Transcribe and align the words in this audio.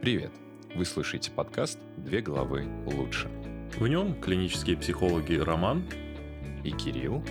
Привет! 0.00 0.30
Вы 0.76 0.84
слушаете 0.84 1.32
подкаст 1.32 1.76
«Две 1.96 2.20
головы 2.20 2.68
лучше». 2.86 3.28
В 3.80 3.88
нем 3.88 4.18
клинические 4.20 4.76
психологи 4.76 5.34
Роман 5.34 5.84
и 6.62 6.70
Кирилл 6.70 7.24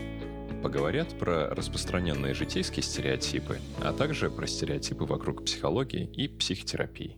поговорят 0.61 1.17
про 1.17 1.55
распространенные 1.55 2.33
житейские 2.33 2.83
стереотипы, 2.83 3.59
а 3.81 3.93
также 3.93 4.29
про 4.29 4.45
стереотипы 4.47 5.05
вокруг 5.05 5.45
психологии 5.45 6.11
и 6.13 6.27
психотерапии. 6.27 7.17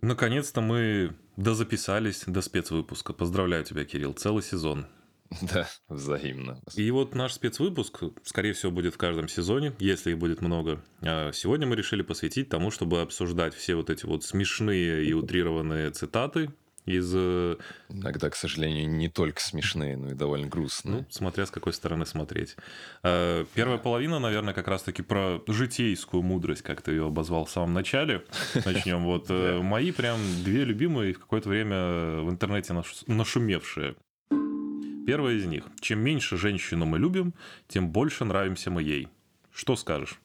Наконец-то 0.00 0.62
мы 0.62 1.14
дозаписались 1.36 2.24
до 2.26 2.40
спецвыпуска. 2.40 3.12
Поздравляю 3.12 3.64
тебя, 3.64 3.84
Кирилл, 3.84 4.14
целый 4.14 4.42
сезон. 4.42 4.86
Да, 5.52 5.68
взаимно. 5.88 6.60
И 6.74 6.90
вот 6.90 7.14
наш 7.14 7.32
спецвыпуск, 7.32 8.02
скорее 8.22 8.52
всего, 8.52 8.72
будет 8.72 8.94
в 8.94 8.98
каждом 8.98 9.28
сезоне, 9.28 9.72
если 9.78 10.10
их 10.12 10.18
будет 10.18 10.40
много. 10.40 10.82
А 11.00 11.32
сегодня 11.32 11.66
мы 11.66 11.76
решили 11.76 12.02
посвятить 12.02 12.48
тому, 12.48 12.70
чтобы 12.70 13.00
обсуждать 13.00 13.54
все 13.54 13.74
вот 13.74 13.90
эти 13.90 14.06
вот 14.06 14.24
смешные 14.24 15.04
и 15.04 15.12
утрированные 15.12 15.90
цитаты 15.90 16.50
из... 16.84 17.12
Э, 17.14 17.56
Иногда, 17.88 18.30
к 18.30 18.36
сожалению, 18.36 18.90
не 18.90 19.08
только 19.08 19.40
смешные, 19.40 19.96
но 19.96 20.10
и 20.10 20.14
довольно 20.14 20.48
грустные. 20.48 20.96
Ну, 20.96 21.06
смотря 21.10 21.46
с 21.46 21.50
какой 21.50 21.72
стороны 21.72 22.06
смотреть. 22.06 22.56
А, 23.02 23.44
первая 23.54 23.78
половина, 23.78 24.18
наверное, 24.18 24.54
как 24.54 24.68
раз-таки 24.68 25.02
про 25.02 25.42
житейскую 25.46 26.22
мудрость, 26.22 26.62
как 26.62 26.82
ты 26.82 26.92
ее 26.92 27.06
обозвал 27.06 27.44
в 27.44 27.50
самом 27.50 27.72
начале. 27.72 28.24
Начнем. 28.64 29.04
Вот 29.04 29.26
э, 29.28 29.58
мои 29.62 29.92
прям 29.92 30.18
две 30.42 30.64
любимые 30.64 31.12
в 31.12 31.20
какое-то 31.20 31.48
время 31.48 32.22
в 32.22 32.30
интернете 32.30 32.74
нашумевшие. 33.06 33.94
Первая 35.06 35.34
из 35.34 35.46
них. 35.46 35.64
Чем 35.80 36.00
меньше 36.00 36.36
женщину 36.36 36.86
мы 36.86 36.98
любим, 36.98 37.34
тем 37.68 37.90
больше 37.90 38.24
нравимся 38.24 38.70
мы 38.70 38.82
ей. 38.82 39.08
Что 39.50 39.76
скажешь? 39.76 40.20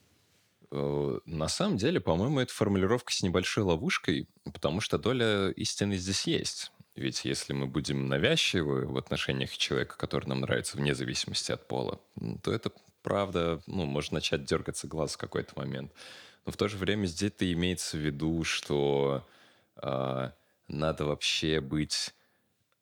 Э, 0.72 1.20
на 1.26 1.48
самом 1.48 1.78
деле, 1.78 2.00
по-моему, 2.00 2.40
это 2.40 2.54
формулировка 2.54 3.14
с 3.14 3.24
небольшой 3.24 3.64
ловушкой, 3.64 4.28
потому 4.44 4.82
что 4.82 4.98
доля 4.98 5.50
истины 5.50 5.98
здесь 5.98 6.28
есть. 6.28 6.72
Ведь 6.96 7.26
если 7.26 7.54
мы 7.54 7.68
будем 7.68 8.08
навязчивы 8.08 8.86
в 8.88 8.98
отношениях 8.98 9.56
человека, 9.56 9.98
который 9.98 10.28
нам 10.28 10.42
нравится 10.42 10.78
вне 10.78 10.96
зависимости 10.96 11.52
от 11.52 11.68
пола, 11.68 12.00
то 12.44 12.52
это 12.52 12.72
правда, 13.04 13.62
ну, 13.68 13.86
может 13.86 14.12
начать 14.12 14.46
дергаться 14.46 14.88
глаз 14.88 15.14
в 15.14 15.18
какой-то 15.18 15.54
момент. 15.56 15.92
Но 16.46 16.52
в 16.52 16.58
то 16.58 16.68
же 16.68 16.78
время 16.78 17.06
здесь-то 17.06 17.52
имеется 17.52 17.98
в 17.98 18.00
виду, 18.00 18.44
что 18.44 19.26
э, 19.82 20.32
надо 20.68 21.06
вообще 21.06 21.62
быть 21.62 22.14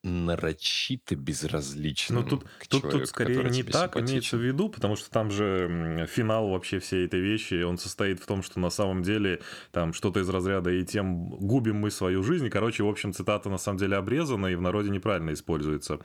нарочито 0.06 1.16
безразличным. 1.16 2.22
Ну, 2.22 2.28
тут, 2.28 2.46
тут, 2.68 2.82
человеку, 2.82 3.00
тут 3.00 3.08
скорее 3.08 3.50
не 3.50 3.62
так 3.62 3.96
имеется 3.96 4.36
в 4.36 4.40
виду, 4.40 4.68
потому 4.68 4.96
что 4.96 5.10
там 5.10 5.30
же 5.30 6.06
финал 6.10 6.48
вообще 6.48 6.78
всей 6.78 7.06
этой 7.06 7.20
вещи, 7.20 7.62
он 7.62 7.76
состоит 7.78 8.20
в 8.20 8.26
том, 8.26 8.42
что 8.42 8.60
на 8.60 8.70
самом 8.70 9.02
деле 9.02 9.40
там 9.72 9.92
что-то 9.92 10.20
из 10.20 10.28
разряда 10.28 10.70
и 10.70 10.84
тем 10.84 11.28
губим 11.28 11.76
мы 11.76 11.90
свою 11.90 12.22
жизнь. 12.22 12.48
Короче, 12.48 12.84
в 12.84 12.88
общем, 12.88 13.12
цитата 13.12 13.50
на 13.50 13.58
самом 13.58 13.78
деле 13.78 13.96
обрезана 13.96 14.46
и 14.46 14.54
в 14.54 14.62
народе 14.62 14.90
неправильно 14.90 15.32
используется. 15.32 15.98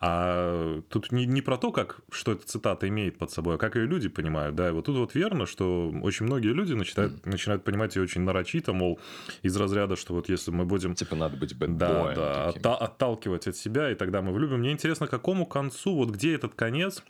А 0.00 0.80
тут 0.88 1.12
не, 1.12 1.26
не 1.26 1.40
про 1.40 1.56
то, 1.56 1.72
как, 1.72 2.00
что 2.10 2.32
эта 2.32 2.46
цитата 2.46 2.88
имеет 2.88 3.18
под 3.18 3.30
собой, 3.30 3.54
а 3.54 3.58
как 3.58 3.76
ее 3.76 3.86
люди 3.86 4.08
понимают. 4.08 4.56
Да, 4.56 4.68
и 4.68 4.72
вот 4.72 4.86
тут 4.86 4.96
вот 4.96 5.14
верно, 5.14 5.46
что 5.46 5.92
очень 6.02 6.26
многие 6.26 6.52
люди 6.52 6.72
начинают, 6.72 7.14
mm. 7.14 7.30
начинают 7.30 7.64
понимать 7.64 7.96
ее 7.96 8.02
очень 8.02 8.22
нарочито, 8.22 8.72
мол, 8.72 8.98
из 9.42 9.56
разряда, 9.56 9.96
что 9.96 10.14
вот 10.14 10.28
если 10.28 10.50
мы 10.50 10.64
будем... 10.64 10.94
Типа 10.94 11.14
надо 11.16 11.36
быть 11.36 11.56
бэтбоем. 11.56 11.78
Да, 11.78 12.14
да, 12.14 12.50
отта- 12.50 12.76
отталкивать 12.76 13.43
отталкивать 13.44 13.48
от 13.48 13.56
себя, 13.56 13.90
и 13.90 13.94
тогда 13.94 14.22
мы 14.22 14.32
влюбим. 14.32 14.60
Мне 14.60 14.72
интересно, 14.72 15.06
к 15.06 15.10
какому 15.10 15.46
концу, 15.46 15.94
вот 15.94 16.10
где 16.10 16.34
этот 16.34 16.54
конец, 16.54 17.02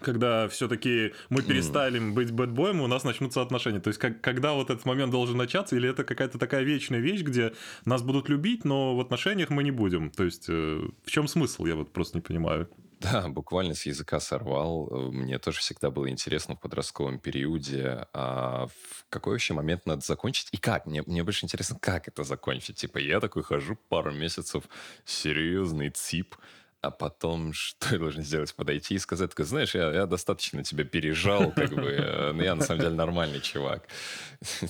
когда 0.00 0.46
все-таки 0.48 1.12
мы 1.30 1.42
перестали 1.42 2.00
mm. 2.00 2.12
быть 2.12 2.30
бэтбоем, 2.30 2.80
у 2.80 2.86
нас 2.86 3.04
начнутся 3.04 3.42
отношения. 3.42 3.80
То 3.80 3.88
есть, 3.88 4.00
как, 4.00 4.20
когда 4.20 4.52
вот 4.52 4.70
этот 4.70 4.86
момент 4.86 5.10
должен 5.12 5.36
начаться, 5.36 5.76
или 5.76 5.88
это 5.88 6.04
какая-то 6.04 6.38
такая 6.38 6.64
вечная 6.64 7.00
вещь, 7.00 7.22
где 7.22 7.52
нас 7.84 8.02
будут 8.02 8.28
любить, 8.28 8.64
но 8.64 8.94
в 8.96 9.00
отношениях 9.00 9.50
мы 9.50 9.64
не 9.64 9.72
будем. 9.72 10.10
То 10.10 10.24
есть, 10.24 10.48
э, 10.48 10.80
в 11.04 11.10
чем 11.10 11.28
смысл, 11.28 11.66
я 11.66 11.74
вот 11.74 11.92
просто 11.92 12.18
не 12.18 12.22
понимаю. 12.22 12.68
Да, 13.12 13.28
буквально 13.28 13.74
с 13.74 13.86
языка 13.86 14.18
сорвал. 14.18 14.88
Мне 15.12 15.38
тоже 15.38 15.60
всегда 15.60 15.90
было 15.90 16.10
интересно 16.10 16.56
в 16.56 16.60
подростковом 16.60 17.18
периоде, 17.18 18.06
а 18.12 18.66
в 18.66 19.06
какой 19.08 19.34
вообще 19.34 19.54
момент 19.54 19.86
надо 19.86 20.04
закончить 20.04 20.48
и 20.52 20.56
как? 20.56 20.86
Мне, 20.86 21.02
мне 21.02 21.22
больше 21.22 21.44
интересно, 21.44 21.78
как 21.80 22.08
это 22.08 22.24
закончить. 22.24 22.76
Типа 22.76 22.98
я 22.98 23.20
такой 23.20 23.42
хожу 23.42 23.76
пару 23.88 24.12
месяцев, 24.12 24.64
серьезный 25.04 25.90
цип, 25.90 26.34
а 26.80 26.90
потом 26.90 27.52
что 27.52 27.92
я 27.92 27.98
должен 27.98 28.22
сделать? 28.22 28.54
Подойти 28.54 28.96
и 28.96 28.98
сказать, 28.98 29.30
такой, 29.30 29.44
знаешь, 29.44 29.74
я, 29.74 29.92
я 29.92 30.06
достаточно 30.06 30.64
тебя 30.64 30.84
пережал, 30.84 31.52
как 31.52 31.70
бы, 31.70 31.90
э, 31.90 32.32
но 32.32 32.42
я 32.42 32.54
на 32.56 32.64
самом 32.64 32.80
деле 32.80 32.94
нормальный 32.94 33.40
чувак. 33.40 33.86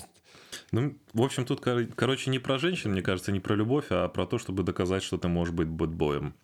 Ну, 0.71 0.99
в 1.13 1.23
общем, 1.23 1.45
тут, 1.45 1.61
короче, 1.61 2.29
не 2.29 2.37
про 2.37 2.59
женщин, 2.59 2.91
мне 2.91 3.01
кажется, 3.01 3.31
не 3.31 3.39
про 3.39 3.55
любовь, 3.55 3.87
а 3.89 4.07
про 4.07 4.27
то, 4.27 4.37
чтобы 4.37 4.61
доказать, 4.61 5.01
что 5.01 5.17
ты 5.17 5.27
можешь 5.27 5.53
быть 5.53 5.67
бэтбоем. 5.67 6.35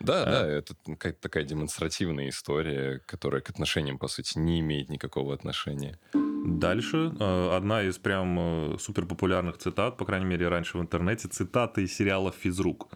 Да, 0.00 0.22
а? 0.22 0.26
да, 0.26 0.46
это 0.46 0.74
какая-то 0.86 1.20
такая 1.20 1.44
демонстративная 1.44 2.28
история, 2.28 3.00
которая 3.06 3.40
к 3.40 3.50
отношениям, 3.50 3.98
по 3.98 4.08
сути, 4.08 4.38
не 4.38 4.60
имеет 4.60 4.88
никакого 4.88 5.34
отношения. 5.34 5.98
Дальше 6.12 7.12
э, 7.18 7.56
одна 7.56 7.82
из 7.82 7.98
прям 7.98 8.38
э, 8.74 8.78
супер 8.78 9.06
популярных 9.06 9.58
цитат, 9.58 9.96
по 9.96 10.04
крайней 10.04 10.26
мере, 10.26 10.48
раньше 10.48 10.78
в 10.78 10.80
интернете, 10.80 11.28
цитаты 11.28 11.82
из 11.82 11.94
сериала 11.94 12.32
«Физрук». 12.32 12.88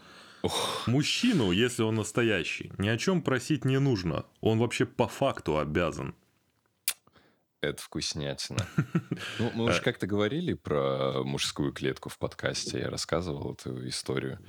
Ох. 0.43 0.85
Мужчину, 0.87 1.53
если 1.53 1.83
он 1.83 1.97
настоящий, 1.97 2.73
ни 2.79 2.89
о 2.89 2.97
чем 2.97 3.23
просить 3.23 3.65
не 3.65 3.79
нужно. 3.79 4.25
Он 4.41 4.59
вообще 4.59 4.87
по 4.87 5.07
факту 5.07 5.59
обязан. 5.59 6.15
Это 7.61 7.81
вкуснятина. 7.81 8.67
Ну, 9.39 9.51
мы 9.55 9.65
уже 9.67 9.81
как-то 9.81 10.07
говорили 10.07 10.55
про 10.55 11.23
мужскую 11.23 11.73
клетку 11.73 12.09
в 12.09 12.19
подкасте. 12.19 12.81
Я 12.81 12.91
рассказывал 12.91 13.55
эту 13.55 13.89
историю. 13.89 14.41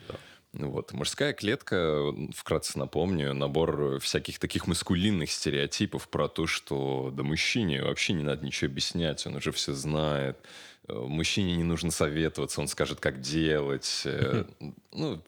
Вот. 0.53 0.93
Мужская 0.93 1.33
клетка, 1.33 2.13
вкратце 2.35 2.77
напомню, 2.77 3.33
набор 3.33 3.99
всяких 3.99 4.37
таких 4.37 4.67
маскулинных 4.67 5.31
стереотипов 5.31 6.07
про 6.07 6.27
то, 6.27 6.45
что 6.45 7.11
да 7.11 7.23
мужчине 7.23 7.83
вообще 7.83 8.13
не 8.13 8.23
надо 8.23 8.45
ничего 8.45 8.69
объяснять, 8.69 9.25
он 9.25 9.35
уже 9.35 9.51
все 9.51 9.73
знает. 9.73 10.37
Э, 10.87 10.93
мужчине 10.93 11.55
не 11.55 11.63
нужно 11.63 11.91
советоваться, 11.91 12.61
он 12.61 12.67
скажет, 12.67 12.99
как 12.99 13.19
делать. 13.19 14.03
Э, 14.05 14.45
ну, 14.91 15.21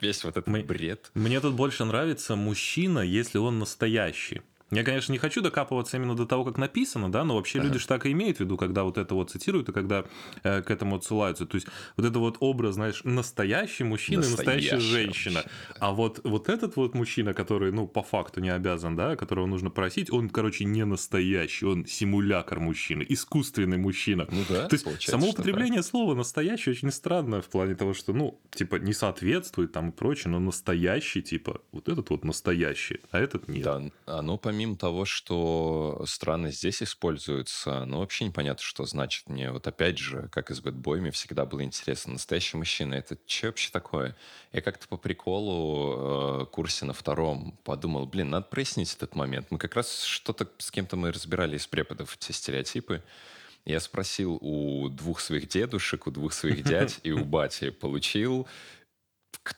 весь 0.00 0.24
вот 0.24 0.36
этот 0.36 0.66
бред. 0.66 1.10
Мне 1.14 1.40
тут 1.40 1.54
больше 1.54 1.84
нравится 1.84 2.34
мужчина, 2.34 2.98
если 2.98 3.38
он 3.38 3.60
настоящий. 3.60 4.42
Я, 4.72 4.84
конечно, 4.84 5.12
не 5.12 5.18
хочу 5.18 5.42
докапываться 5.42 5.98
именно 5.98 6.16
до 6.16 6.24
того, 6.24 6.44
как 6.44 6.56
написано, 6.56 7.12
да, 7.12 7.24
но 7.24 7.36
вообще 7.36 7.58
ага. 7.58 7.68
люди 7.68 7.78
же 7.78 7.86
так 7.86 8.06
и 8.06 8.12
имеют 8.12 8.38
в 8.38 8.40
виду, 8.40 8.56
когда 8.56 8.84
вот 8.84 8.96
это 8.96 9.14
вот 9.14 9.30
цитируют 9.30 9.68
и 9.68 9.72
когда 9.72 10.04
э, 10.42 10.62
к 10.62 10.70
этому 10.70 10.96
отсылаются. 10.96 11.44
То 11.44 11.56
есть 11.56 11.66
вот 11.96 12.06
это 12.06 12.18
вот 12.18 12.38
образ, 12.40 12.74
знаешь, 12.74 13.02
настоящий 13.04 13.84
мужчина 13.84 14.22
настоящая, 14.22 14.76
настоящая 14.76 14.80
женщина. 14.80 15.40
Мужчина. 15.40 15.78
А 15.78 15.92
вот, 15.92 16.20
вот 16.24 16.48
этот 16.48 16.76
вот 16.76 16.94
мужчина, 16.94 17.34
который, 17.34 17.70
ну, 17.70 17.86
по 17.86 18.02
факту 18.02 18.40
не 18.40 18.48
обязан, 18.48 18.96
да, 18.96 19.14
которого 19.16 19.46
нужно 19.46 19.68
просить, 19.68 20.10
он, 20.10 20.30
короче, 20.30 20.64
не 20.64 20.86
настоящий, 20.86 21.66
он 21.66 21.84
симулятор 21.84 22.58
мужчины, 22.58 23.04
искусственный 23.06 23.76
мужчина. 23.76 24.26
Ну 24.30 24.42
да, 24.48 24.68
То 24.68 24.74
есть 24.74 25.02
само 25.02 25.28
употребление 25.28 25.82
слова 25.82 26.14
«настоящий» 26.14 26.70
очень 26.70 26.90
странно 26.90 27.42
в 27.42 27.48
плане 27.48 27.74
того, 27.74 27.92
что, 27.92 28.14
ну, 28.14 28.40
типа, 28.50 28.76
не 28.76 28.94
соответствует 28.94 29.72
там 29.72 29.90
и 29.90 29.92
прочее, 29.92 30.30
но 30.30 30.38
настоящий, 30.38 31.20
типа, 31.20 31.60
вот 31.72 31.90
этот 31.90 32.08
вот 32.08 32.24
настоящий, 32.24 33.00
а 33.10 33.18
этот 33.18 33.48
нет. 33.48 33.64
Да, 33.64 33.82
оно 34.06 34.38
помимо 34.38 34.61
помимо 34.62 34.76
того, 34.76 35.04
что 35.04 36.04
странно 36.06 36.52
здесь 36.52 36.82
используется, 36.82 37.84
ну, 37.84 37.98
вообще 37.98 38.26
непонятно, 38.26 38.62
что 38.62 38.84
значит. 38.84 39.28
Мне 39.28 39.50
вот 39.50 39.66
опять 39.66 39.98
же, 39.98 40.28
как 40.30 40.50
и 40.50 40.54
с 40.54 40.60
бэтбоями, 40.60 41.10
всегда 41.10 41.44
было 41.44 41.64
интересно. 41.64 42.12
Настоящий 42.12 42.56
мужчина, 42.56 42.94
это 42.94 43.18
что 43.26 43.48
вообще 43.48 43.70
такое? 43.72 44.16
Я 44.52 44.60
как-то 44.60 44.86
по 44.86 44.96
приколу 44.96 46.42
э, 46.42 46.46
курсе 46.46 46.84
на 46.84 46.92
втором 46.92 47.58
подумал, 47.64 48.06
блин, 48.06 48.30
надо 48.30 48.46
прояснить 48.46 48.94
этот 48.94 49.16
момент. 49.16 49.48
Мы 49.50 49.58
как 49.58 49.74
раз 49.74 50.04
что-то 50.04 50.48
с 50.58 50.70
кем-то 50.70 50.96
мы 50.96 51.10
разбирали 51.10 51.56
из 51.56 51.66
преподов 51.66 52.16
эти 52.20 52.30
стереотипы. 52.30 53.02
Я 53.64 53.80
спросил 53.80 54.38
у 54.40 54.88
двух 54.90 55.20
своих 55.20 55.48
дедушек, 55.48 56.06
у 56.06 56.12
двух 56.12 56.32
своих 56.34 56.62
дядь 56.68 57.00
и 57.02 57.10
у 57.10 57.24
бати. 57.24 57.70
Получил 57.70 58.46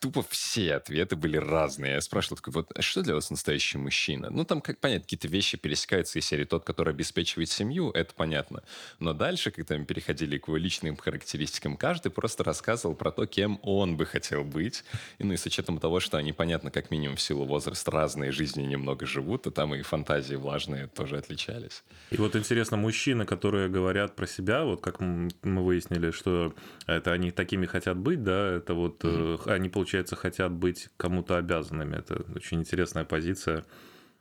тупо 0.04 0.24
все 0.28 0.74
ответы 0.74 1.16
были 1.16 1.36
разные. 1.36 1.94
Я 1.94 2.00
спрашивал 2.00 2.36
такой, 2.36 2.52
вот 2.52 2.72
а 2.74 2.82
что 2.82 3.02
для 3.02 3.14
вас 3.14 3.30
настоящий 3.30 3.78
мужчина? 3.78 4.30
Ну, 4.30 4.44
там, 4.44 4.60
как 4.60 4.78
понятно, 4.78 5.04
какие-то 5.04 5.28
вещи 5.28 5.56
пересекаются 5.56 6.18
из 6.18 6.26
серии 6.26 6.44
тот, 6.44 6.64
который 6.64 6.92
обеспечивает 6.92 7.50
семью, 7.50 7.90
это 7.90 8.12
понятно. 8.14 8.62
Но 8.98 9.12
дальше, 9.12 9.50
когда 9.50 9.76
мы 9.76 9.84
переходили 9.84 10.38
к 10.38 10.48
его 10.48 10.56
личным 10.56 10.96
характеристикам, 10.96 11.76
каждый 11.76 12.10
просто 12.10 12.44
рассказывал 12.44 12.94
про 12.94 13.10
то, 13.10 13.26
кем 13.26 13.58
он 13.62 13.96
бы 13.96 14.06
хотел 14.06 14.44
быть. 14.44 14.84
И, 15.18 15.24
ну, 15.24 15.32
и 15.32 15.36
с 15.36 15.46
учетом 15.46 15.78
того, 15.78 16.00
что 16.00 16.18
они, 16.18 16.32
понятно, 16.32 16.70
как 16.70 16.90
минимум 16.90 17.16
в 17.16 17.20
силу 17.20 17.44
возраста 17.44 17.90
разные 17.90 18.32
жизни 18.32 18.62
немного 18.62 19.06
живут, 19.06 19.42
то 19.42 19.50
там 19.50 19.74
и 19.74 19.82
фантазии 19.82 20.34
влажные 20.34 20.86
тоже 20.88 21.18
отличались. 21.18 21.84
И 22.10 22.16
вот 22.16 22.36
интересно, 22.36 22.76
мужчины, 22.76 23.24
которые 23.24 23.68
говорят 23.68 24.16
про 24.16 24.26
себя, 24.26 24.64
вот 24.64 24.80
как 24.80 25.00
мы 25.00 25.30
выяснили, 25.42 26.10
что 26.10 26.54
это 26.86 27.12
они 27.12 27.30
такими 27.30 27.66
хотят 27.66 27.96
быть, 27.96 28.22
да, 28.22 28.56
это 28.56 28.74
вот 28.74 29.02
mm-hmm. 29.04 29.52
они 29.52 29.63
получается, 29.68 30.16
хотят 30.16 30.52
быть 30.52 30.88
кому-то 30.96 31.36
обязанными. 31.36 31.96
Это 31.96 32.24
очень 32.34 32.60
интересная 32.60 33.04
позиция. 33.04 33.64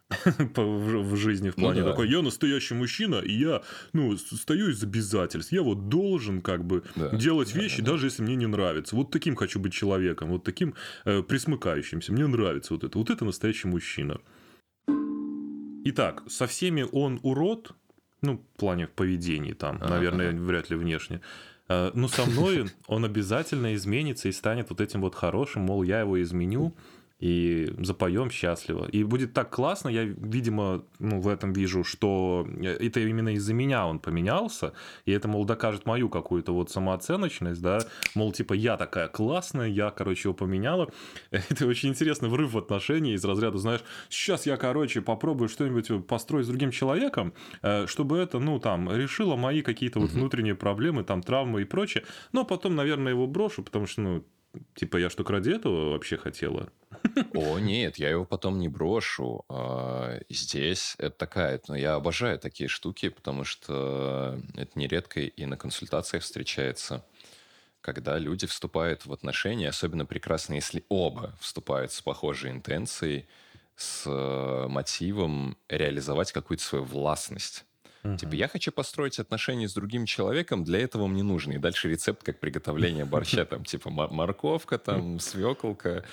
в 0.55 1.15
жизни 1.15 1.49
в 1.49 1.57
Ну 1.57 1.63
плане 1.63 1.81
да. 1.81 1.89
такой, 1.91 2.07
я 2.09 2.21
настоящий 2.21 2.75
мужчина, 2.75 3.15
и 3.15 3.31
я, 3.33 3.63
ну, 3.93 4.15
стою 4.17 4.69
из 4.69 4.83
обязательств, 4.83 5.51
я 5.51 5.63
вот 5.63 5.89
должен 5.89 6.41
как 6.41 6.63
бы 6.65 6.83
Да. 6.95 7.09
делать 7.09 7.51
Да, 7.53 7.59
вещи, 7.61 7.77
да, 7.79 7.85
да. 7.85 7.91
даже 7.93 8.07
если 8.07 8.21
мне 8.21 8.35
не 8.35 8.45
нравится. 8.47 8.95
Вот 8.95 9.09
таким 9.11 9.35
хочу 9.35 9.59
быть 9.59 9.73
человеком, 9.73 10.29
вот 10.29 10.43
таким 10.43 10.75
э, 11.05 11.23
присмыкающимся. 11.23 12.11
Мне 12.13 12.27
нравится 12.27 12.73
вот 12.73 12.83
это. 12.83 12.97
Вот 12.97 13.09
это 13.09 13.25
настоящий 13.25 13.67
мужчина. 13.67 14.19
Итак, 15.85 16.23
со 16.27 16.47
всеми 16.47 16.85
он 16.91 17.19
урод, 17.23 17.71
ну, 18.21 18.37
в 18.37 18.59
плане 18.59 18.87
поведения 18.87 19.53
там, 19.53 19.77
Ага, 19.81 19.89
наверное, 19.89 20.29
ага. 20.29 20.37
вряд 20.41 20.69
ли 20.69 20.75
внешне. 20.77 21.21
Э, 21.69 21.91
Но 21.93 22.07
со 22.07 22.25
мной 22.25 22.65
он 22.87 23.05
обязательно 23.05 23.73
изменится 23.75 24.29
и 24.29 24.31
станет 24.31 24.69
вот 24.69 24.81
этим 24.81 25.01
вот 25.01 25.15
хорошим, 25.15 25.63
мол, 25.63 25.83
я 25.83 26.01
его 26.01 26.21
изменю, 26.21 26.73
и 27.23 27.73
запоем 27.77 28.29
счастливо. 28.29 28.85
И 28.91 29.05
будет 29.05 29.33
так 29.33 29.49
классно, 29.49 29.87
я, 29.87 30.03
видимо, 30.03 30.83
ну, 30.99 31.21
в 31.21 31.29
этом 31.29 31.53
вижу, 31.53 31.85
что 31.85 32.45
это 32.61 32.99
именно 32.99 33.29
из-за 33.35 33.53
меня 33.53 33.87
он 33.87 33.99
поменялся, 33.99 34.73
и 35.05 35.13
это, 35.13 35.29
мол, 35.29 35.45
докажет 35.45 35.85
мою 35.85 36.09
какую-то 36.09 36.53
вот 36.53 36.69
самооценочность, 36.69 37.61
да, 37.61 37.79
мол, 38.13 38.33
типа, 38.33 38.53
я 38.53 38.75
такая 38.75 39.07
классная, 39.07 39.69
я, 39.69 39.89
короче, 39.89 40.27
его 40.27 40.33
поменяла. 40.33 40.89
Это 41.31 41.65
очень 41.65 41.89
интересный 41.89 42.27
врыв 42.27 42.51
в 42.51 42.57
отношении 42.57 43.13
из 43.13 43.23
разряда, 43.23 43.57
знаешь, 43.57 43.83
сейчас 44.09 44.45
я, 44.45 44.57
короче, 44.57 45.01
попробую 45.01 45.47
что-нибудь 45.47 46.05
построить 46.05 46.45
с 46.45 46.49
другим 46.49 46.71
человеком, 46.71 47.33
э, 47.61 47.87
чтобы 47.87 48.17
это, 48.17 48.39
ну, 48.39 48.59
там, 48.59 48.91
решило 48.91 49.37
мои 49.37 49.61
какие-то 49.61 49.99
вот 49.99 50.11
внутренние 50.11 50.55
проблемы, 50.55 51.05
там, 51.05 51.21
травмы 51.21 51.61
и 51.61 51.65
прочее, 51.65 52.03
но 52.33 52.43
потом, 52.43 52.75
наверное, 52.75 53.13
его 53.13 53.27
брошу, 53.27 53.63
потому 53.63 53.87
что, 53.87 54.01
ну, 54.01 54.23
типа, 54.75 54.97
я 54.97 55.09
что, 55.09 55.23
ради 55.23 55.51
этого 55.51 55.91
вообще 55.91 56.17
хотела? 56.17 56.69
О, 57.33 57.59
нет, 57.59 57.97
я 57.97 58.09
его 58.09 58.25
потом 58.25 58.59
не 58.59 58.69
брошу. 58.69 59.45
А, 59.49 60.19
Здесь 60.29 60.95
это 60.97 61.15
такая, 61.17 61.61
ну, 61.67 61.75
я 61.75 61.95
обожаю 61.95 62.39
такие 62.39 62.67
штуки, 62.67 63.09
потому 63.09 63.43
что 63.43 64.39
это 64.55 64.77
нередко 64.77 65.21
и 65.21 65.45
на 65.45 65.57
консультациях 65.57 66.23
встречается, 66.23 67.05
когда 67.81 68.17
люди 68.17 68.47
вступают 68.47 69.05
в 69.05 69.13
отношения, 69.13 69.69
особенно 69.69 70.05
прекрасно, 70.05 70.53
если 70.53 70.85
оба 70.89 71.35
вступают 71.39 71.91
с 71.91 72.01
похожей 72.01 72.51
интенцией, 72.51 73.27
с 73.75 74.07
мотивом 74.69 75.57
реализовать 75.67 76.31
какую-то 76.31 76.63
свою 76.63 76.85
властность. 76.85 77.65
Типа, 78.17 78.33
я 78.35 78.47
хочу 78.49 78.71
построить 78.73 79.17
отношения 79.19 79.67
с 79.69 79.73
другим 79.73 80.05
человеком, 80.05 80.63
для 80.65 80.79
этого 80.79 81.07
мне 81.07 81.23
нужно. 81.23 81.53
И 81.53 81.57
дальше 81.57 81.89
рецепт, 81.89 82.21
как 82.23 82.39
приготовление 82.39 83.05
борща. 83.05 83.45
Там, 83.49 83.63
типа, 83.63 83.89
мо- 83.89 84.09
морковка, 84.09 84.77
там, 84.77 85.19
свеколка. 85.21 86.03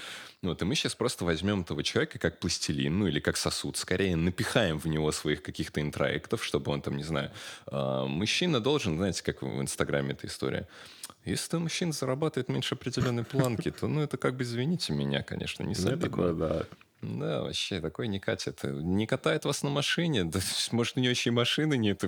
Ну, 0.43 0.51
Вот, 0.51 0.63
и 0.63 0.65
мы 0.65 0.75
сейчас 0.77 0.95
просто 0.95 1.25
возьмем 1.25 1.63
этого 1.63 1.83
человека 1.83 2.19
как 2.19 2.39
пластилин, 2.39 2.99
ну, 2.99 3.07
или 3.09 3.19
как 3.21 3.37
сосуд. 3.37 3.77
Скорее, 3.77 4.15
напихаем 4.17 4.79
в 4.79 4.87
него 4.87 5.11
своих 5.13 5.43
каких-то 5.43 5.81
интроектов, 5.81 6.45
чтобы 6.45 6.71
он 6.73 6.81
там, 6.81 6.97
не 6.97 7.03
знаю... 7.05 7.31
а, 7.67 8.07
Мужчина 8.07 8.61
должен, 8.61 8.97
знаете, 8.97 9.23
как 9.25 9.43
в 9.43 9.61
Инстаграме 9.61 10.13
эта 10.13 10.29
история. 10.29 10.69
Если 11.25 11.57
мужчина 11.59 11.93
зарабатывает 11.93 12.49
меньше 12.49 12.77
определенной 12.77 13.25
планки, 13.25 13.71
то, 13.71 13.89
ну, 13.89 14.01
это 14.01 14.17
как 14.17 14.37
бы, 14.37 14.45
извините 14.45 14.93
меня, 14.93 15.23
конечно, 15.23 15.63
не 15.65 15.69
Мне 15.71 15.75
солидно. 15.77 16.33
да. 16.35 16.65
Да, 17.02 17.43
вообще, 17.43 17.81
такой 17.81 18.08
не 18.08 18.20
катит. 18.20 18.61
Не 18.62 19.06
катает 19.06 19.44
вас 19.44 19.62
на 19.62 19.70
машине? 19.70 20.25
Да, 20.31 20.41
может, 20.73 20.97
у 20.97 21.00
него 21.00 21.11
еще 21.11 21.31
и 21.31 21.32
машины 21.32 21.76
нет. 21.76 22.05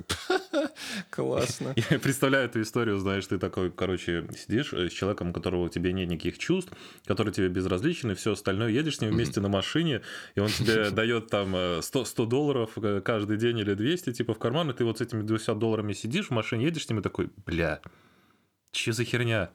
Классно. 1.09 1.73
Я 1.75 1.99
представляю 1.99 2.45
эту 2.45 2.61
историю, 2.61 2.97
знаешь, 2.99 3.25
ты 3.27 3.37
такой, 3.37 3.71
короче, 3.71 4.27
сидишь 4.37 4.71
э, 4.73 4.89
с 4.89 4.93
человеком, 4.93 5.29
у 5.29 5.33
которого 5.33 5.69
тебе 5.69 5.93
нет 5.93 6.09
никаких 6.09 6.37
чувств, 6.37 6.71
который 7.05 7.33
тебе 7.33 7.49
безразличен, 7.49 8.11
и 8.11 8.15
все 8.15 8.33
остальное, 8.33 8.69
едешь 8.69 8.97
с 8.97 9.01
ним 9.01 9.11
вместе 9.11 9.41
на 9.41 9.49
машине, 9.49 10.01
и 10.35 10.39
он 10.39 10.49
тебе 10.49 10.89
дает 10.91 11.27
там 11.27 11.55
э, 11.55 11.81
100, 11.81 12.05
100 12.05 12.25
долларов 12.25 12.71
э, 12.77 13.01
каждый 13.03 13.37
день 13.37 13.59
или 13.59 13.73
200, 13.73 14.13
типа, 14.13 14.33
в 14.33 14.39
карман, 14.39 14.69
и 14.69 14.73
ты 14.73 14.85
вот 14.85 14.99
с 14.99 15.01
этими 15.01 15.23
200 15.23 15.55
долларами 15.55 15.93
сидишь 15.93 16.27
в 16.27 16.31
машине, 16.31 16.65
едешь 16.65 16.85
с 16.85 16.89
ним 16.89 16.99
и 16.99 17.03
такой, 17.03 17.29
бля, 17.45 17.81
Че 18.73 18.91
за 18.93 19.03
херня? 19.05 19.49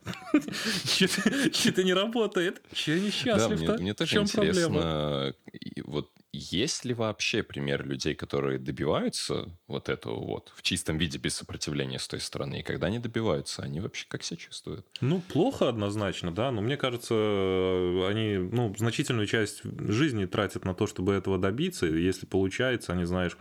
Че-то 1.52 1.82
не 1.82 1.92
работает? 1.94 2.62
Че 2.72 2.92
я 2.92 2.98
Да, 3.00 3.06
несчастлив 3.06 3.60
мне, 3.60 3.72
мне 3.78 3.92
В 3.92 3.96
тоже 3.96 4.12
чем 4.12 4.26
проблема? 4.28 4.78
интересно, 4.78 5.34
и 5.52 5.82
вот 5.82 6.10
есть 6.32 6.84
ли 6.84 6.92
вообще 6.94 7.42
пример 7.42 7.86
людей, 7.86 8.14
которые 8.14 8.58
добиваются 8.58 9.56
вот 9.66 9.88
этого 9.88 10.24
вот 10.24 10.52
в 10.54 10.62
чистом 10.62 10.98
виде 10.98 11.18
без 11.18 11.34
сопротивления 11.34 11.98
с 11.98 12.06
той 12.06 12.20
стороны, 12.20 12.60
и 12.60 12.62
когда 12.62 12.88
они 12.88 12.98
добиваются, 12.98 13.62
они 13.62 13.80
вообще 13.80 14.06
как 14.08 14.22
себя 14.22 14.36
чувствуют? 14.36 14.86
Ну, 15.00 15.20
плохо 15.20 15.68
однозначно, 15.68 16.30
да, 16.30 16.50
но 16.50 16.60
мне 16.60 16.76
кажется, 16.76 17.14
они, 18.08 18.36
ну, 18.36 18.74
значительную 18.76 19.26
часть 19.26 19.62
жизни 19.64 20.26
тратят 20.26 20.64
на 20.64 20.74
то, 20.74 20.86
чтобы 20.86 21.14
этого 21.14 21.38
добиться, 21.38 21.86
и 21.86 22.02
если 22.02 22.26
получается, 22.26 22.92
они, 22.92 23.04
знаешь, 23.04 23.36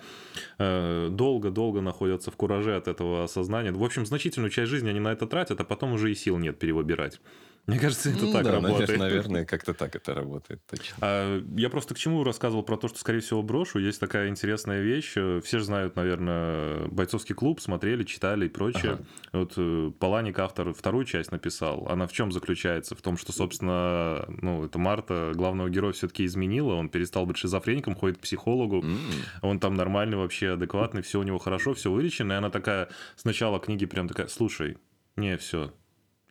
э, 0.58 1.10
долго-долго 1.12 1.82
находятся 1.82 2.32
в 2.32 2.38
кураже 2.38 2.76
от 2.76 2.88
этого 2.88 3.24
осознания. 3.26 3.72
В 3.72 3.84
общем, 3.84 4.06
значительную 4.06 4.50
часть 4.50 4.70
жизни 4.70 4.90
они 4.90 5.00
на 5.00 5.12
это 5.12 5.28
тратят, 5.28 5.60
а 5.60 5.66
потом 5.66 5.94
уже 5.94 6.12
и 6.12 6.16
сил 6.16 6.38
нет 6.38 6.58
перевыбирать. 6.58 7.20
Мне 7.68 7.80
кажется, 7.80 8.10
это 8.12 8.26
М, 8.26 8.32
так 8.32 8.44
да, 8.46 8.52
работает. 8.54 8.90
навер- 8.92 8.98
Наверное, 9.00 9.46
как-то 9.46 9.74
так 9.74 9.94
это 9.98 10.14
работает. 10.14 10.62
Точно. 10.70 10.96
А, 11.02 11.44
Я 11.58 11.70
просто 11.70 11.94
к 11.96 11.98
чему 11.98 12.24
рассказывал 12.24 12.64
про 12.64 12.78
то, 12.78 12.88
что, 12.88 12.98
скорее 12.98 13.20
всего, 13.20 13.44
брошу. 13.44 13.80
Есть 13.80 14.00
такая 14.00 14.30
интересная 14.30 14.82
вещь. 14.82 15.14
Э, 15.18 15.42
Все 15.44 15.60
же 15.60 15.66
знают, 15.66 15.98
наверное, 15.98 16.88
бойцовский 16.88 17.36
клуб, 17.36 17.60
смотрели, 17.60 18.04
читали 18.06 18.46
и 18.46 18.50
прочее. 18.50 18.94
Ага. 18.94 19.06
Вот 19.34 19.54
э, 19.58 19.92
Паланик, 20.00 20.40
автор, 20.40 20.74
вторую 20.74 21.04
часть 21.04 21.32
написал. 21.34 21.86
Она 21.90 22.08
в 22.08 22.14
чем 22.14 22.32
заключается? 22.32 22.96
В 22.96 23.02
том, 23.02 23.18
что, 23.18 23.34
собственно, 23.34 24.26
ну, 24.42 24.64
это 24.66 24.80
Марта 24.80 25.34
главного 25.36 25.70
героя 25.70 25.92
все-таки 25.92 26.26
изменила. 26.26 26.74
Он 26.76 26.88
перестал 26.88 27.26
быть 27.26 27.36
шизофреником, 27.38 27.96
ходит 27.96 28.18
к 28.18 28.22
психологу. 28.22 28.82
М, 28.82 28.98
Он 29.42 29.60
там 29.60 29.74
нормальный 29.74 30.16
вообще, 30.18 30.54
адекватный, 30.54 31.02
все 31.02 31.20
у 31.20 31.24
него 31.24 31.38
хорошо, 31.38 31.74
все 31.74 31.92
вылечено. 31.92 32.32
И 32.32 32.36
она 32.38 32.50
такая 32.50 32.88
с 33.18 33.26
начала 33.26 33.60
книги 33.60 33.86
прям 33.86 34.08
такая, 34.08 34.28
слушай, 34.28 34.78
не, 35.18 35.36
все, 35.38 35.74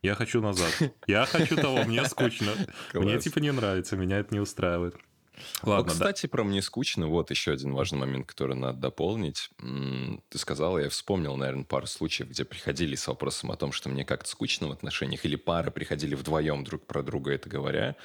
я 0.01 0.15
хочу 0.15 0.41
назад. 0.41 0.71
Я 1.07 1.25
хочу 1.25 1.55
того, 1.55 1.83
мне 1.83 2.05
скучно. 2.09 2.53
Мне 2.93 3.19
типа 3.19 3.39
не 3.39 3.51
нравится, 3.51 3.95
меня 3.95 4.19
это 4.19 4.33
не 4.33 4.39
устраивает. 4.39 4.95
Ладно, 5.63 5.83
ну, 5.83 5.89
кстати, 5.91 6.27
про 6.27 6.43
«Мне 6.43 6.61
скучно», 6.61 7.07
вот 7.07 7.29
еще 7.29 7.51
один 7.51 7.73
важный 7.73 7.99
момент, 7.99 8.25
который 8.25 8.55
надо 8.55 8.79
дополнить. 8.79 9.49
Ты 10.29 10.37
сказала, 10.37 10.79
я 10.79 10.89
вспомнил, 10.89 11.35
наверное, 11.35 11.63
пару 11.63 11.87
случаев, 11.87 12.29
где 12.29 12.43
приходили 12.43 12.95
с 12.95 13.07
вопросом 13.07 13.51
о 13.51 13.55
том, 13.55 13.71
что 13.71 13.89
мне 13.89 14.03
как-то 14.03 14.29
скучно 14.29 14.67
в 14.67 14.71
отношениях, 14.71 15.25
или 15.25 15.35
пары 15.35 15.71
приходили 15.71 16.15
вдвоем 16.15 16.63
друг 16.63 16.85
про 16.85 17.03
друга 17.03 17.31
это 17.33 17.49
говоря. 17.49 17.95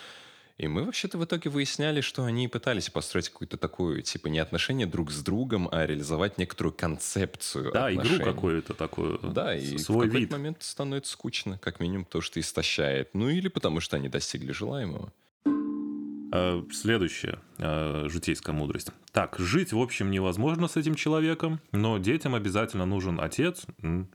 И 0.58 0.68
мы 0.68 0.84
вообще-то 0.84 1.18
в 1.18 1.24
итоге 1.24 1.50
выясняли, 1.50 2.00
что 2.02 2.24
они 2.24 2.46
пытались 2.46 2.90
построить 2.90 3.28
какую-то 3.30 3.56
такую, 3.56 4.02
типа, 4.02 4.28
не 4.28 4.38
отношения 4.38 4.86
друг 4.86 5.10
с 5.10 5.22
другом, 5.22 5.68
а 5.72 5.86
реализовать 5.86 6.38
некоторую 6.38 6.72
концепцию 6.74 7.72
Да, 7.72 7.90
игру 7.90 8.02
отношений. 8.02 8.24
какую-то 8.24 8.74
такую. 8.74 9.18
Да, 9.18 9.56
и 9.56 9.78
свой 9.78 10.06
в 10.06 10.10
какой-то 10.10 10.18
вид. 10.18 10.30
момент 10.30 10.62
становится 10.62 11.12
скучно, 11.12 11.58
как 11.58 11.80
минимум 11.80 12.04
то, 12.04 12.20
что 12.20 12.38
истощает. 12.38 13.10
Ну 13.14 13.28
или 13.28 13.48
потому, 13.48 13.80
что 13.80 13.96
они 13.96 14.08
достигли 14.08 14.52
желаемого. 14.52 15.12
А, 16.34 16.64
Следующая 16.72 17.38
а, 17.62 18.08
житейская 18.08 18.54
мудрость. 18.54 18.90
Так, 19.12 19.36
жить, 19.38 19.72
в 19.72 19.78
общем, 19.78 20.10
невозможно 20.10 20.68
с 20.68 20.76
этим 20.76 20.94
человеком, 20.94 21.60
но 21.70 21.98
детям 21.98 22.34
обязательно 22.34 22.86
нужен 22.86 23.20
отец 23.20 23.66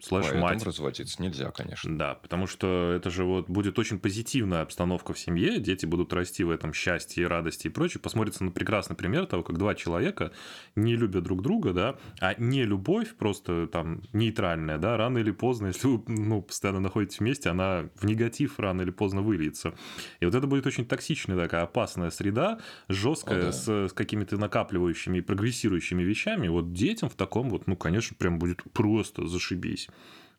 слэш 0.01 0.33
мать. 0.33 0.63
разводиться 0.63 1.21
нельзя, 1.21 1.51
конечно. 1.51 1.97
Да, 1.97 2.15
потому 2.15 2.47
что 2.47 2.93
это 2.95 3.09
же 3.09 3.23
вот 3.23 3.49
будет 3.49 3.79
очень 3.79 3.99
позитивная 3.99 4.63
обстановка 4.63 5.13
в 5.13 5.19
семье, 5.19 5.59
дети 5.59 5.85
будут 5.85 6.11
расти 6.13 6.43
в 6.43 6.49
этом 6.49 6.73
счастье 6.73 7.23
и 7.23 7.27
радости 7.27 7.67
и 7.67 7.69
прочее. 7.69 8.01
Посмотрится 8.01 8.43
на 8.43 8.51
прекрасный 8.51 8.95
пример 8.95 9.27
того, 9.27 9.43
как 9.43 9.57
два 9.57 9.75
человека 9.75 10.31
не 10.75 10.95
любят 10.95 11.23
друг 11.23 11.41
друга, 11.41 11.73
да, 11.73 11.95
а 12.19 12.33
не 12.37 12.63
любовь 12.63 13.15
просто 13.15 13.67
там 13.67 14.01
нейтральная, 14.13 14.77
да, 14.77 14.97
рано 14.97 15.19
или 15.19 15.31
поздно, 15.31 15.67
если 15.77 15.87
вы 15.87 16.03
ну, 16.07 16.41
постоянно 16.41 16.79
находитесь 16.79 17.19
вместе, 17.19 17.49
она 17.49 17.89
в 17.95 18.05
негатив 18.05 18.59
рано 18.59 18.81
или 18.81 18.91
поздно 18.91 19.21
выльется. 19.21 19.73
И 20.19 20.25
вот 20.25 20.35
это 20.35 20.47
будет 20.47 20.65
очень 20.65 20.85
токсичная 20.85 21.37
такая 21.37 21.63
опасная 21.63 22.09
среда, 22.09 22.59
жесткая, 22.89 23.36
да. 23.41 23.51
с, 23.51 23.67
с 23.89 23.93
какими-то 23.93 24.37
накапливающими 24.37 25.19
и 25.19 25.21
прогрессирующими 25.21 26.03
вещами. 26.03 26.47
Вот 26.47 26.73
детям 26.73 27.09
в 27.09 27.15
таком 27.15 27.49
вот, 27.49 27.67
ну, 27.67 27.75
конечно, 27.75 28.15
прям 28.17 28.39
будет 28.39 28.61
просто 28.73 29.25
зашибись. 29.27 29.89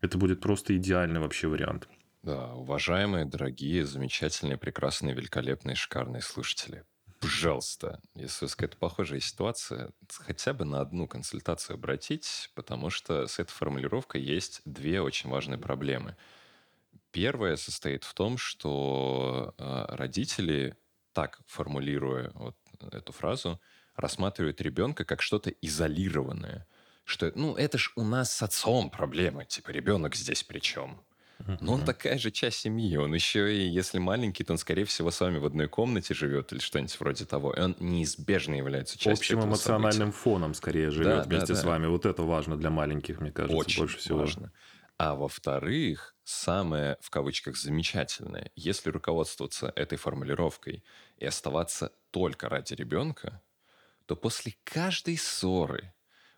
Это 0.00 0.18
будет 0.18 0.40
просто 0.40 0.76
идеальный 0.76 1.20
вообще 1.20 1.48
вариант. 1.48 1.88
Да, 2.22 2.52
уважаемые, 2.54 3.24
дорогие, 3.24 3.86
замечательные, 3.86 4.58
прекрасные, 4.58 5.14
великолепные, 5.14 5.76
шикарные 5.76 6.22
слушатели. 6.22 6.84
Пожалуйста, 7.20 8.00
если 8.14 8.44
у 8.44 8.46
вас 8.46 8.54
какая-то 8.54 8.76
похожая 8.76 9.20
ситуация, 9.20 9.92
хотя 10.08 10.52
бы 10.52 10.64
на 10.64 10.80
одну 10.80 11.08
консультацию 11.08 11.74
обратитесь, 11.74 12.50
потому 12.54 12.90
что 12.90 13.26
с 13.26 13.40
этой 13.40 13.50
формулировкой 13.50 14.22
есть 14.22 14.62
две 14.64 15.00
очень 15.00 15.28
важные 15.28 15.58
проблемы. 15.58 16.16
Первая 17.10 17.56
состоит 17.56 18.04
в 18.04 18.14
том, 18.14 18.38
что 18.38 19.54
э, 19.58 19.84
родители, 19.96 20.76
так 21.12 21.40
формулируя 21.46 22.30
вот 22.34 22.56
эту 22.92 23.12
фразу, 23.12 23.61
рассматривают 23.94 24.61
ребенка 24.61 25.04
как 25.04 25.23
что-то 25.23 25.50
изолированное. 25.50 26.66
Что, 27.04 27.32
ну, 27.35 27.56
это 27.56 27.78
ж 27.78 27.92
у 27.97 28.04
нас 28.04 28.32
с 28.32 28.42
отцом 28.42 28.90
проблемы, 28.90 29.44
типа, 29.47 29.70
ребенок 29.70 30.14
здесь 30.14 30.42
при 30.44 30.58
чем? 30.61 31.04
Но 31.61 31.75
он 31.75 31.82
такая 31.82 32.18
же 32.18 32.30
часть 32.30 32.58
семьи. 32.61 32.97
Он 32.97 33.14
еще 33.14 33.52
и, 33.54 33.68
если 33.68 33.99
маленький, 33.99 34.44
то 34.44 34.52
он, 34.52 34.58
скорее 34.58 34.85
всего, 34.85 35.11
с 35.11 35.20
вами 35.20 35.38
в 35.38 35.47
одной 35.47 35.68
комнате 35.68 36.14
живет 36.14 36.52
или 36.52 36.61
что-нибудь 36.61 36.99
вроде 37.00 37.26
того. 37.26 37.52
И 37.54 37.61
он 37.61 37.76
неизбежно 37.80 38.54
является 38.54 38.99
частью 38.99 39.35
Общим 39.35 39.38
этого 39.38 39.54
эмоциональным 39.54 40.12
события. 40.12 40.12
фоном 40.12 40.54
скорее 40.54 40.90
живет 40.92 41.25
Да, 41.25 41.26
да, 41.26 41.47
вместе 41.47 41.54
с 41.56 41.64
да. 41.64 41.64
вами. 41.64 41.87
Вот 41.88 42.06
это 42.06 42.23
важно 42.23 42.56
для 42.56 42.70
маленьких, 42.70 43.20
мне 43.20 43.32
кажется, 43.32 43.70
Очень 43.70 43.73
больше 43.73 43.99
всего. 43.99 44.08
важно. 44.08 44.52
А 44.99 45.14
во-вторых, 45.14 46.16
самое, 46.25 46.99
в 47.00 47.11
кавычках, 47.11 47.56
замечательное, 47.56 48.50
если 48.56 48.90
руководствоваться 48.90 49.73
этой 49.76 49.99
формулировкой 49.99 50.85
и 51.16 51.26
оставаться 51.26 51.92
только 52.10 52.48
ради 52.48 52.74
ребенка, 52.74 53.42
то 54.06 54.16
после 54.16 54.54
каждой 54.64 55.16
ссоры, 55.16 55.92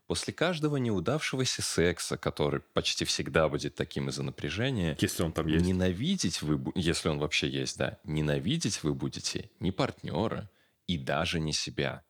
после 0.07 0.33
каждого 0.33 0.77
неудавшегося 0.77 1.63
секса, 1.63 2.17
который 2.17 2.61
почти 2.61 3.05
всегда 3.05 3.49
будет 3.49 3.77
таким 3.77 4.09
из-за 4.09 4.23
напряжения, 4.23 4.97
Если 5.01 5.23
он 5.23 5.33
там 5.33 5.47
есть. 5.47 5.65
ненавидеть 5.65 6.43
вы, 6.43 6.73
если 6.75 7.09
он 7.09 7.19
вообще 7.19 7.49
есть, 7.49 7.79
да, 7.79 7.99
ненавидеть 8.05 8.83
вы 8.83 8.95
будете 8.95 9.51
не 9.61 9.71
партнера 9.71 10.51
и 10.87 10.99
даже 10.99 11.39
не 11.39 11.53
себя, 11.53 12.05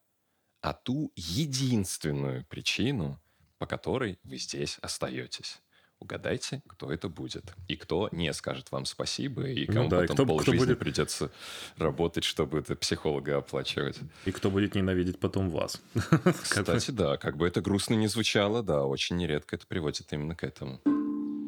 а 0.63 0.73
ту 0.73 1.13
единственную 1.15 2.45
причину, 2.47 3.21
по 3.59 3.67
которой 3.67 4.19
вы 4.23 4.39
здесь 4.39 4.79
остаетесь. 4.81 5.61
Угадайте, 6.01 6.63
кто 6.67 6.91
это 6.93 7.09
будет. 7.09 7.55
И 7.69 7.77
кто 7.77 8.09
не 8.11 8.33
скажет 8.33 8.73
вам 8.73 8.85
спасибо, 8.87 9.43
и 9.47 9.67
Ну 9.69 9.73
кому 9.75 9.89
да, 9.91 9.99
и 9.99 10.09
потом 10.09 10.15
кто 10.17 10.27
полжизни 10.27 10.59
будет- 10.59 10.79
придется 10.79 11.31
работать, 11.77 12.25
чтобы 12.25 12.59
это 12.59 12.75
психолога 12.75 13.37
оплачивать. 13.37 13.99
И 14.25 14.31
кто 14.33 14.51
будет 14.51 14.75
ненавидеть 14.75 15.19
потом 15.21 15.51
вас. 15.51 15.81
Кстати, 16.43 16.91
да, 16.91 17.17
как 17.19 17.37
бы 17.37 17.47
это 17.47 17.61
грустно 17.61 17.95
не 17.95 18.07
звучало, 18.09 18.63
да, 18.63 18.85
очень 18.85 19.17
нередко 19.17 19.57
это 19.57 19.67
приводит 19.67 20.13
именно 20.13 20.35
к 20.35 20.43
этому. 20.43 20.81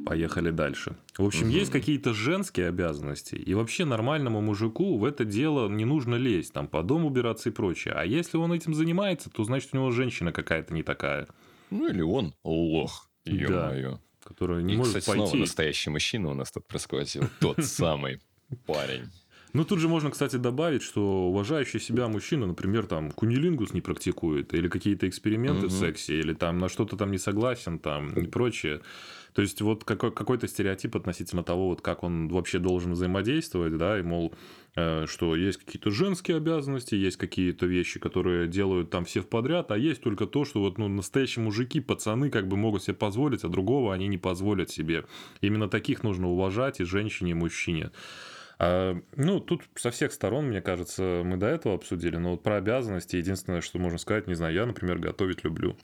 Поехали 0.05 0.51
дальше. 0.51 0.97
В 1.17 1.25
общем, 1.25 1.47
Мгм. 1.47 1.51
есть 1.57 1.71
какие-то 1.73 2.13
женские 2.13 2.69
обязанности, 2.69 3.37
и 3.37 3.55
вообще 3.55 3.85
нормальному 3.87 4.41
мужику 4.43 4.99
в 4.99 5.05
это 5.05 5.25
дело 5.25 5.69
не 5.71 5.85
нужно 5.87 6.17
лезть, 6.17 6.53
там, 6.53 6.67
по 6.67 6.83
дому 6.83 7.07
убираться 7.07 7.49
и 7.49 7.53
прочее. 7.53 7.95
А 7.95 8.05
если 8.05 8.37
он 8.37 8.53
этим 8.53 8.75
занимается, 8.75 9.31
то 9.31 9.45
значит 9.45 9.71
у 9.73 9.77
него 9.77 9.91
женщина 9.93 10.33
какая-то 10.33 10.75
не 10.75 10.83
такая, 10.83 11.27
Ну 11.71 11.89
или 11.89 12.03
он 12.03 12.35
лох, 12.45 13.09
Да. 13.25 13.99
Которая 14.25 14.63
не 14.63 14.75
И, 14.75 14.77
может 14.77 14.97
кстати, 14.99 15.05
снова 15.05 15.21
пойти. 15.31 15.39
настоящий 15.41 15.91
мужчина 15.91 16.31
у 16.31 16.35
нас 16.35 16.51
тут 16.53 16.67
просквозил. 16.67 17.25
Тот 17.41 17.63
самый 17.65 18.21
парень. 18.67 19.11
Ну, 19.55 19.65
тут 19.67 19.81
же 19.81 19.89
можно, 19.89 20.11
кстати, 20.11 20.37
добавить, 20.37 20.83
что 20.83 21.29
уважающий 21.29 21.79
себя 21.79 22.09
мужчина, 22.09 22.47
например, 22.47 22.87
там, 22.87 23.11
кунилингус 23.11 23.75
не 23.75 23.83
практикует, 23.83 24.55
или 24.55 24.67
какие-то 24.69 25.07
эксперименты 25.07 25.67
в 25.67 25.71
Мгм. 25.71 25.79
сексе, 25.79 26.19
или 26.19 26.33
там 26.33 26.59
на 26.59 26.71
что-то 26.71 26.97
там 26.97 27.11
не 27.11 27.19
согласен, 27.19 27.79
там, 27.79 28.15
и 28.15 28.27
прочее. 28.27 28.81
То 29.35 29.43
есть, 29.43 29.61
вот 29.61 29.85
какой- 29.85 30.13
какой-то 30.13 30.47
стереотип 30.47 30.97
относительно 30.97 31.43
того, 31.43 31.69
вот 31.69 31.81
как 31.81 32.03
он 32.03 32.29
вообще 32.29 32.59
должен 32.59 32.93
взаимодействовать, 32.93 33.77
да, 33.77 33.99
и, 33.99 34.03
мол, 34.03 34.35
э, 34.77 35.07
что 35.07 35.37
есть 35.37 35.59
какие-то 35.59 35.91
женские 35.91 36.37
обязанности, 36.37 36.95
есть 36.95 37.17
какие-то 37.17 37.67
вещи, 37.67 37.99
которые 37.99 38.49
делают 38.49 38.91
там 38.91 39.05
все 39.05 39.21
в 39.21 39.29
подряд, 39.29 39.71
а 39.71 39.79
есть 39.79 40.03
только 40.03 40.27
то, 40.27 40.45
что 40.45 40.61
вот, 40.61 40.79
ну, 40.79 40.89
настоящие 40.89 41.45
мужики, 41.45 41.81
пацаны 41.81 42.31
как 42.31 42.49
бы 42.49 42.57
могут 42.57 42.83
себе 42.83 42.95
позволить, 42.95 43.45
а 43.45 43.49
другого 43.49 43.95
они 43.95 44.09
не 44.09 44.19
позволят 44.19 44.71
себе. 44.71 45.05
Именно 45.41 45.69
таких 45.69 46.03
нужно 46.03 46.29
уважать 46.29 46.81
и 46.81 46.85
женщине, 46.85 47.33
и 47.33 47.35
мужчине. 47.35 47.91
А, 48.59 48.97
ну, 49.17 49.41
тут 49.41 49.63
со 49.75 49.91
всех 49.91 50.13
сторон, 50.13 50.47
мне 50.47 50.61
кажется, 50.61 51.23
мы 51.25 51.37
до 51.37 51.47
этого 51.47 51.75
обсудили, 51.75 52.17
но 52.17 52.33
вот 52.33 52.43
про 52.43 52.57
обязанности 52.57 53.17
единственное, 53.17 53.61
что 53.61 53.79
можно 53.79 53.99
сказать, 53.99 54.29
не 54.29 54.35
знаю, 54.35 54.55
я, 54.55 54.67
например, 54.67 54.99
готовить 54.99 55.43
люблю. 55.43 55.77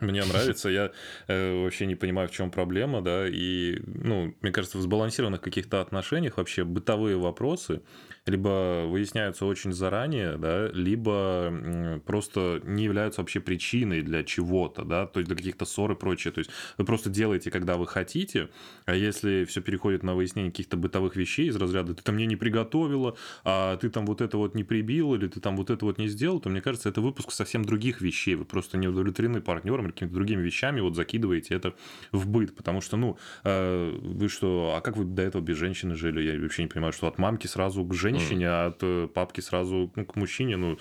Мне 0.00 0.24
нравится, 0.32 0.68
я 0.68 0.92
э, 1.26 1.62
вообще 1.62 1.86
не 1.86 1.94
понимаю, 1.94 2.28
в 2.28 2.32
чем 2.32 2.50
проблема, 2.50 3.02
да, 3.02 3.26
и, 3.28 3.80
ну, 3.86 4.34
мне 4.40 4.52
кажется, 4.52 4.78
в 4.78 4.82
сбалансированных 4.82 5.40
каких-то 5.40 5.80
отношениях 5.80 6.36
вообще 6.36 6.64
бытовые 6.64 7.16
вопросы 7.16 7.82
либо 8.26 8.86
выясняются 8.86 9.46
очень 9.46 9.72
заранее, 9.72 10.36
да, 10.36 10.68
либо 10.68 12.00
просто 12.04 12.60
не 12.64 12.84
являются 12.84 13.20
вообще 13.20 13.40
причиной 13.40 14.02
для 14.02 14.24
чего-то, 14.24 14.84
да, 14.84 15.06
то 15.06 15.20
есть 15.20 15.28
для 15.28 15.36
каких-то 15.36 15.64
ссор 15.64 15.92
и 15.92 15.94
прочее. 15.94 16.32
То 16.32 16.40
есть 16.40 16.50
вы 16.76 16.84
просто 16.84 17.08
делаете, 17.08 17.50
когда 17.50 17.76
вы 17.76 17.86
хотите, 17.86 18.48
а 18.84 18.94
если 18.94 19.44
все 19.44 19.60
переходит 19.60 20.02
на 20.02 20.14
выяснение 20.14 20.50
каких-то 20.50 20.76
бытовых 20.76 21.16
вещей 21.16 21.48
из 21.48 21.56
разряда 21.56 21.94
«ты 21.94 22.02
там 22.02 22.16
мне 22.16 22.26
не 22.26 22.36
приготовила», 22.36 23.16
а 23.44 23.76
ты 23.76 23.90
там 23.90 24.06
вот 24.06 24.20
это 24.20 24.36
вот 24.36 24.54
не 24.54 24.64
прибил, 24.64 25.14
или 25.14 25.28
ты 25.28 25.40
там 25.40 25.56
вот 25.56 25.70
это 25.70 25.84
вот 25.84 25.98
не 25.98 26.08
сделал, 26.08 26.40
то, 26.40 26.48
мне 26.48 26.60
кажется, 26.60 26.88
это 26.88 27.00
выпуск 27.00 27.30
совсем 27.30 27.64
других 27.64 28.00
вещей. 28.00 28.34
Вы 28.34 28.44
просто 28.44 28.76
не 28.76 28.88
удовлетворены 28.88 29.40
партнером 29.40 29.86
или 29.86 29.92
какими-то 29.92 30.14
другими 30.14 30.42
вещами, 30.42 30.80
вот 30.80 30.96
закидываете 30.96 31.54
это 31.54 31.74
в 32.12 32.28
быт. 32.28 32.56
Потому 32.56 32.80
что, 32.80 32.96
ну, 32.96 33.18
э, 33.44 33.98
вы 34.00 34.28
что, 34.28 34.74
а 34.76 34.80
как 34.80 34.96
вы 34.96 35.04
до 35.04 35.22
этого 35.22 35.42
без 35.42 35.56
женщины 35.56 35.94
жили? 35.94 36.22
Я 36.22 36.40
вообще 36.40 36.62
не 36.62 36.68
понимаю, 36.68 36.92
что 36.92 37.06
от 37.06 37.18
мамки 37.18 37.46
сразу 37.46 37.84
к 37.84 37.94
женщине, 38.18 38.48
а 38.48 38.66
от 38.66 39.12
папки 39.12 39.40
сразу 39.40 39.92
ну, 39.96 40.04
к 40.04 40.16
мужчине, 40.16 40.56
ну, 40.56 40.78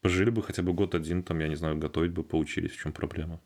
пожили 0.00 0.30
бы 0.30 0.42
хотя 0.42 0.62
бы 0.62 0.72
год 0.72 0.94
один, 0.94 1.22
там, 1.22 1.40
я 1.40 1.48
не 1.48 1.56
знаю, 1.56 1.78
готовить 1.78 2.12
бы 2.12 2.22
поучились, 2.22 2.72
в 2.72 2.80
чем 2.80 2.92
проблема. 2.92 3.40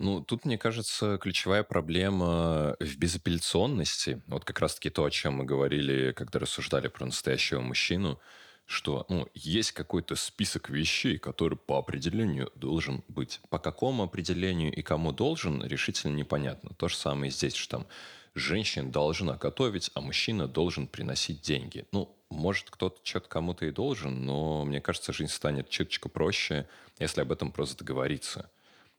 Ну, 0.00 0.20
тут, 0.20 0.44
мне 0.44 0.58
кажется, 0.58 1.18
ключевая 1.18 1.62
проблема 1.62 2.76
в 2.80 2.96
безапелляционности. 2.96 4.22
Вот 4.26 4.44
как 4.44 4.60
раз-таки 4.60 4.90
то, 4.90 5.04
о 5.04 5.10
чем 5.10 5.34
мы 5.34 5.44
говорили, 5.44 6.12
когда 6.12 6.40
рассуждали 6.40 6.88
про 6.88 7.06
настоящего 7.06 7.60
мужчину, 7.60 8.18
что 8.66 9.06
ну, 9.08 9.28
есть 9.34 9.72
какой-то 9.72 10.16
список 10.16 10.68
вещей, 10.68 11.18
который 11.18 11.56
по 11.56 11.78
определению 11.78 12.50
должен 12.54 13.04
быть. 13.08 13.40
По 13.50 13.58
какому 13.58 14.02
определению 14.02 14.72
и 14.72 14.82
кому 14.82 15.12
должен, 15.12 15.64
решительно 15.64 16.16
непонятно. 16.16 16.70
То 16.76 16.88
же 16.88 16.96
самое 16.96 17.30
здесь, 17.30 17.54
что 17.54 17.78
там 17.78 17.86
женщина 18.34 18.90
должна 18.90 19.36
готовить, 19.36 19.90
а 19.94 20.00
мужчина 20.00 20.48
должен 20.48 20.88
приносить 20.88 21.40
деньги. 21.40 21.86
Ну, 21.92 22.16
может, 22.34 22.70
кто-то 22.70 23.00
что-то 23.02 23.28
кому-то 23.28 23.66
и 23.66 23.70
должен, 23.70 24.24
но 24.24 24.64
мне 24.64 24.80
кажется, 24.80 25.12
жизнь 25.12 25.32
станет 25.32 25.68
чуточку 25.70 26.08
проще, 26.08 26.68
если 26.98 27.20
об 27.20 27.32
этом 27.32 27.50
просто 27.52 27.78
договориться. 27.78 28.50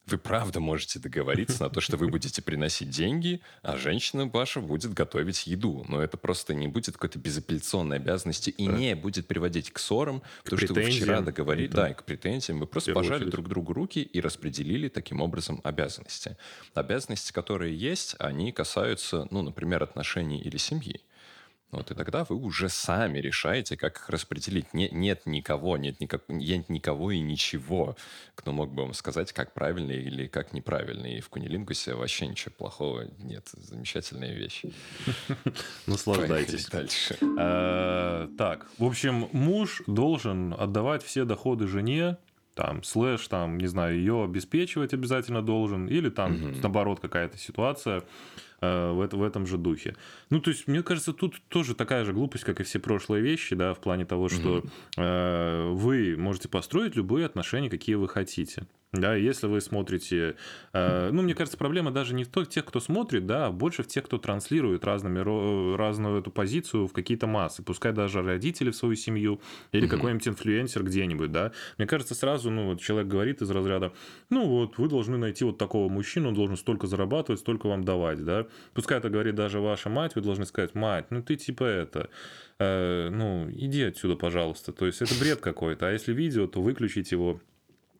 Вы 0.07 0.19
правда 0.19 0.59
можете 0.59 0.99
договориться 0.99 1.63
на 1.63 1.69
то, 1.71 1.81
что 1.81 1.97
вы 1.97 2.09
будете 2.09 2.39
приносить 2.43 2.91
деньги, 2.91 3.41
а 3.63 3.75
женщина 3.75 4.27
ваша 4.27 4.61
будет 4.61 4.93
готовить 4.93 5.47
еду. 5.47 5.83
Но 5.89 5.99
это 5.99 6.15
просто 6.15 6.53
не 6.53 6.67
будет 6.67 6.93
какой-то 6.93 7.17
безапелляционной 7.17 7.95
обязанности 7.95 8.51
и 8.51 8.67
не 8.67 8.95
будет 8.95 9.25
приводить 9.25 9.71
к 9.71 9.79
ссорам, 9.79 10.21
потому 10.43 10.61
что 10.61 10.73
вы 10.75 10.83
вчера 10.83 11.21
договорились, 11.21 11.71
Да. 11.71 11.83
да, 11.83 11.89
и 11.89 11.93
к 11.95 12.03
претензиям. 12.03 12.59
Вы 12.59 12.67
просто 12.67 12.93
пожали 12.93 13.21
очередь. 13.21 13.31
друг 13.31 13.47
другу 13.47 13.73
руки 13.73 14.03
и 14.03 14.21
распределили 14.21 14.89
таким 14.89 15.21
образом 15.21 15.59
обязанности. 15.63 16.37
Обязанности, 16.75 17.31
которые 17.33 17.75
есть, 17.75 18.15
они 18.19 18.51
касаются, 18.51 19.27
ну, 19.31 19.41
например, 19.41 19.81
отношений 19.81 20.39
или 20.39 20.57
семьи. 20.57 21.01
Вот, 21.71 21.91
и 21.91 21.95
тогда 21.95 22.23
вы 22.23 22.35
уже 22.37 22.69
сами 22.69 23.19
решаете, 23.19 23.75
как 23.75 23.97
их 23.97 24.09
распределить. 24.09 24.73
Не- 24.73 24.89
нет 24.91 25.23
никого, 25.25 25.77
нет, 25.77 25.99
никак, 25.99 26.21
нет 26.29 26.69
никого 26.69 27.11
и 27.11 27.19
ничего, 27.19 27.97
кто 28.35 28.51
мог 28.53 28.71
бы 28.71 28.83
вам 28.83 28.93
сказать, 28.93 29.33
как 29.33 29.53
правильно 29.53 29.91
или 29.91 30.27
как 30.27 30.53
неправильно. 30.53 31.05
И 31.07 31.19
в 31.19 31.29
кунилингусе 31.29 31.95
вообще 31.95 32.27
ничего 32.27 32.53
плохого 32.57 33.07
нет. 33.19 33.49
Замечательная 33.53 34.33
вещь. 34.33 34.61
Наслаждайтесь. 35.87 36.67
Дальше. 36.67 37.17
Э, 37.37 38.27
Так, 38.37 38.67
в 38.77 38.83
общем, 38.85 39.27
муж 39.33 39.81
должен 39.87 40.53
отдавать 40.53 41.03
все 41.03 41.25
доходы 41.25 41.67
жене, 41.67 42.17
там, 42.53 42.83
слэш, 42.83 43.27
там, 43.27 43.57
не 43.57 43.67
знаю, 43.67 43.97
ее 43.97 44.23
обеспечивать 44.23 44.93
обязательно 44.93 45.41
должен, 45.41 45.87
или 45.87 46.09
там, 46.09 46.53
наоборот, 46.61 46.99
какая-то 47.01 47.37
ситуация 47.37 48.03
в, 48.93 49.01
это- 49.01 49.17
в 49.17 49.23
этом 49.23 49.45
же 49.47 49.57
духе. 49.57 49.95
Ну, 50.29 50.39
то 50.39 50.51
есть, 50.51 50.67
мне 50.67 50.83
кажется, 50.83 51.13
тут 51.13 51.41
тоже 51.49 51.75
такая 51.75 52.03
же 52.05 52.13
глупость, 52.13 52.43
как 52.43 52.59
и 52.59 52.63
все 52.63 52.79
прошлые 52.79 53.21
вещи, 53.23 53.55
да, 53.55 53.73
в 53.73 53.79
плане 53.79 54.05
того, 54.05 54.29
что 54.29 54.63
э, 54.97 55.69
вы 55.71 56.15
можете 56.17 56.49
построить 56.49 56.95
любые 56.95 57.25
отношения, 57.25 57.69
какие 57.69 57.95
вы 57.95 58.07
хотите. 58.07 58.63
Да, 58.95 59.15
если 59.15 59.47
вы 59.47 59.61
смотрите... 59.61 60.35
э, 60.73 61.09
ну, 61.11 61.21
мне 61.21 61.33
кажется, 61.35 61.57
проблема 61.57 61.91
даже 61.91 62.13
не 62.13 62.23
в 62.23 62.45
тех, 62.47 62.65
кто 62.65 62.79
смотрит, 62.79 63.25
да, 63.25 63.47
а 63.47 63.51
больше 63.51 63.83
в 63.83 63.87
тех, 63.87 64.05
кто 64.05 64.17
транслирует 64.17 64.85
разными, 64.85 65.19
разную 65.75 66.19
эту 66.19 66.31
позицию 66.31 66.87
в 66.87 66.93
какие-то 66.93 67.27
массы. 67.27 67.63
Пускай 67.63 67.91
даже 67.91 68.21
родители 68.21 68.71
в 68.71 68.75
свою 68.75 68.95
семью 68.95 69.39
или 69.71 69.85
Мгм. 69.85 69.89
какой-нибудь 69.95 70.27
инфлюенсер 70.27 70.83
где-нибудь, 70.83 71.31
да. 71.31 71.51
Мне 71.77 71.87
кажется, 71.87 72.15
сразу, 72.15 72.49
ну, 72.51 72.65
вот 72.67 72.81
человек 72.81 73.07
говорит 73.07 73.41
из 73.41 73.49
разряда, 73.49 73.93
ну, 74.29 74.47
вот, 74.47 74.77
вы 74.77 74.87
должны 74.87 75.17
найти 75.17 75.43
вот 75.45 75.57
такого 75.57 75.89
мужчину, 75.89 76.29
он 76.29 76.33
должен 76.35 76.57
столько 76.57 76.87
зарабатывать, 76.87 77.39
столько 77.39 77.67
вам 77.67 77.83
давать, 77.83 78.23
да. 78.23 78.47
Пускай 78.73 78.97
это 78.97 79.09
говорит 79.09 79.35
даже 79.35 79.59
ваша 79.59 79.89
мать, 79.89 80.15
вы 80.15 80.21
должны 80.21 80.45
сказать, 80.45 80.75
мать, 80.75 81.07
ну, 81.09 81.21
ты 81.21 81.35
типа 81.35 81.63
это, 81.63 82.09
э, 82.59 83.09
ну, 83.11 83.49
иди 83.51 83.83
отсюда, 83.83 84.15
пожалуйста. 84.15 84.71
То 84.71 84.85
есть, 84.85 85.01
это 85.01 85.13
бред 85.19 85.41
какой-то. 85.41 85.87
А 85.87 85.91
если 85.91 86.13
видео, 86.13 86.47
то 86.47 86.61
выключить 86.61 87.11
его 87.11 87.39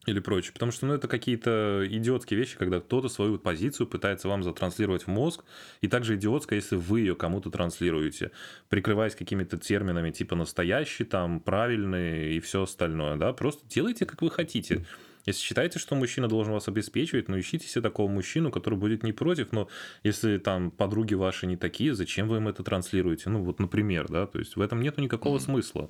или 0.05 0.19
прочее. 0.19 0.53
Потому 0.53 0.71
что 0.71 0.85
ну, 0.85 0.93
это 0.93 1.07
какие-то 1.07 1.85
идиотские 1.89 2.39
вещи, 2.39 2.57
когда 2.57 2.79
кто-то 2.79 3.09
свою 3.09 3.39
позицию 3.39 3.88
пытается 3.88 4.27
вам 4.27 4.43
затранслировать 4.43 5.03
в 5.03 5.07
мозг, 5.07 5.43
и 5.81 5.88
также 5.88 6.15
идиотско, 6.15 6.55
если 6.55 6.75
вы 6.75 7.01
ее 7.01 7.15
кому-то 7.15 7.50
транслируете, 7.50 8.31
прикрываясь 8.69 9.15
какими-то 9.15 9.57
терминами 9.57 10.12
типа 10.12 10.35
настоящий, 10.35 11.03
там, 11.03 11.39
правильный 11.39 12.35
и 12.35 12.39
все 12.39 12.63
остальное, 12.63 13.15
да, 13.15 13.33
просто 13.33 13.67
делайте, 13.67 14.05
как 14.05 14.21
вы 14.21 14.29
хотите. 14.29 14.85
Если 15.25 15.41
считаете, 15.41 15.79
что 15.79 15.95
мужчина 15.95 16.27
должен 16.27 16.53
вас 16.53 16.67
обеспечивать, 16.67 17.29
ну 17.29 17.39
ищите 17.39 17.67
себе 17.67 17.81
такого 17.81 18.09
мужчину, 18.09 18.51
который 18.51 18.77
будет 18.77 19.01
не 19.01 19.12
против, 19.12 19.51
но 19.51 19.67
если 20.03 20.38
там 20.38 20.69
подруги 20.69 21.15
ваши 21.15 21.47
не 21.47 21.57
такие, 21.57 21.95
зачем 21.95 22.27
вы 22.27 22.38
им 22.38 22.47
это 22.47 22.63
транслируете? 22.63 23.29
Ну 23.29 23.43
вот, 23.43 23.59
например, 23.59 24.07
да, 24.07 24.27
то 24.27 24.38
есть 24.38 24.55
в 24.55 24.62
этом 24.62 24.81
нету 24.81 25.01
никакого 25.01 25.38
mm-hmm. 25.38 25.41
смысла. 25.41 25.89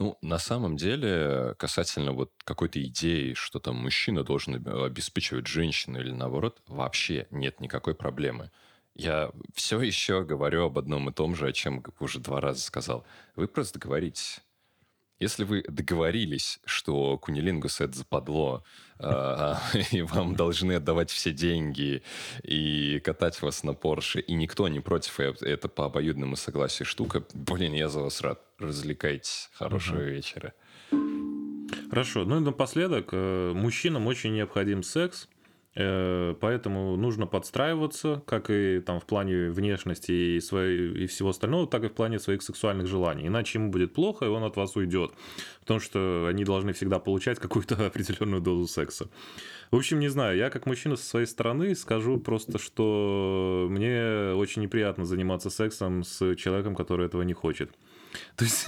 Ну, 0.00 0.16
на 0.22 0.38
самом 0.38 0.76
деле, 0.76 1.54
касательно 1.58 2.12
вот 2.12 2.32
какой-то 2.44 2.80
идеи, 2.84 3.34
что 3.34 3.58
там 3.58 3.76
мужчина 3.76 4.22
должен 4.22 4.54
обеспечивать 4.84 5.48
женщину 5.48 5.98
или 6.00 6.12
наоборот, 6.12 6.62
вообще 6.68 7.26
нет 7.32 7.60
никакой 7.60 7.96
проблемы. 7.96 8.52
Я 8.94 9.32
все 9.54 9.80
еще 9.80 10.24
говорю 10.24 10.66
об 10.66 10.78
одном 10.78 11.08
и 11.08 11.12
том 11.12 11.34
же, 11.34 11.48
о 11.48 11.52
чем 11.52 11.82
уже 11.98 12.20
два 12.20 12.40
раза 12.40 12.60
сказал. 12.60 13.04
Вы 13.34 13.48
просто 13.48 13.78
говорите. 13.80 14.40
Если 15.20 15.44
вы 15.44 15.64
договорились, 15.66 16.60
что 16.64 17.18
кунилингус 17.18 17.80
это 17.80 17.96
западло, 17.96 18.64
э, 18.98 19.54
и 19.90 20.02
вам 20.02 20.36
должны 20.36 20.74
отдавать 20.74 21.10
все 21.10 21.32
деньги 21.32 22.02
и 22.42 23.00
катать 23.00 23.40
вас 23.42 23.64
на 23.64 23.74
Порше, 23.74 24.20
и 24.20 24.34
никто 24.34 24.68
не 24.68 24.80
против, 24.80 25.18
это 25.20 25.68
по 25.68 25.86
обоюдному 25.86 26.36
согласию 26.36 26.86
штука, 26.86 27.24
блин, 27.34 27.72
я 27.72 27.88
за 27.88 28.00
вас 28.00 28.20
рад. 28.20 28.40
Развлекайтесь. 28.58 29.50
Хорошего 29.54 29.98
угу. 29.98 30.04
вечера. 30.04 30.52
Хорошо. 31.90 32.24
Ну 32.24 32.38
и 32.38 32.40
напоследок, 32.40 33.10
э, 33.12 33.52
мужчинам 33.54 34.06
очень 34.06 34.34
необходим 34.34 34.82
секс. 34.82 35.28
Э, 35.80 36.34
поэтому 36.40 36.96
нужно 36.96 37.26
подстраиваться, 37.26 38.20
как 38.26 38.50
и 38.50 38.80
там 38.80 38.98
в 38.98 39.06
плане 39.06 39.50
внешности 39.50 40.10
и, 40.10 40.40
своей, 40.40 41.04
и 41.04 41.06
всего 41.06 41.28
остального, 41.28 41.68
так 41.68 41.84
и 41.84 41.88
в 41.88 41.92
плане 41.92 42.18
своих 42.18 42.42
сексуальных 42.42 42.88
желаний. 42.88 43.28
Иначе 43.28 43.58
ему 43.58 43.70
будет 43.70 43.94
плохо, 43.94 44.24
и 44.24 44.28
он 44.28 44.42
от 44.42 44.56
вас 44.56 44.74
уйдет. 44.74 45.12
Потому 45.60 45.78
что 45.78 46.26
они 46.28 46.44
должны 46.44 46.72
всегда 46.72 46.98
получать 46.98 47.38
какую-то 47.38 47.76
определенную 47.86 48.42
дозу 48.42 48.66
секса. 48.66 49.08
В 49.70 49.76
общем, 49.76 50.00
не 50.00 50.08
знаю, 50.08 50.36
я 50.36 50.50
как 50.50 50.66
мужчина 50.66 50.96
со 50.96 51.04
своей 51.04 51.26
стороны 51.26 51.76
скажу 51.76 52.18
просто, 52.18 52.58
что 52.58 53.68
мне 53.70 54.32
очень 54.34 54.62
неприятно 54.62 55.04
заниматься 55.04 55.48
сексом 55.48 56.02
с 56.02 56.34
человеком, 56.34 56.74
который 56.74 57.06
этого 57.06 57.22
не 57.22 57.34
хочет. 57.34 57.70
То 58.36 58.44
есть, 58.44 58.66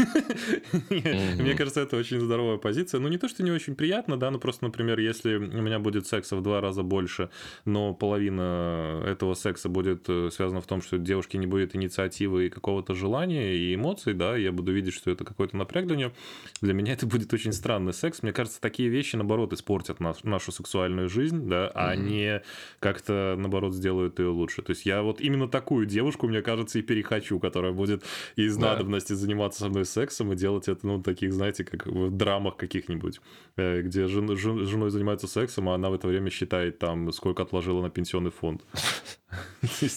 мне 0.90 1.54
кажется, 1.54 1.80
это 1.80 1.96
очень 1.96 2.20
здоровая 2.20 2.58
позиция. 2.58 3.00
Ну, 3.00 3.08
не 3.08 3.18
то, 3.18 3.28
что 3.28 3.42
не 3.42 3.50
очень 3.50 3.74
приятно, 3.74 4.16
да, 4.16 4.30
но 4.30 4.38
просто, 4.38 4.64
например, 4.64 4.98
если 4.98 5.36
у 5.36 5.62
меня 5.62 5.78
будет 5.78 6.06
секса 6.06 6.36
в 6.36 6.42
два 6.42 6.60
раза 6.60 6.82
больше, 6.82 7.30
но 7.64 7.94
половина 7.94 9.02
этого 9.06 9.34
секса 9.34 9.68
будет 9.68 10.08
э, 10.08 10.30
связана 10.30 10.60
в 10.60 10.66
том, 10.66 10.82
что 10.82 10.98
девушки 10.98 11.36
не 11.36 11.46
будет 11.46 11.74
инициативы 11.74 12.46
и 12.46 12.50
какого-то 12.50 12.94
желания 12.94 13.54
и 13.56 13.74
эмоций, 13.74 14.14
да, 14.14 14.36
я 14.36 14.52
буду 14.52 14.72
видеть, 14.72 14.94
что 14.94 15.10
это 15.10 15.24
какой-то 15.24 15.56
напряг 15.56 15.86
для 15.86 15.96
нее, 15.96 16.12
для 16.60 16.74
меня 16.74 16.92
это 16.92 17.06
будет 17.06 17.32
очень 17.32 17.52
странный 17.52 17.92
секс. 17.92 18.22
Мне 18.22 18.32
кажется, 18.32 18.60
такие 18.60 18.88
вещи, 18.88 19.16
наоборот, 19.16 19.52
испортят 19.52 19.98
нашу 20.00 20.52
сексуальную 20.52 21.08
жизнь, 21.08 21.48
да, 21.48 21.70
а 21.74 21.94
не 21.96 22.42
как-то, 22.78 23.34
наоборот, 23.38 23.74
сделают 23.74 24.18
ее 24.18 24.28
лучше. 24.28 24.62
То 24.62 24.70
есть 24.70 24.86
я 24.86 25.02
вот 25.02 25.20
именно 25.20 25.48
такую 25.48 25.86
девушку, 25.86 26.28
мне 26.28 26.42
кажется, 26.42 26.78
и 26.78 26.82
перехочу, 26.82 27.38
которая 27.38 27.72
будет 27.72 28.04
из 28.36 28.56
надобности 28.56 29.12
заниматься 29.12 29.29
заниматься 29.30 29.60
со 29.60 29.68
мной 29.68 29.84
сексом 29.84 30.32
и 30.32 30.36
делать 30.36 30.68
это, 30.68 30.86
ну, 30.86 31.02
таких, 31.02 31.32
знаете, 31.32 31.64
как 31.64 31.86
в 31.86 32.10
драмах 32.10 32.56
каких-нибудь, 32.56 33.20
э, 33.56 33.82
где 33.82 34.08
жен, 34.08 34.36
жен, 34.36 34.66
женой 34.66 34.90
занимается 34.90 35.28
сексом, 35.28 35.68
а 35.68 35.74
она 35.74 35.90
в 35.90 35.94
это 35.94 36.08
время 36.08 36.30
считает 36.30 36.78
там, 36.78 37.12
сколько 37.12 37.42
отложила 37.42 37.80
на 37.80 37.90
пенсионный 37.90 38.30
фонд. 38.30 38.62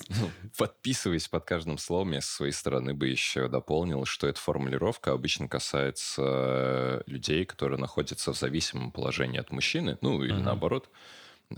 Ну, 0.10 0.30
подписываясь 0.58 1.28
под 1.28 1.46
каждым 1.46 1.80
словом, 1.80 2.12
я 2.12 2.22
со 2.22 2.36
своей 2.36 2.52
стороны 2.52 2.94
бы 2.94 3.08
еще 3.08 3.48
дополнил, 3.48 4.06
что 4.06 4.28
эта 4.28 4.40
формулировка 4.40 5.12
обычно 5.12 5.48
касается 5.48 7.04
людей, 7.08 7.44
которые 7.46 7.80
находятся 7.80 8.32
в 8.32 8.38
зависимом 8.38 8.92
положении 8.92 9.40
от 9.40 9.52
мужчины, 9.52 9.98
ну, 10.02 10.22
или 10.24 10.34
наоборот, 10.34 10.90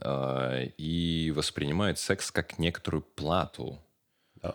а, 0.02 0.62
и 0.78 1.32
воспринимают 1.36 2.00
секс 2.00 2.32
как 2.32 2.58
некоторую 2.60 3.02
плату 3.02 3.82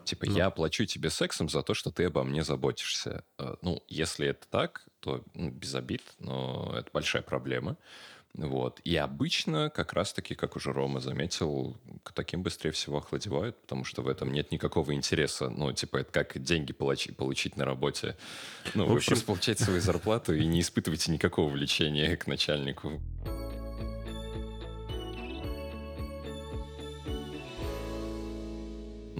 типа, 0.04 0.26
ну. 0.26 0.36
я 0.36 0.50
плачу 0.50 0.84
тебе 0.84 1.10
сексом 1.10 1.48
за 1.48 1.62
то, 1.62 1.74
что 1.74 1.90
ты 1.90 2.04
обо 2.04 2.24
мне 2.24 2.42
заботишься. 2.42 3.24
А, 3.38 3.56
ну, 3.62 3.82
если 3.88 4.28
это 4.28 4.46
так, 4.48 4.86
то 5.00 5.22
ну, 5.34 5.50
без 5.50 5.74
обид, 5.74 6.02
но 6.18 6.74
это 6.76 6.90
большая 6.92 7.22
проблема. 7.22 7.76
Вот. 8.34 8.80
И 8.84 8.96
обычно, 8.96 9.70
как 9.70 9.92
раз-таки, 9.92 10.34
как 10.34 10.54
уже 10.56 10.72
Рома 10.72 11.00
заметил, 11.00 11.76
к 12.04 12.12
таким 12.12 12.42
быстрее 12.42 12.70
всего 12.70 12.98
охладевают, 12.98 13.60
потому 13.60 13.84
что 13.84 14.02
в 14.02 14.08
этом 14.08 14.32
нет 14.32 14.52
никакого 14.52 14.94
интереса. 14.94 15.50
Ну, 15.50 15.72
типа, 15.72 15.98
это 15.98 16.12
как 16.12 16.40
деньги 16.40 16.72
получить, 16.72 17.16
получить 17.16 17.56
на 17.56 17.64
работе. 17.64 18.16
Ну, 18.74 18.86
в 18.86 18.92
общем... 18.92 18.94
вы 18.94 19.00
просто 19.06 19.26
получаете 19.26 19.64
свою 19.64 19.80
зарплату 19.80 20.34
и 20.34 20.46
не 20.46 20.60
испытываете 20.60 21.10
никакого 21.10 21.50
влечения 21.50 22.16
к 22.16 22.26
начальнику. 22.26 23.00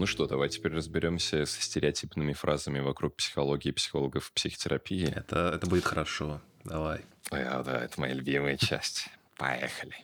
Ну 0.01 0.07
что, 0.07 0.27
давай 0.27 0.49
теперь 0.49 0.73
разберемся 0.73 1.45
со 1.45 1.61
стереотипными 1.61 2.33
фразами 2.33 2.81
вокруг 2.81 3.17
психологии, 3.17 3.71
психологов, 3.71 4.33
психотерапии. 4.33 5.13
Это, 5.15 5.53
это 5.55 5.67
будет 5.67 5.85
хорошо. 5.85 6.41
Давай. 6.65 7.05
А, 7.31 7.63
да, 7.63 7.85
это 7.85 8.01
моя 8.01 8.15
любимая 8.15 8.57
часть. 8.57 9.11
Поехали. 9.37 9.95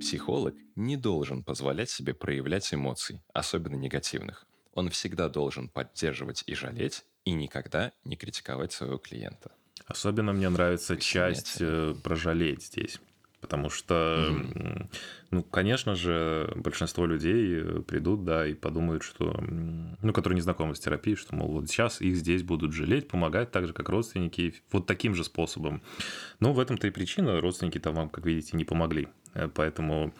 Психолог 0.00 0.54
не 0.74 0.96
должен 0.96 1.44
позволять 1.44 1.90
себе 1.90 2.14
проявлять 2.14 2.72
эмоций, 2.72 3.20
особенно 3.34 3.74
негативных. 3.74 4.46
Он 4.72 4.88
всегда 4.88 5.28
должен 5.28 5.68
поддерживать 5.68 6.42
и 6.46 6.54
жалеть, 6.54 7.04
и 7.26 7.32
никогда 7.32 7.92
не 8.04 8.16
критиковать 8.16 8.72
своего 8.72 8.96
клиента. 8.96 9.52
Особенно 9.84 10.32
мне 10.32 10.48
нравится 10.48 10.96
часть 10.96 11.58
э, 11.60 11.94
про 12.02 12.16
жалеть 12.16 12.62
здесь. 12.62 12.98
Потому 13.44 13.68
что, 13.68 14.30
mm-hmm. 14.30 14.86
ну, 15.32 15.42
конечно 15.42 15.94
же, 15.94 16.50
большинство 16.56 17.04
людей 17.04 17.62
придут, 17.82 18.24
да, 18.24 18.46
и 18.46 18.54
подумают, 18.54 19.02
что, 19.02 19.38
ну, 20.00 20.14
которые 20.14 20.36
не 20.36 20.40
знакомы 20.40 20.74
с 20.74 20.80
терапией, 20.80 21.14
что, 21.14 21.36
мол, 21.36 21.48
вот 21.48 21.68
сейчас 21.68 22.00
их 22.00 22.16
здесь 22.16 22.42
будут 22.42 22.72
жалеть, 22.72 23.06
помогать 23.06 23.50
так 23.50 23.66
же, 23.66 23.74
как 23.74 23.90
родственники, 23.90 24.54
вот 24.72 24.86
таким 24.86 25.14
же 25.14 25.24
способом. 25.24 25.82
Но 26.40 26.54
в 26.54 26.58
этом-то 26.58 26.86
и 26.86 26.90
причина, 26.90 27.38
родственники-то 27.42 27.92
вам, 27.92 28.08
как 28.08 28.24
видите, 28.24 28.56
не 28.56 28.64
помогли. 28.64 29.08
Э, 29.34 29.48
поэтому 29.52 30.14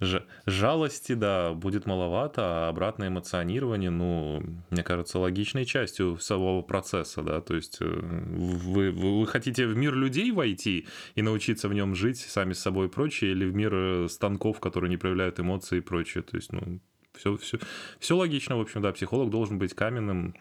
жалости, 0.46 1.14
да, 1.14 1.52
будет 1.52 1.86
маловато, 1.86 2.42
а 2.42 2.68
обратное 2.68 3.08
эмоционирование, 3.08 3.90
ну, 3.90 4.42
мне 4.70 4.82
кажется, 4.82 5.18
логичной 5.18 5.64
частью 5.64 6.18
самого 6.18 6.62
процесса, 6.62 7.22
да, 7.22 7.40
то 7.40 7.54
есть 7.54 7.78
э, 7.80 7.84
вы, 7.86 8.90
вы, 8.90 9.20
вы 9.20 9.26
хотите 9.26 9.66
в 9.66 9.76
мир 9.76 9.94
людей 9.94 10.30
войти 10.32 10.86
и 11.14 11.22
научиться 11.22 11.68
в 11.68 11.74
нем 11.74 11.94
жить 11.94 12.20
сами 12.20 12.52
с 12.52 12.60
собой 12.60 12.86
и 12.86 12.90
прочее, 12.90 13.32
или 13.32 13.46
в 13.46 13.54
мир 13.54 13.74
э, 13.74 14.08
станков, 14.08 14.60
которые 14.60 14.90
не 14.90 14.96
проявляют 14.96 15.40
эмоции 15.40 15.78
и 15.78 15.80
прочее, 15.80 16.22
то 16.22 16.36
есть, 16.36 16.52
ну, 16.52 16.80
все, 17.14 17.36
все, 17.36 17.58
все 17.98 18.16
логично, 18.16 18.56
в 18.56 18.60
общем, 18.60 18.82
да, 18.82 18.92
психолог 18.92 19.30
должен 19.30 19.58
быть 19.58 19.74
каменным, 19.74 20.34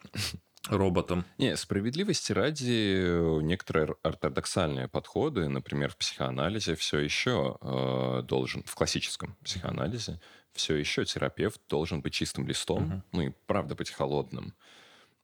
роботом. 0.70 1.26
Не, 1.38 1.56
справедливости 1.58 2.32
ради 2.32 3.42
некоторые 3.42 3.96
ортодоксальные 4.02 4.88
подходы, 4.88 5.48
например, 5.50 5.92
в 5.92 5.98
психоанализе 5.98 6.76
все 6.76 7.00
еще 7.00 7.58
э, 7.62 8.22
должен, 8.24 8.64
в 8.64 8.76
классическом 8.76 9.36
психоанализе, 9.44 10.20
все 10.54 10.76
еще 10.76 11.06
терапевт 11.06 11.62
должен 11.68 12.02
быть 12.02 12.14
чистым 12.14 12.48
листом, 12.48 12.84
угу. 12.84 13.04
ну 13.12 13.22
и 13.24 13.32
правда 13.48 13.76
быть 13.76 13.92
холодным. 13.92 14.54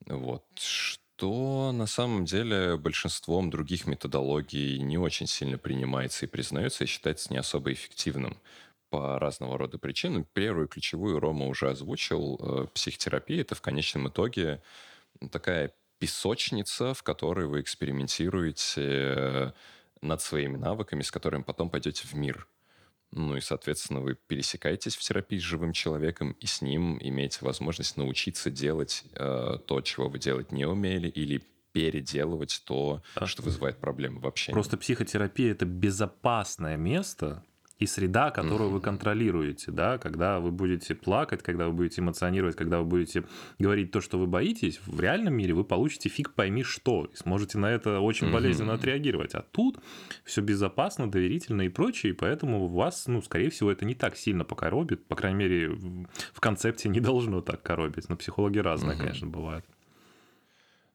Вот. 0.06 0.44
Что 0.56 1.72
на 1.74 1.86
самом 1.86 2.26
деле 2.26 2.78
большинством 2.78 3.50
других 3.50 3.88
методологий 3.88 4.80
не 4.80 4.98
очень 4.98 5.28
сильно 5.28 5.58
принимается 5.58 6.26
и 6.26 6.30
признается, 6.30 6.84
и 6.84 6.88
считается 6.88 7.32
не 7.32 7.40
особо 7.40 7.72
эффективным 7.72 8.38
по 8.90 9.20
разного 9.20 9.58
рода 9.58 9.78
причинам. 9.78 10.26
Первую 10.34 10.68
ключевую 10.68 11.20
Рома 11.20 11.46
уже 11.46 11.70
озвучил. 11.70 12.40
Э, 12.42 12.68
психотерапия— 12.74 13.42
это 13.42 13.56
в 13.56 13.62
конечном 13.62 14.08
итоге 14.10 14.62
такая 15.32 15.74
песочница, 16.00 16.94
в 16.94 17.04
которой 17.04 17.48
вы 17.48 17.62
экспериментируете 17.62 18.82
э, 18.82 19.52
над 20.02 20.22
своими 20.22 20.58
навыками, 20.58 21.02
с 21.02 21.12
которыми 21.12 21.44
потом 21.44 21.70
пойдете 21.70 22.08
в 22.08 22.14
мир. 22.14 22.48
Ну 23.12 23.36
и, 23.36 23.42
соответственно, 23.42 24.02
вы 24.02 24.16
пересекаетесь 24.16 24.96
в 24.96 25.02
терапии 25.02 25.40
с 25.40 25.44
живым 25.44 25.74
человеком, 25.74 26.34
и 26.40 26.46
с 26.46 26.62
ним 26.62 26.98
имеете 27.02 27.40
возможность 27.42 27.98
научиться 27.98 28.52
делать 28.52 29.04
э, 29.14 29.58
то, 29.66 29.82
чего 29.82 30.10
вы 30.10 30.20
делать 30.20 30.52
не 30.52 30.66
умели, 30.66 31.08
или 31.10 31.42
переделывать 31.72 32.62
то, 32.66 33.02
а. 33.16 33.26
что 33.26 33.42
вызывает 33.42 33.78
проблемы 33.80 34.20
вообще. 34.20 34.52
Просто 34.52 34.78
психотерапия 34.78 35.52
это 35.52 35.66
безопасное 35.66 36.78
место, 36.78 37.44
и 37.80 37.86
среда, 37.86 38.30
которую 38.30 38.70
вы 38.70 38.82
контролируете, 38.82 39.72
да, 39.72 39.98
когда 39.98 40.40
вы 40.40 40.52
будете 40.52 40.96
плакать, 40.96 41.42
когда 41.42 41.68
вы 41.68 41.74
будете 41.74 42.02
эмоционировать, 42.02 42.56
когда 42.56 42.80
вы 42.80 42.86
будете 42.86 43.24
говорить 43.58 43.92
то, 43.92 44.02
что 44.02 44.20
вы 44.20 44.28
боитесь, 44.28 44.82
в 44.86 45.00
реальном 45.00 45.34
мире 45.34 45.54
вы 45.54 45.64
получите 45.64 46.10
фиг 46.10 46.34
пойми 46.34 46.64
что, 46.64 47.06
и 47.06 47.16
сможете 47.16 47.58
на 47.58 47.72
это 47.72 48.02
очень 48.02 48.32
болезненно 48.32 48.74
отреагировать. 48.74 49.34
А 49.34 49.42
тут 49.42 49.80
все 50.26 50.42
безопасно, 50.42 51.10
доверительно 51.10 51.62
и 51.64 51.70
прочее, 51.70 52.12
и 52.12 52.16
поэтому 52.16 52.68
вас, 52.68 53.08
ну, 53.08 53.22
скорее 53.22 53.50
всего, 53.50 53.72
это 53.72 53.86
не 53.86 53.96
так 53.96 54.18
сильно 54.18 54.44
покоробит, 54.44 55.06
по 55.06 55.16
крайней 55.16 55.38
мере, 55.38 55.70
в 55.70 56.40
концепте 56.42 56.90
не 56.90 57.00
должно 57.00 57.42
так 57.42 57.62
коробить, 57.62 58.10
но 58.10 58.18
психологи 58.18 58.60
разные, 58.60 58.98
конечно, 58.98 59.28
бывают. 59.28 59.66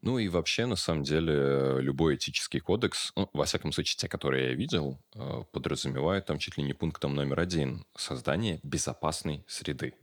Ну 0.05 0.19
и 0.19 0.29
вообще, 0.29 0.67
на 0.67 0.77
самом 0.77 1.03
деле, 1.03 1.81
любой 1.81 2.17
этический 2.17 2.61
кодекс, 2.61 3.11
ну, 3.17 3.31
во 3.33 3.47
всяком 3.47 3.73
случае, 3.73 3.97
те, 3.97 4.07
которые 4.07 4.49
я 4.51 4.55
видел, 4.55 4.99
э, 5.15 5.45
подразумевают 5.51 6.27
там 6.27 6.39
чуть 6.39 6.59
ли 6.59 6.63
не 6.63 6.75
пунктом 6.75 7.15
номер 7.15 7.41
один 7.41 7.87
создание 7.97 8.61
безопасной 8.63 9.47
среды. 9.49 9.95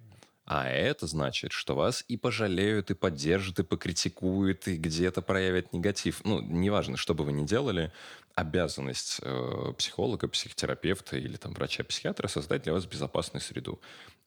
А 0.43 0.67
это 0.67 1.05
значит, 1.05 1.51
что 1.51 1.75
вас 1.75 2.03
и 2.07 2.17
пожалеют, 2.17 2.89
и 2.89 2.95
поддержат, 2.95 3.59
и 3.59 3.63
покритикуют, 3.63 4.67
и 4.67 4.75
где-то 4.75 5.21
проявят 5.21 5.71
негатив. 5.71 6.21
Ну, 6.23 6.41
неважно, 6.41 6.97
что 6.97 7.13
бы 7.13 7.23
вы 7.23 7.31
ни 7.31 7.45
делали, 7.45 7.91
обязанность 8.33 9.19
э, 9.21 9.73
психолога, 9.77 10.27
психотерапевта 10.27 11.17
или 11.17 11.37
там 11.37 11.53
врача-психиатра 11.53 12.27
создать 12.27 12.63
для 12.63 12.73
вас 12.73 12.87
безопасную 12.87 13.43
среду. 13.43 13.79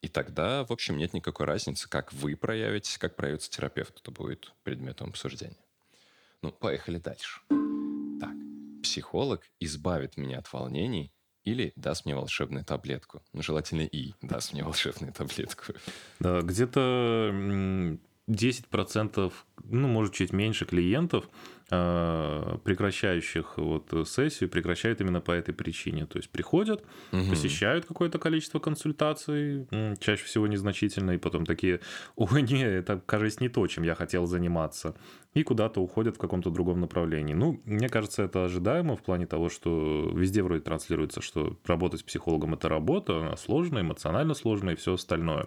И 0.02 0.08
тогда, 0.08 0.64
в 0.64 0.70
общем, 0.70 0.98
нет 0.98 1.14
никакой 1.14 1.46
разницы, 1.46 1.88
как 1.88 2.12
вы 2.12 2.36
проявитесь, 2.36 2.96
как 2.96 3.16
проявится 3.16 3.50
терапевт. 3.50 3.98
Это 4.00 4.12
будет 4.12 4.52
предметом 4.62 5.08
обсуждения. 5.08 5.56
Ну, 6.44 6.52
поехали 6.52 6.98
дальше. 6.98 7.40
Так, 8.20 8.34
психолог 8.82 9.40
избавит 9.60 10.18
меня 10.18 10.40
от 10.40 10.52
волнений 10.52 11.10
или 11.42 11.72
даст 11.74 12.04
мне 12.04 12.14
волшебную 12.14 12.66
таблетку. 12.66 13.22
Ну, 13.32 13.42
желательно 13.42 13.80
и 13.80 14.12
даст 14.20 14.52
мне 14.52 14.62
волшебную 14.62 15.14
таблетку. 15.14 15.72
Да, 16.20 16.42
где-то 16.42 17.30
10%, 18.28 19.32
ну, 19.64 19.88
может, 19.88 20.12
чуть 20.12 20.34
меньше 20.34 20.66
клиентов 20.66 21.30
а, 21.70 22.58
прекращающих 22.58 23.56
вот 23.56 24.06
сессию 24.06 24.50
прекращают 24.50 25.00
именно 25.00 25.20
по 25.20 25.32
этой 25.32 25.54
причине. 25.54 26.06
То 26.06 26.18
есть 26.18 26.30
приходят, 26.30 26.84
угу. 27.10 27.30
посещают 27.30 27.86
какое-то 27.86 28.18
количество 28.18 28.58
консультаций, 28.58 29.66
чаще 29.98 30.24
всего 30.24 30.46
незначительно, 30.46 31.12
и 31.12 31.18
потом 31.18 31.46
такие, 31.46 31.80
ой, 32.16 32.42
не, 32.42 32.62
это, 32.62 33.00
кажется, 33.06 33.42
не 33.42 33.48
то, 33.48 33.66
чем 33.66 33.84
я 33.84 33.94
хотел 33.94 34.26
заниматься. 34.26 34.94
И 35.34 35.42
куда-то 35.42 35.80
уходят 35.80 36.16
в 36.16 36.18
каком-то 36.18 36.50
другом 36.50 36.80
направлении. 36.80 37.34
Ну, 37.34 37.60
мне 37.64 37.88
кажется, 37.88 38.22
это 38.22 38.44
ожидаемо 38.44 38.96
в 38.96 39.02
плане 39.02 39.26
того, 39.26 39.48
что 39.48 40.10
везде 40.14 40.42
вроде 40.42 40.62
транслируется, 40.62 41.20
что 41.20 41.58
работать 41.66 42.00
с 42.00 42.02
психологом– 42.04 42.54
это 42.54 42.68
работа, 42.68 43.18
она 43.20 43.36
сложная, 43.36 43.82
эмоционально 43.82 44.34
сложная 44.34 44.74
и 44.74 44.76
все 44.76 44.94
остальное. 44.94 45.46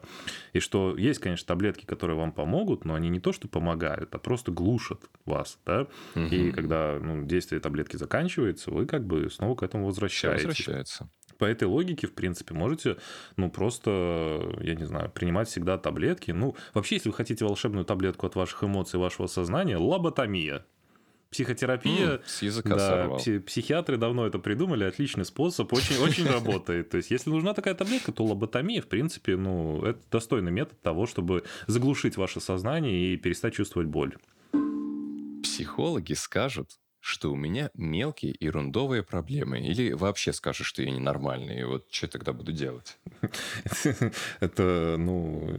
И 0.53 0.59
что 0.59 0.95
есть, 0.97 1.19
конечно, 1.19 1.47
таблетки, 1.47 1.85
которые 1.85 2.17
вам 2.17 2.31
помогут, 2.31 2.85
но 2.85 2.95
они 2.95 3.09
не 3.09 3.19
то, 3.19 3.31
что 3.31 3.47
помогают, 3.47 4.13
а 4.13 4.17
просто 4.17 4.51
глушат 4.51 5.01
вас, 5.25 5.57
да? 5.65 5.87
Угу. 6.15 6.25
И 6.25 6.51
когда 6.51 6.99
ну, 7.01 7.23
действие 7.23 7.61
таблетки 7.61 7.95
заканчивается, 7.95 8.71
вы 8.71 8.85
как 8.85 9.05
бы 9.05 9.29
снова 9.29 9.55
к 9.55 9.63
этому 9.63 9.85
возвращаетесь. 9.85 10.45
Возвращается. 10.45 11.09
По 11.37 11.45
этой 11.45 11.65
логике, 11.65 12.07
в 12.07 12.13
принципе, 12.13 12.53
можете, 12.53 12.97
ну, 13.35 13.49
просто, 13.49 14.55
я 14.61 14.75
не 14.75 14.85
знаю, 14.85 15.09
принимать 15.09 15.49
всегда 15.49 15.77
таблетки. 15.77 16.31
Ну, 16.31 16.55
вообще, 16.73 16.95
если 16.95 17.09
вы 17.09 17.15
хотите 17.15 17.45
волшебную 17.45 17.85
таблетку 17.85 18.27
от 18.27 18.35
ваших 18.35 18.63
эмоций, 18.63 18.99
вашего 18.99 19.27
сознания, 19.27 19.77
лоботомия. 19.77 20.65
Психотерапия, 21.29 22.07
mm, 22.07 22.21
с 22.25 22.41
языка 22.41 22.75
да, 22.75 23.05
пси- 23.07 23.41
психиатры 23.41 23.97
давно 23.97 24.25
это 24.25 24.39
придумали, 24.39 24.85
отличный 24.85 25.25
способ, 25.25 25.71
очень, 25.73 25.97
очень 25.97 26.25
работает. 26.31 26.89
То 26.89 26.97
есть, 26.97 27.11
если 27.11 27.29
нужна 27.29 27.53
такая 27.53 27.75
таблетка, 27.75 28.13
то 28.13 28.23
лоботомия, 28.23 28.81
в 28.81 28.87
принципе, 28.87 29.35
ну, 29.35 29.83
это 29.83 29.99
достойный 30.09 30.51
метод 30.51 30.81
того, 30.81 31.05
чтобы 31.05 31.43
заглушить 31.67 32.15
ваше 32.15 32.39
сознание 32.39 33.13
и 33.13 33.17
перестать 33.17 33.55
чувствовать 33.55 33.89
боль 33.89 34.15
психологи 35.57 36.13
скажут, 36.13 36.69
что 36.99 37.31
у 37.31 37.35
меня 37.35 37.69
мелкие 37.73 38.35
ерундовые 38.39 39.03
проблемы. 39.03 39.59
Или 39.59 39.93
вообще 39.93 40.33
скажут, 40.33 40.67
что 40.67 40.81
я 40.81 40.91
ненормальный. 40.91 41.61
И 41.61 41.63
вот 41.63 41.87
что 41.89 42.07
тогда 42.07 42.33
буду 42.33 42.51
делать? 42.51 42.97
Это, 44.39 44.95
ну... 44.97 45.57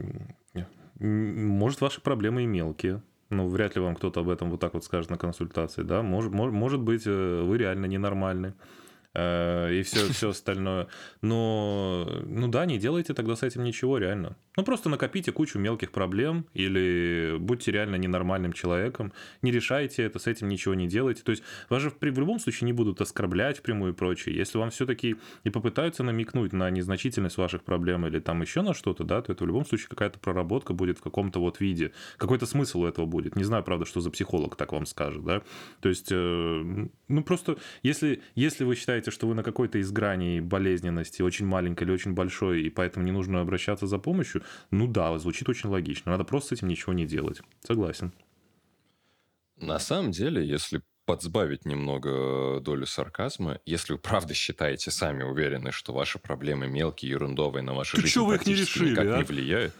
Может, 1.01 1.81
ваши 1.81 2.01
проблемы 2.01 2.43
и 2.43 2.47
мелкие. 2.47 3.03
Ну, 3.31 3.49
вряд 3.49 3.77
ли 3.77 3.83
вам 3.83 3.95
кто-то 3.95 4.21
об 4.21 4.31
этом 4.31 4.51
вот 4.51 4.59
так 4.59 4.75
вот 4.75 4.85
скажет 4.85 5.11
на 5.11 5.17
консультации, 5.17 5.83
да? 5.83 6.03
Может, 6.03 6.33
может, 6.33 6.81
быть, 6.81 7.03
э, 7.07 7.43
вы 7.43 7.59
реально 7.59 7.87
ненормальный. 7.87 8.55
Э, 9.15 9.73
и 9.73 9.83
все, 9.83 10.13
все 10.13 10.31
остальное. 10.31 10.89
Но, 11.23 12.09
ну 12.25 12.49
да, 12.49 12.67
не 12.67 12.79
делайте 12.79 13.15
тогда 13.15 13.37
с 13.37 13.43
этим 13.43 13.65
ничего 13.65 13.99
реально. 13.99 14.37
Ну 14.57 14.65
просто 14.65 14.89
накопите 14.89 15.33
кучу 15.33 15.59
мелких 15.59 15.93
проблем 15.93 16.47
или 16.53 17.37
будьте 17.39 17.73
реально 17.73 17.97
ненормальным 17.97 18.53
человеком, 18.53 19.13
не 19.41 19.51
решайте 19.51 20.03
это, 20.03 20.19
с 20.19 20.27
этим 20.27 20.49
ничего 20.49 20.75
не 20.75 20.89
делайте. 20.89 21.23
То 21.23 21.31
есть 21.31 21.43
вас 21.69 21.83
же 21.83 21.91
в, 21.91 22.01
в 22.01 22.19
любом 22.19 22.39
случае 22.39 22.67
не 22.67 22.73
будут 22.73 23.01
оскорблять 23.01 23.59
впрямую 23.59 23.93
и 23.93 23.97
прочее. 23.97 24.37
Если 24.37 24.59
вам 24.59 24.71
все-таки 24.71 25.17
и 25.45 25.51
попытаются 25.51 26.03
намекнуть 26.03 26.53
на 26.53 26.71
незначительность 26.71 27.39
ваших 27.39 27.63
проблем 27.63 28.07
или 28.07 28.19
там 28.19 28.43
еще 28.43 28.63
на 28.63 28.75
что-то, 28.75 29.05
да, 29.05 29.23
то 29.23 29.33
это 29.33 29.45
в 29.45 29.47
любом 29.47 29.65
случае 29.65 29.89
какая-то 29.89 30.19
проработка 30.19 30.75
будет 30.75 30.99
в 30.99 31.03
каком-то 31.03 31.41
вот 31.41 31.61
виде. 31.61 31.93
Какой-то 32.19 32.47
смысл 32.47 32.81
у 32.81 32.87
этого 32.87 33.07
будет. 33.07 33.37
Не 33.37 33.45
знаю, 33.45 33.65
правда, 33.65 33.87
что 33.87 34.01
за 34.01 34.11
психолог 34.11 34.57
так 34.57 34.73
вам 34.73 34.87
скажет, 34.87 35.25
да. 35.25 35.43
То 35.81 35.89
есть, 35.89 36.09
э, 36.11 36.87
ну 37.09 37.23
просто, 37.23 37.59
если, 37.83 38.23
если 38.35 38.65
вы 38.65 38.75
считаете 38.75 38.98
считаете, 38.99 39.11
что 39.11 39.27
вы 39.29 39.35
на 39.35 39.43
какой-то 39.43 39.79
из 39.79 39.91
граней 39.91 40.41
болезненности, 40.41 41.23
очень 41.23 41.47
маленькой 41.47 41.85
или 41.85 41.93
очень 41.93 42.15
большой, 42.15 42.63
и 42.63 42.71
поэтому 42.71 43.05
не 43.05 43.13
нужно 43.13 43.41
обращаться 43.41 43.87
за 43.87 43.99
помощью, 43.99 44.43
ну 44.71 44.87
да, 44.87 45.17
звучит 45.19 45.49
очень 45.49 45.71
логично. 45.71 46.13
Надо 46.13 46.25
просто 46.25 46.49
с 46.49 46.59
этим 46.59 46.69
ничего 46.69 46.93
не 46.93 47.07
делать. 47.07 47.41
Согласен. 47.67 48.13
На 49.61 49.79
самом 49.79 50.11
деле, 50.11 50.47
если 50.47 50.83
подсбавить 51.05 51.65
немного 51.65 52.61
долю 52.61 52.87
сарказма, 52.87 53.61
если 53.67 53.95
вы 53.95 53.99
правда 53.99 54.35
считаете, 54.35 54.91
сами 54.91 55.23
уверены, 55.23 55.73
что 55.73 55.93
ваши 55.93 56.19
проблемы 56.19 56.69
мелкие, 56.69 57.11
ерундовые, 57.11 57.63
на 57.63 57.75
вашу 57.75 57.97
Ты 57.97 58.03
жизнь 58.03 58.21
вы 58.21 58.35
их 58.35 58.47
не 58.47 58.55
решили, 58.55 58.91
никак 58.91 59.07
а? 59.07 59.17
не 59.19 59.25
влияют, 59.25 59.75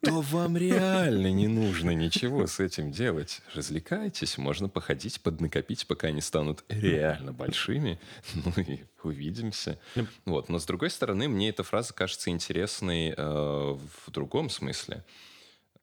то 0.00 0.20
вам 0.20 0.56
реально 0.56 1.30
не 1.32 1.48
нужно 1.48 1.90
ничего 1.90 2.46
с 2.46 2.60
этим 2.60 2.92
делать. 2.92 3.40
Развлекайтесь, 3.54 4.38
можно 4.38 4.68
походить, 4.68 5.20
поднакопить, 5.20 5.86
пока 5.86 6.08
они 6.08 6.20
станут 6.20 6.64
реально 6.68 7.32
большими. 7.32 7.98
Ну 8.34 8.52
и 8.62 8.84
увидимся. 9.02 9.78
Вот. 10.24 10.48
Но 10.48 10.58
с 10.58 10.66
другой 10.66 10.90
стороны, 10.90 11.28
мне 11.28 11.50
эта 11.50 11.62
фраза 11.62 11.92
кажется 11.92 12.30
интересной 12.30 13.14
э, 13.16 13.16
в 13.16 14.10
другом 14.10 14.50
смысле. 14.50 15.04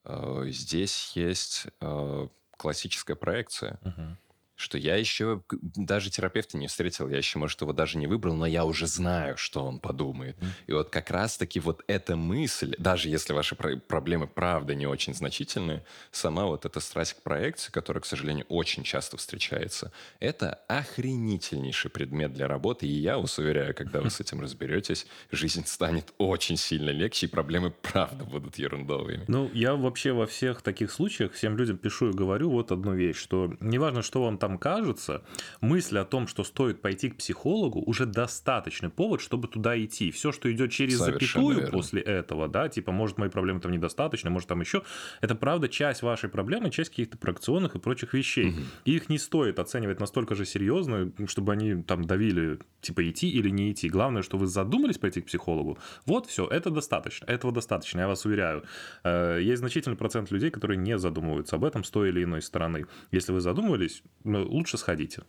Э, 0.05 0.45
здесь 0.47 1.11
есть 1.15 1.67
э, 1.81 2.27
классическая 2.57 3.15
проекция. 3.15 3.79
Uh-huh 3.83 4.15
что 4.55 4.77
я 4.77 4.95
еще 4.95 5.43
даже 5.61 6.09
терапевта 6.09 6.57
не 6.57 6.67
встретил, 6.67 7.09
я 7.09 7.17
еще, 7.17 7.39
может, 7.39 7.59
его 7.61 7.73
даже 7.73 7.97
не 7.97 8.07
выбрал, 8.07 8.35
но 8.35 8.45
я 8.45 8.65
уже 8.65 8.87
знаю, 8.87 9.37
что 9.37 9.63
он 9.65 9.79
подумает. 9.79 10.37
Mm. 10.37 10.47
И 10.67 10.73
вот 10.73 10.89
как 10.89 11.11
раз-таки 11.11 11.59
вот 11.59 11.83
эта 11.87 12.15
мысль, 12.15 12.73
даже 12.77 13.09
если 13.09 13.33
ваши 13.33 13.55
про- 13.55 13.77
проблемы 13.77 14.27
правда 14.27 14.73
не 14.73 14.87
очень 14.87 15.13
значительные, 15.13 15.85
сама 16.11 16.45
вот 16.45 16.65
эта 16.65 16.79
страсть 16.79 17.13
к 17.13 17.21
проекции, 17.21 17.71
которая, 17.71 18.01
к 18.01 18.05
сожалению, 18.05 18.45
очень 18.47 18.83
часто 18.83 19.17
встречается, 19.17 19.91
это 20.19 20.53
охренительнейший 20.67 21.91
предмет 21.91 22.33
для 22.33 22.47
работы, 22.47 22.87
и 22.87 22.91
я 22.91 23.17
вас 23.17 23.37
уверяю, 23.37 23.75
когда 23.75 24.01
вы 24.01 24.09
с 24.09 24.19
этим 24.19 24.41
разберетесь, 24.45 25.05
жизнь 25.31 25.65
станет 25.65 26.13
очень 26.17 26.57
сильно 26.57 26.91
легче, 26.91 27.25
и 27.25 27.29
проблемы 27.29 27.71
правда 27.71 28.23
будут 28.23 28.57
ерундовыми. 28.57 29.25
Ну, 29.27 29.49
я 29.53 29.75
вообще 29.75 30.13
во 30.13 30.25
всех 30.25 30.61
таких 30.61 30.91
случаях 30.91 31.33
всем 31.33 31.57
людям 31.57 31.77
пишу 31.77 32.09
и 32.09 32.13
говорю 32.13 32.49
вот 32.51 32.71
одну 32.71 32.93
вещь, 32.93 33.17
что 33.17 33.53
неважно, 33.59 34.01
что 34.01 34.23
вам 34.23 34.37
там 34.45 34.59
кажется, 34.59 35.23
мысль 35.59 35.97
о 35.97 36.05
том, 36.05 36.27
что 36.27 36.43
стоит 36.43 36.79
пойти 36.79 37.09
к 37.09 37.17
психологу, 37.17 37.81
уже 37.83 38.05
достаточный 38.05 38.91
повод, 38.91 39.19
чтобы 39.19 39.47
туда 39.47 39.75
идти. 39.83 40.11
Все, 40.11 40.31
что 40.31 40.51
идет 40.51 40.71
через 40.71 40.99
Совершенно 40.99 41.19
запятую 41.19 41.55
верно. 41.57 41.71
после 41.71 42.01
этого, 42.01 42.47
да, 42.47 42.69
типа, 42.69 42.91
может, 42.91 43.17
мои 43.17 43.29
проблемы 43.29 43.59
там 43.59 43.71
недостаточно, 43.71 44.29
может, 44.29 44.47
там 44.47 44.61
еще, 44.61 44.83
это 45.21 45.33
правда 45.33 45.67
часть 45.67 46.03
вашей 46.03 46.29
проблемы, 46.29 46.69
часть 46.69 46.91
каких-то 46.91 47.17
проекционных 47.17 47.73
и 47.73 47.79
прочих 47.79 48.13
вещей. 48.13 48.49
Угу. 48.49 48.59
И 48.85 48.95
их 48.95 49.09
не 49.09 49.17
стоит 49.17 49.57
оценивать 49.57 49.99
настолько 49.99 50.35
же 50.35 50.45
серьезно, 50.45 51.11
чтобы 51.25 51.53
они 51.53 51.81
там 51.81 52.05
давили, 52.05 52.59
типа, 52.81 53.09
идти 53.09 53.27
или 53.27 53.49
не 53.49 53.71
идти. 53.71 53.89
Главное, 53.89 54.21
что 54.21 54.37
вы 54.37 54.45
задумались 54.45 54.99
пойти 54.99 55.21
к 55.21 55.25
психологу. 55.25 55.79
Вот, 56.05 56.27
все, 56.27 56.45
это 56.45 56.69
достаточно. 56.69 57.25
Этого 57.25 57.51
достаточно, 57.51 58.01
я 58.01 58.07
вас 58.07 58.25
уверяю. 58.25 58.63
Э, 59.03 59.39
есть 59.41 59.59
значительный 59.61 59.97
процент 59.97 60.29
людей, 60.29 60.51
которые 60.51 60.77
не 60.77 60.99
задумываются 60.99 61.55
об 61.55 61.65
этом 61.65 61.83
с 61.83 61.89
той 61.89 62.09
или 62.09 62.23
иной 62.23 62.43
стороны. 62.43 62.85
Если 63.09 63.31
вы 63.31 63.41
задумывались, 63.41 64.03
ну, 64.35 64.49
лучше 64.49 64.77
сходите. 64.77 65.23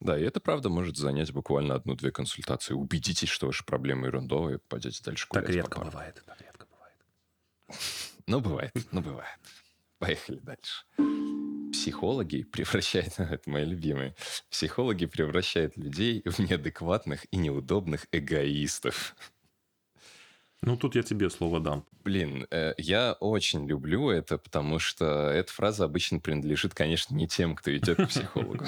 Да, 0.00 0.18
и 0.18 0.22
это 0.22 0.40
правда 0.40 0.68
может 0.68 0.96
занять 0.96 1.32
буквально 1.32 1.74
одну-две 1.74 2.10
консультации. 2.10 2.74
Убедитесь, 2.74 3.28
что 3.28 3.46
ваши 3.46 3.64
проблемы 3.64 4.08
ерундовые, 4.08 4.58
пойдете 4.58 5.02
дальше 5.04 5.26
гулять. 5.28 5.46
Так 5.46 5.54
редко 5.54 5.80
бывает, 5.80 6.22
так 6.26 6.40
редко 6.40 6.66
бывает. 6.66 6.98
Ну, 8.26 8.40
бывает, 8.40 8.72
ну, 8.92 9.00
бывает. 9.00 9.38
Поехали 9.98 10.38
дальше. 10.38 10.84
Психологи 11.72 12.42
превращают, 12.42 13.14
это 13.18 13.50
мои 13.50 13.64
любимые, 13.64 14.14
психологи 14.50 15.06
превращают 15.06 15.76
людей 15.76 16.22
в 16.24 16.38
неадекватных 16.38 17.26
и 17.30 17.36
неудобных 17.36 18.06
эгоистов. 18.12 19.16
Ну, 20.64 20.76
тут 20.76 20.94
я 20.94 21.02
тебе 21.02 21.28
слово 21.28 21.58
дам. 21.58 21.84
Блин, 22.04 22.46
э, 22.50 22.74
я 22.78 23.12
очень 23.14 23.66
люблю 23.66 24.10
это, 24.10 24.38
потому 24.38 24.78
что 24.78 25.28
эта 25.28 25.52
фраза 25.52 25.84
обычно 25.84 26.20
принадлежит, 26.20 26.74
конечно, 26.74 27.14
не 27.14 27.28
тем, 27.28 27.54
кто 27.56 27.76
идет 27.76 27.96
к 27.96 28.08
психологу, 28.08 28.64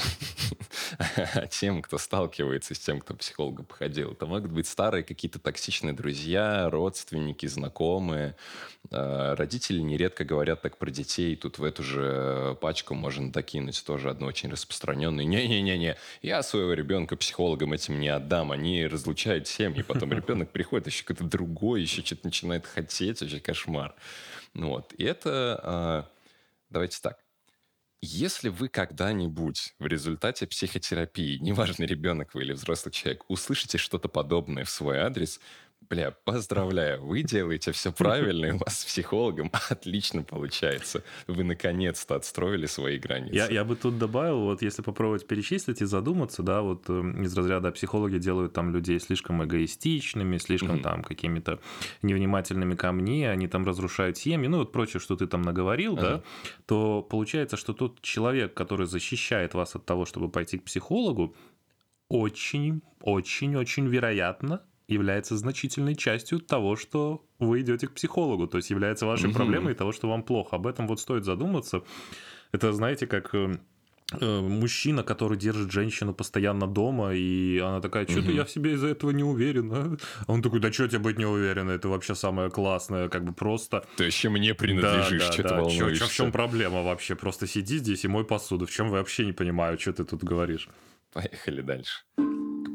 а 0.99 1.47
тем, 1.47 1.83
кто 1.83 1.99
сталкивается 1.99 2.75
с 2.75 2.79
тем, 2.79 3.01
кто 3.01 3.15
психолога 3.15 3.63
походил. 3.63 4.13
Это 4.13 4.27
могут 4.27 4.51
быть 4.53 4.67
старые 4.67 5.05
какие-то 5.05 5.39
токсичные 5.39 5.93
друзья, 5.93 6.69
родственники, 6.71 7.47
знакомые, 7.47 8.37
э, 8.91 9.35
родители 9.35 9.81
нередко 9.81 10.25
говорят 10.25 10.63
так 10.63 10.77
про 10.77 10.91
детей, 10.91 11.35
тут 11.37 11.59
в 11.59 11.65
эту 11.65 11.83
же 11.83 12.57
пачку 12.61 12.95
можно 12.95 13.33
докинуть 13.33 13.85
тоже 13.85 14.11
одно 14.11 14.27
очень 14.27 14.51
распространенное. 14.51 15.25
Не-не-не-не, 15.25 15.97
я 16.23 16.43
своего 16.43 16.73
ребенка 16.73 17.17
психологам 17.17 17.73
этим 17.73 18.01
не 18.01 18.09
отдам, 18.09 18.53
они 18.53 18.87
разлучают 18.87 19.49
семьи, 19.49 19.83
потом 19.83 20.13
ребенок 20.13 20.51
приходит, 20.51 20.87
еще 20.87 21.03
какой-то 21.03 21.25
другой, 21.25 21.84
еще 21.85 22.03
что-то 22.03 22.27
начинает 22.27 22.67
хотеть, 22.67 23.21
вообще 23.21 23.41
кошмар. 23.41 23.95
Ну 24.55 24.71
вот, 24.71 24.93
и 24.95 25.05
это, 25.05 26.07
э, 26.09 26.17
давайте 26.71 26.99
так, 27.01 27.19
если 28.07 28.51
вы 28.51 28.69
когда-нибудь 28.69 29.75
в 29.79 29.87
результате 29.87 30.47
психотерапии, 30.47 31.39
неважно, 31.39 31.85
ребенок 31.85 32.35
вы 32.35 32.43
или 32.43 32.53
взрослый 32.53 32.93
человек, 32.93 33.25
услышите 33.29 33.79
что-то 33.79 34.09
подобное 34.09 34.65
в 34.65 34.71
свой 34.71 34.99
адрес, 34.99 35.41
Бля, 35.91 36.13
поздравляю, 36.25 37.05
вы 37.05 37.23
делаете 37.23 37.73
все 37.73 37.93
правильно, 37.93 38.47
и 38.47 38.51
у 38.53 38.59
вас 38.59 38.81
с 38.81 38.85
психологом 38.85 39.51
отлично 39.71 40.23
получается. 40.23 41.03
Вы 41.27 41.45
наконец-то 41.45 42.15
отстроили 42.15 42.67
свои 42.67 42.99
границы. 42.99 43.35
Я, 43.35 43.49
я 43.49 43.65
бы 43.65 43.77
тут 43.77 43.99
добавил, 43.99 44.41
вот 44.41 44.63
если 44.63 44.83
попробовать 44.83 45.27
перечислить 45.27 45.83
и 45.83 45.85
задуматься, 45.85 46.43
да, 46.43 46.63
вот 46.63 46.85
э, 46.89 46.93
из 47.23 47.37
разряда 47.37 47.71
психологи 47.73 48.19
делают 48.19 48.53
там 48.53 48.73
людей 48.73 48.99
слишком 49.01 49.45
эгоистичными, 49.45 50.39
слишком 50.39 50.77
mm-hmm. 50.77 50.83
там 50.83 51.03
какими-то 51.03 51.61
невнимательными 52.03 52.75
ко 52.75 52.93
мне, 52.93 53.31
они 53.31 53.49
там 53.49 53.65
разрушают 53.65 54.17
семьи, 54.17 54.49
ну 54.49 54.59
вот 54.59 54.73
прочее, 54.73 55.01
что 55.01 55.17
ты 55.17 55.27
там 55.27 55.43
наговорил, 55.43 55.97
uh-huh. 55.97 56.01
да, 56.01 56.23
то 56.67 57.03
получается, 57.03 57.57
что 57.57 57.73
тот 57.73 58.01
человек, 58.01 58.55
который 58.55 58.87
защищает 58.87 59.55
вас 59.55 59.75
от 59.75 59.85
того, 59.85 60.07
чтобы 60.07 60.31
пойти 60.31 60.59
к 60.59 60.65
психологу, 60.65 61.35
очень, 62.09 62.83
очень, 63.01 63.57
очень 63.57 63.89
вероятно 63.89 64.63
является 64.89 65.37
значительной 65.37 65.95
частью 65.95 66.41
того, 66.41 66.77
что 66.77 67.25
вы 67.39 67.61
идете 67.61 67.87
к 67.87 67.93
психологу, 67.93 68.47
то 68.47 68.59
есть 68.59 68.71
является 68.71 69.07
вашей 69.07 69.31
угу. 69.31 69.37
проблемой 69.37 69.75
того, 69.75 69.93
что 69.93 70.09
вам 70.09 70.23
плохо. 70.23 70.57
Об 70.57 70.67
этом 70.67 70.87
вот 70.87 71.01
стоит 71.01 71.25
задуматься. 71.25 71.83
Это, 72.53 72.73
знаете, 72.73 73.07
как 73.07 73.35
э, 73.35 73.57
э, 74.21 74.41
мужчина, 74.41 75.03
который 75.03 75.39
держит 75.39 75.73
женщину 75.73 76.13
постоянно 76.13 76.67
дома, 76.67 77.15
и 77.15 77.59
она 77.59 77.81
такая, 77.81 78.07
что-то 78.07 78.29
угу. 78.29 78.37
я 78.37 78.45
в 78.45 78.51
себе 78.51 78.75
из-за 78.75 78.89
этого 78.89 79.11
не 79.11 79.25
уверена. 79.25 79.97
А 80.27 80.33
он 80.33 80.43
такой, 80.43 80.61
да 80.61 80.71
что 80.71 80.87
тебе 80.87 80.99
быть 80.99 81.19
не 81.19 81.27
уверена, 81.27 81.71
это 81.71 81.89
вообще 81.89 82.15
самое 82.15 82.51
классное, 82.51 83.09
как 83.09 83.25
бы 83.25 83.33
просто... 83.33 83.87
Ты 83.97 84.05
еще 84.05 84.29
мне 84.29 84.55
принадлежишь, 84.55 85.21
да, 85.21 85.27
да, 85.27 85.33
что 85.33 85.43
да. 85.43 85.49
ты 85.49 85.55
волнуешься. 85.55 85.95
Чё, 85.95 86.05
чё, 86.05 86.07
в 86.07 86.13
чем 86.13 86.33
проблема 86.33 86.83
вообще? 86.83 87.15
Просто 87.17 87.47
сиди 87.47 87.79
здесь 87.79 88.05
и 88.05 88.09
мой 88.09 88.25
посуду. 88.25 88.67
В 88.67 88.71
чем 88.71 88.91
вообще 88.91 89.25
не 89.25 89.33
понимаю, 89.33 89.79
что 89.79 89.95
ты 89.95 90.05
тут 90.05 90.23
говоришь? 90.23 90.69
Поехали 91.13 91.63
дальше 91.63 92.05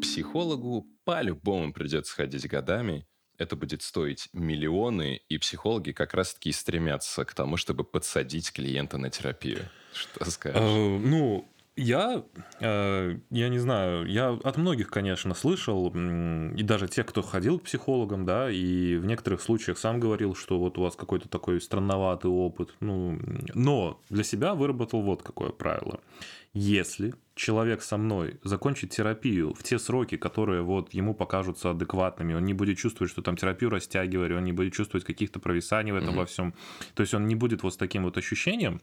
психологу 0.01 0.87
по-любому 1.03 1.73
придется 1.73 2.13
ходить 2.15 2.47
годами. 2.47 3.05
Это 3.37 3.55
будет 3.55 3.81
стоить 3.81 4.27
миллионы, 4.33 5.21
и 5.29 5.37
психологи 5.37 5.91
как 5.91 6.13
раз-таки 6.13 6.51
стремятся 6.51 7.23
к 7.23 7.33
тому, 7.33 7.55
чтобы 7.55 7.85
подсадить 7.85 8.51
клиента 8.51 8.97
на 8.97 9.09
терапию. 9.09 9.69
Что 9.93 10.29
скажешь? 10.29 10.61
Э, 10.61 10.97
ну, 10.99 11.49
я, 11.79 12.25
э, 12.59 13.17
я 13.29 13.49
не 13.49 13.59
знаю, 13.59 14.05
я 14.05 14.31
от 14.31 14.57
многих, 14.57 14.89
конечно, 14.89 15.33
слышал, 15.33 15.87
и 15.87 16.63
даже 16.63 16.89
тех, 16.89 17.05
кто 17.05 17.21
ходил 17.21 17.57
к 17.57 17.63
психологам, 17.63 18.25
да, 18.25 18.51
и 18.51 18.97
в 18.97 19.05
некоторых 19.05 19.41
случаях 19.41 19.77
сам 19.77 20.01
говорил, 20.01 20.35
что 20.35 20.59
вот 20.59 20.77
у 20.77 20.81
вас 20.81 20.97
какой-то 20.97 21.29
такой 21.29 21.61
странноватый 21.61 22.29
опыт. 22.29 22.75
Ну, 22.81 23.17
но 23.53 24.01
для 24.09 24.25
себя 24.25 24.55
выработал 24.55 25.01
вот 25.01 25.23
какое 25.23 25.51
правило. 25.51 26.01
Если 26.53 27.13
человек 27.35 27.81
со 27.83 27.97
мной 27.97 28.39
закончит 28.43 28.89
терапию 28.89 29.53
в 29.53 29.61
те 29.61 29.77
сроки, 29.77 30.17
которые 30.17 30.63
вот 30.63 30.93
ему 30.93 31.13
покажутся 31.13 31.71
адекватными, 31.71 32.33
он 32.33 32.43
не 32.43 32.53
будет 32.53 32.77
чувствовать, 32.77 33.11
что 33.11 33.21
там 33.21 33.37
терапию 33.37 33.69
растягивали, 33.69 34.33
он 34.33 34.43
не 34.43 34.51
будет 34.51 34.73
чувствовать 34.73 35.05
каких-то 35.05 35.39
провисаний 35.39 35.91
в 35.91 35.95
этом 35.95 36.15
mm-hmm. 36.15 36.17
во 36.17 36.25
всем, 36.25 36.53
то 36.95 37.01
есть 37.01 37.13
он 37.13 37.27
не 37.27 37.35
будет 37.35 37.61
вот 37.61 37.75
с 37.75 37.77
таким 37.77 38.03
вот 38.03 38.17
ощущением, 38.17 38.81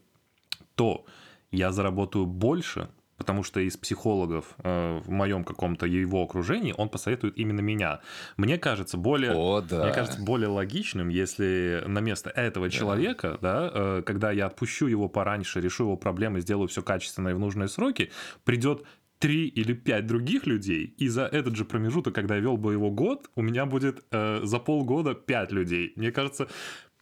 то 0.76 1.04
я 1.50 1.72
заработаю 1.72 2.24
больше, 2.26 2.88
потому 3.16 3.42
что 3.42 3.60
из 3.60 3.76
психологов 3.76 4.54
э, 4.62 5.00
в 5.04 5.10
моем 5.10 5.44
каком-то 5.44 5.86
его 5.86 6.22
окружении 6.22 6.74
он 6.76 6.88
посоветует 6.88 7.36
именно 7.38 7.60
меня. 7.60 8.00
Мне 8.36 8.58
кажется 8.58 8.96
более, 8.96 9.32
О, 9.32 9.60
да. 9.60 9.84
мне 9.84 9.92
кажется 9.92 10.20
более 10.20 10.48
логичным, 10.48 11.08
если 11.08 11.82
на 11.86 12.00
место 12.00 12.30
этого 12.30 12.66
да. 12.66 12.70
человека, 12.70 13.38
да, 13.40 13.70
э, 13.72 14.02
когда 14.04 14.30
я 14.32 14.46
отпущу 14.46 14.86
его 14.86 15.08
пораньше, 15.08 15.60
решу 15.60 15.84
его 15.84 15.96
проблемы, 15.96 16.40
сделаю 16.40 16.68
все 16.68 16.82
качественно 16.82 17.28
и 17.30 17.32
в 17.34 17.38
нужные 17.38 17.68
сроки, 17.68 18.10
придет 18.44 18.84
три 19.18 19.48
или 19.48 19.72
пять 19.72 20.06
других 20.06 20.46
людей, 20.46 20.94
и 20.98 21.08
за 21.08 21.22
этот 21.22 21.56
же 21.56 21.64
промежуток, 21.64 22.14
когда 22.14 22.34
я 22.36 22.40
вел 22.40 22.56
бы 22.56 22.72
его 22.72 22.90
год, 22.90 23.30
у 23.34 23.42
меня 23.42 23.66
будет 23.66 24.04
э, 24.10 24.40
за 24.42 24.58
полгода 24.58 25.14
пять 25.14 25.52
людей. 25.52 25.92
Мне 25.96 26.12
кажется, 26.12 26.48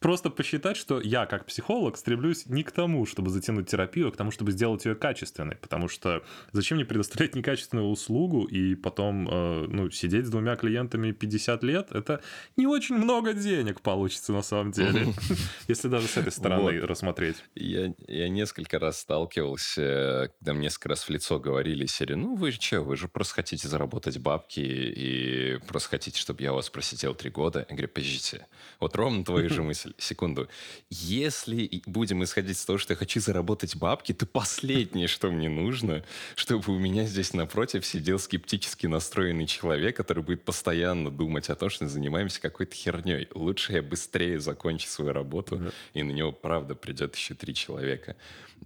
просто 0.05 0.29
посчитать, 0.29 0.77
что 0.77 1.01
я, 1.01 1.25
как 1.25 1.47
психолог, 1.47 1.97
стремлюсь 1.97 2.45
не 2.45 2.63
к 2.63 2.73
тому, 2.73 3.07
чтобы 3.07 3.31
затянуть 3.31 3.71
терапию, 3.71 4.09
а 4.09 4.11
к 4.11 4.17
тому, 4.19 4.31
чтобы 4.31 4.53
сделать 4.53 4.85
ее 4.85 4.95
качественной. 4.95 5.57
Потому 5.57 5.89
что 5.89 6.23
зачем 6.53 6.77
мне 6.77 6.85
предоставлять 6.85 7.35
некачественную 7.35 7.89
услугу 7.89 8.45
и 8.45 8.75
потом 8.75 9.27
э, 9.27 9.67
ну, 9.67 9.91
сидеть 9.91 10.27
с 10.27 10.29
двумя 10.29 10.57
клиентами 10.57 11.13
50 11.13 11.63
лет? 11.65 11.91
Это 11.93 12.21
не 12.59 12.67
очень 12.67 12.97
много 12.97 13.33
денег 13.33 13.81
получится 13.81 14.35
на 14.35 14.43
самом 14.43 14.73
деле, 14.73 15.07
если 15.69 15.89
даже 15.89 16.07
с 16.07 16.19
этой 16.19 16.33
стороны 16.33 16.81
рассмотреть. 16.81 17.37
Я, 17.55 17.95
несколько 18.29 18.79
раз 18.79 19.01
сталкивался, 19.01 20.31
когда 20.39 20.53
мне 20.53 20.65
несколько 20.65 20.91
раз 20.91 21.05
в 21.05 21.09
лицо 21.09 21.39
говорили 21.39 21.87
серии, 21.87 22.15
ну 22.15 22.35
вы 22.35 22.51
что, 22.51 22.83
вы 22.83 22.99
же 22.99 23.09
просто 23.09 23.37
хотите 23.37 23.69
заработать 23.69 24.19
бабки 24.19 24.61
и 24.61 25.59
просто 25.67 25.89
хотите, 25.89 26.21
чтобы 26.21 26.43
я 26.43 26.53
вас 26.53 26.69
просидел 26.69 27.15
три 27.15 27.31
года. 27.31 27.61
Я 27.71 27.75
говорю, 27.75 27.89
подождите, 27.89 28.47
вот 28.81 28.95
ровно 28.97 29.25
твою 29.25 29.49
же 29.49 29.63
мысль 29.95 30.05
секунду. 30.15 30.49
Если 30.91 31.83
будем 31.87 32.23
исходить 32.25 32.57
из 32.57 32.65
того, 32.65 32.79
что 32.79 32.93
я 32.93 32.97
хочу 32.97 33.21
заработать 33.21 33.77
бабки, 33.77 34.13
то 34.13 34.27
последнее, 34.27 35.09
что 35.09 35.31
мне 35.31 35.49
нужно, 35.49 36.05
чтобы 36.37 36.73
у 36.73 36.79
меня 36.79 37.05
здесь 37.05 37.33
напротив 37.35 37.87
сидел 37.87 38.19
скептически 38.19 38.87
настроенный 38.87 39.47
человек, 39.47 39.97
который 39.97 40.23
будет 40.23 40.45
постоянно 40.45 41.11
думать 41.11 41.51
о 41.51 41.55
том, 41.55 41.71
что 41.71 41.85
мы 41.85 41.91
занимаемся 41.91 42.41
какой-то 42.41 42.75
херней. 42.75 43.29
Лучше 43.35 43.73
я 43.73 43.83
быстрее 43.83 44.41
закончу 44.41 44.89
свою 44.89 45.13
работу, 45.13 45.57
mm-hmm. 45.57 45.73
и 45.95 46.03
на 46.03 46.11
него, 46.13 46.33
правда, 46.33 46.75
придет 46.75 47.17
еще 47.17 47.35
три 47.35 47.55
человека. 47.55 48.17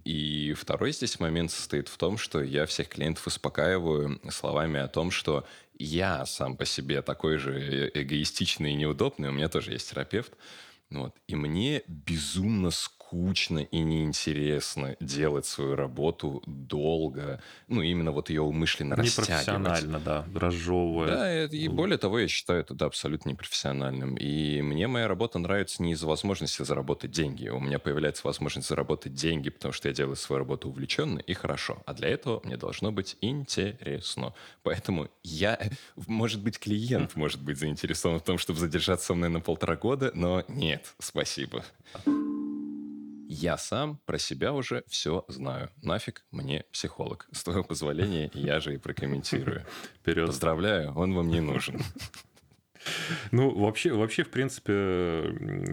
И 0.05 0.53
второй 0.53 0.91
здесь 0.93 1.19
момент 1.19 1.51
состоит 1.51 1.87
в 1.89 1.97
том, 1.97 2.17
что 2.17 2.41
я 2.41 2.65
всех 2.65 2.87
клиентов 2.87 3.27
успокаиваю 3.27 4.19
словами 4.29 4.79
о 4.79 4.87
том, 4.87 5.11
что 5.11 5.45
я 5.77 6.25
сам 6.25 6.57
по 6.57 6.65
себе 6.65 7.01
такой 7.01 7.37
же 7.37 7.57
э, 7.57 8.01
эгоистичный 8.01 8.71
и 8.71 8.75
неудобный, 8.75 9.29
у 9.29 9.31
меня 9.31 9.47
тоже 9.47 9.71
есть 9.71 9.89
терапевт, 9.89 10.33
вот. 10.91 11.15
И 11.27 11.35
мне 11.35 11.83
безумно 11.87 12.71
скучно 12.71 12.98
скучно 13.09 13.59
и 13.59 13.79
неинтересно 13.79 14.95
делать 14.99 15.45
свою 15.45 15.75
работу 15.75 16.43
долго, 16.45 17.41
ну, 17.67 17.81
именно 17.81 18.11
вот 18.11 18.29
ее 18.29 18.41
умышленно 18.41 18.95
растягивать. 18.95 19.47
Непрофессионально, 19.47 19.99
да, 19.99 20.25
разжевывая. 20.35 21.07
Да, 21.07 21.43
и 21.45 21.67
более 21.69 21.97
того, 21.97 22.19
я 22.19 22.27
считаю 22.27 22.61
это 22.61 22.75
да, 22.75 22.85
абсолютно 22.85 23.29
непрофессиональным. 23.29 24.15
И 24.15 24.61
мне 24.61 24.87
моя 24.87 25.07
работа 25.07 25.39
нравится 25.39 25.81
не 25.81 25.93
из-за 25.93 26.05
возможности 26.05 26.61
заработать 26.61 27.09
деньги. 27.09 27.49
У 27.49 27.59
меня 27.59 27.79
появляется 27.79 28.21
возможность 28.25 28.67
заработать 28.67 29.15
деньги, 29.15 29.49
потому 29.49 29.73
что 29.73 29.87
я 29.87 29.93
делаю 29.93 30.15
свою 30.15 30.39
работу 30.39 30.69
увлеченно 30.69 31.17
и 31.17 31.33
хорошо. 31.33 31.81
А 31.87 31.93
для 31.95 32.09
этого 32.09 32.41
мне 32.43 32.57
должно 32.57 32.91
быть 32.91 33.17
интересно. 33.21 34.33
Поэтому 34.61 35.09
я, 35.23 35.59
может 36.05 36.43
быть, 36.43 36.59
клиент 36.59 37.15
может 37.15 37.41
быть 37.41 37.57
заинтересован 37.57 38.19
в 38.19 38.23
том, 38.23 38.37
чтобы 38.37 38.59
задержаться 38.59 39.07
со 39.07 39.13
мной 39.15 39.29
на 39.29 39.39
полтора 39.39 39.75
года, 39.75 40.11
но 40.13 40.43
нет, 40.47 40.93
спасибо. 40.99 41.63
Я 43.31 43.57
сам 43.57 43.99
про 44.07 44.17
себя 44.17 44.53
уже 44.53 44.83
все 44.87 45.23
знаю. 45.27 45.69
Нафиг 45.83 46.25
мне 46.31 46.65
психолог. 46.71 47.27
С 47.31 47.43
твоего 47.43 47.63
позволения 47.63 48.31
я 48.33 48.59
же 48.59 48.73
и 48.73 48.77
прокомментирую. 48.79 49.67
Вперед. 49.99 50.25
Поздравляю, 50.25 50.93
он 50.95 51.13
вам 51.13 51.27
не 51.27 51.39
нужен. 51.39 51.79
Ну, 53.31 53.51
вообще, 53.51 53.93
вообще, 53.93 54.23
в 54.23 54.29
принципе, 54.29 54.73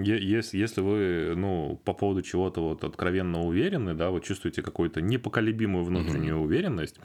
если, 0.02 0.58
если 0.58 0.82
вы, 0.82 1.34
ну, 1.34 1.80
по 1.82 1.94
поводу 1.94 2.20
чего-то 2.20 2.60
вот 2.60 2.84
откровенно 2.84 3.40
уверены, 3.40 3.94
да, 3.94 4.10
вы 4.10 4.20
чувствуете 4.20 4.60
какую-то 4.60 5.00
непоколебимую 5.00 5.84
внутреннюю 5.84 6.36
mm-hmm. 6.36 6.44
уверенность, 6.44 6.96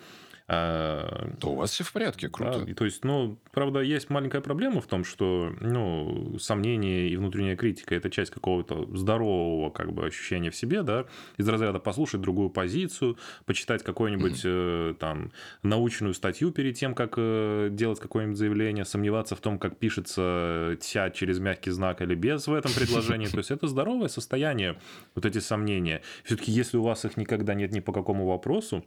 а, 0.54 1.32
то 1.40 1.52
у 1.52 1.56
вас 1.56 1.72
все 1.72 1.86
в 1.86 1.94
порядке, 1.94 2.28
круто. 2.28 2.66
Да, 2.66 2.74
то 2.74 2.84
есть, 2.84 3.06
ну, 3.06 3.38
правда, 3.54 3.80
есть 3.80 4.10
маленькая 4.10 4.42
проблема 4.42 4.82
в 4.82 4.86
том, 4.86 5.06
что, 5.06 5.56
ну, 5.62 6.38
сомнения 6.40 7.08
и 7.08 7.16
внутренняя 7.16 7.56
критика– 7.56 7.96
это 7.96 8.10
часть 8.10 8.32
какого-то 8.32 8.86
здорового, 8.94 9.70
как 9.70 9.94
бы, 9.94 10.06
ощущения 10.06 10.52
в 10.52 10.56
себе, 10.58 10.84
да, 10.84 11.06
из 11.38 11.48
разряда 11.48 11.80
послушать 11.80 12.20
другую 12.20 12.50
позицию, 12.50 13.18
почитать 13.46 13.82
какую-нибудь, 13.82 14.44
mm-hmm. 14.44 14.92
э, 14.92 14.96
там, 14.96 15.32
научную 15.64 16.14
статью 16.14 16.52
перед 16.52 16.76
тем, 16.76 16.96
как 16.96 17.14
э, 17.16 17.70
делать 17.72 18.02
какое-нибудь 18.02 18.38
заявление, 18.38 18.84
сомневаться 18.84 19.38
в 19.38 19.40
том, 19.40 19.58
как 19.58 19.78
пишется 19.78 20.78
«тя» 20.82 21.12
через 21.12 21.40
мягкий 21.40 21.72
знак 21.72 22.02
или 22.02 22.14
без 22.14 22.48
в 22.48 22.54
этом 22.54 22.74
предложении. 22.74 23.28
То 23.28 23.38
есть, 23.38 23.52
это 23.52 23.68
здоровое 23.68 24.10
состояние, 24.10 24.78
вот 25.16 25.26
эти 25.26 25.38
сомнения. 25.38 26.02
Все-таки, 26.26 26.52
если 26.52 26.76
у 26.76 26.84
вас 26.84 27.06
их 27.06 27.16
никогда 27.16 27.54
нет 27.54 27.72
ни 27.72 27.80
по 27.80 27.94
какому 27.94 28.28
вопросу, 28.28 28.84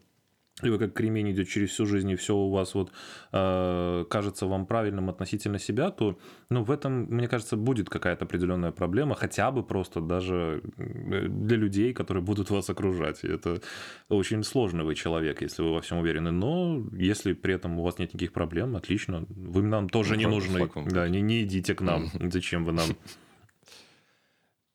либо 0.62 0.78
как 0.78 0.92
кремень 0.92 1.32
идет 1.32 1.48
через 1.48 1.70
всю 1.70 1.84
жизнь, 1.84 2.10
и 2.10 2.14
все 2.14 2.36
у 2.36 2.50
вас 2.50 2.74
вот 2.74 2.92
э, 3.32 4.04
кажется 4.08 4.46
вам 4.46 4.66
правильным 4.66 5.10
относительно 5.10 5.58
себя, 5.58 5.90
то 5.90 6.16
ну, 6.48 6.62
в 6.62 6.70
этом, 6.70 7.06
мне 7.06 7.26
кажется, 7.26 7.56
будет 7.56 7.90
какая-то 7.90 8.24
определенная 8.24 8.70
проблема, 8.70 9.16
хотя 9.16 9.50
бы 9.50 9.64
просто 9.64 10.00
даже 10.00 10.62
для 10.76 11.56
людей, 11.56 11.92
которые 11.92 12.22
будут 12.22 12.50
вас 12.50 12.70
окружать. 12.70 13.24
Это 13.24 13.60
очень 14.08 14.44
сложный 14.44 14.84
вы 14.84 14.94
человек, 14.94 15.42
если 15.42 15.62
вы 15.62 15.74
во 15.74 15.80
всем 15.80 15.98
уверены. 15.98 16.30
Но 16.30 16.86
если 16.92 17.32
при 17.32 17.54
этом 17.54 17.80
у 17.80 17.82
вас 17.82 17.98
нет 17.98 18.14
никаких 18.14 18.32
проблем, 18.32 18.76
отлично. 18.76 19.26
Вы 19.28 19.62
нам 19.62 19.88
тоже 19.88 20.14
ну, 20.14 20.20
не 20.20 20.26
нужны. 20.26 20.70
Да, 20.86 21.08
не, 21.08 21.20
не 21.20 21.42
идите 21.42 21.74
к 21.74 21.80
нам. 21.80 22.10
Зачем 22.30 22.64
вы 22.64 22.72
нам? 22.72 22.88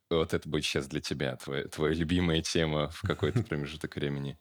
Вот 0.09 0.33
это 0.33 0.49
будет 0.49 0.65
сейчас 0.65 0.87
для 0.87 1.01
тебя, 1.01 1.35
твоя, 1.35 1.65
твоя 1.65 1.93
любимая 1.93 2.41
тема 2.41 2.89
в 2.89 3.01
какой-то 3.03 3.43
промежуток 3.43 3.95
времени. 3.95 4.37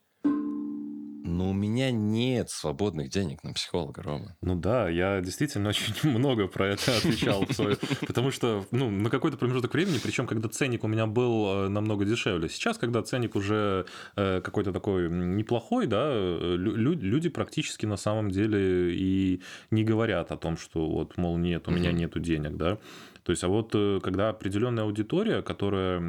Но 1.29 1.51
у 1.51 1.53
меня 1.53 1.91
нет 1.91 2.49
свободных 2.49 3.11
денег 3.11 3.45
на 3.45 3.53
психолога, 3.53 4.03
Рома. 4.03 4.37
Ну 4.41 4.55
да, 4.55 4.89
я 4.89 5.21
действительно 5.21 5.69
очень 5.69 5.93
много 6.09 6.49
про 6.49 6.69
это 6.69 6.97
отвечал. 6.97 7.45
Потому 8.07 8.31
что, 8.31 8.65
ну, 8.71 8.91
на 8.91 9.11
какой-то 9.11 9.37
промежуток 9.37 9.75
времени, 9.75 9.99
причем 10.03 10.27
когда 10.27 10.49
ценник 10.49 10.85
у 10.85 10.89
меня 10.89 11.07
был 11.07 11.67
э, 11.67 11.69
намного 11.69 12.07
дешевле. 12.07 12.49
Сейчас, 12.49 12.79
когда 12.79 13.03
ценник 13.03 13.37
уже 13.37 13.85
э, 14.17 14.41
какой-то 14.41 14.73
такой 14.73 15.11
неплохой, 15.11 15.87
да, 15.87 16.09
э, 16.11 16.57
люди 16.57 17.29
практически 17.29 17.85
на 17.85 17.97
самом 17.97 18.31
деле 18.31 18.95
и 18.95 19.43
не 19.71 19.85
говорят 19.85 20.33
о 20.33 20.39
том, 20.39 20.57
что 20.57 20.89
вот, 20.89 21.19
мол, 21.19 21.37
нет, 21.37 21.69
у 21.69 21.71
меня 21.71 21.93
нету 21.93 22.21
денег, 22.21 22.57
да. 22.57 22.79
То 23.23 23.33
есть, 23.33 23.45
а 23.45 23.49
вот 23.49 23.73
когда 24.03 24.31
определенная 24.31 24.85
аудитория, 24.85 25.43
которая 25.43 26.01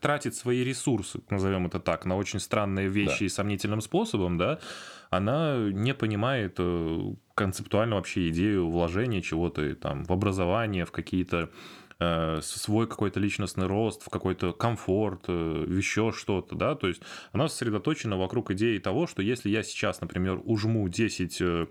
тратит 0.00 0.34
свои 0.34 0.64
ресурсы, 0.64 1.20
назовем 1.30 1.66
это 1.66 1.78
так, 1.78 2.04
на 2.06 2.16
очень 2.16 2.40
странные 2.40 2.88
вещи 2.88 3.20
да. 3.20 3.24
и 3.26 3.28
сомнительным 3.28 3.80
способом, 3.80 4.36
да, 4.36 4.58
она 5.10 5.56
не 5.56 5.94
понимает 5.94 6.56
э, 6.58 7.00
концептуально 7.34 7.96
вообще 7.96 8.28
идею 8.28 8.68
вложения 8.68 9.22
чего-то 9.22 9.74
там 9.76 10.04
в 10.04 10.12
образование, 10.12 10.84
в 10.84 10.92
какие-то 10.92 11.50
э, 12.00 12.40
свой 12.42 12.88
какой-то 12.88 13.20
личностный 13.20 13.66
рост, 13.66 14.02
в 14.02 14.10
какой-то 14.10 14.52
комфорт, 14.52 15.24
э, 15.28 15.66
еще 15.68 16.12
что-то, 16.12 16.56
да, 16.56 16.74
то 16.74 16.88
есть 16.88 17.02
она 17.32 17.48
сосредоточена 17.48 18.16
вокруг 18.16 18.50
идеи 18.52 18.78
того, 18.78 19.06
что 19.06 19.22
если 19.22 19.50
я 19.50 19.62
сейчас, 19.62 20.00
например, 20.00 20.40
ужму 20.44 20.88
10 20.88 21.68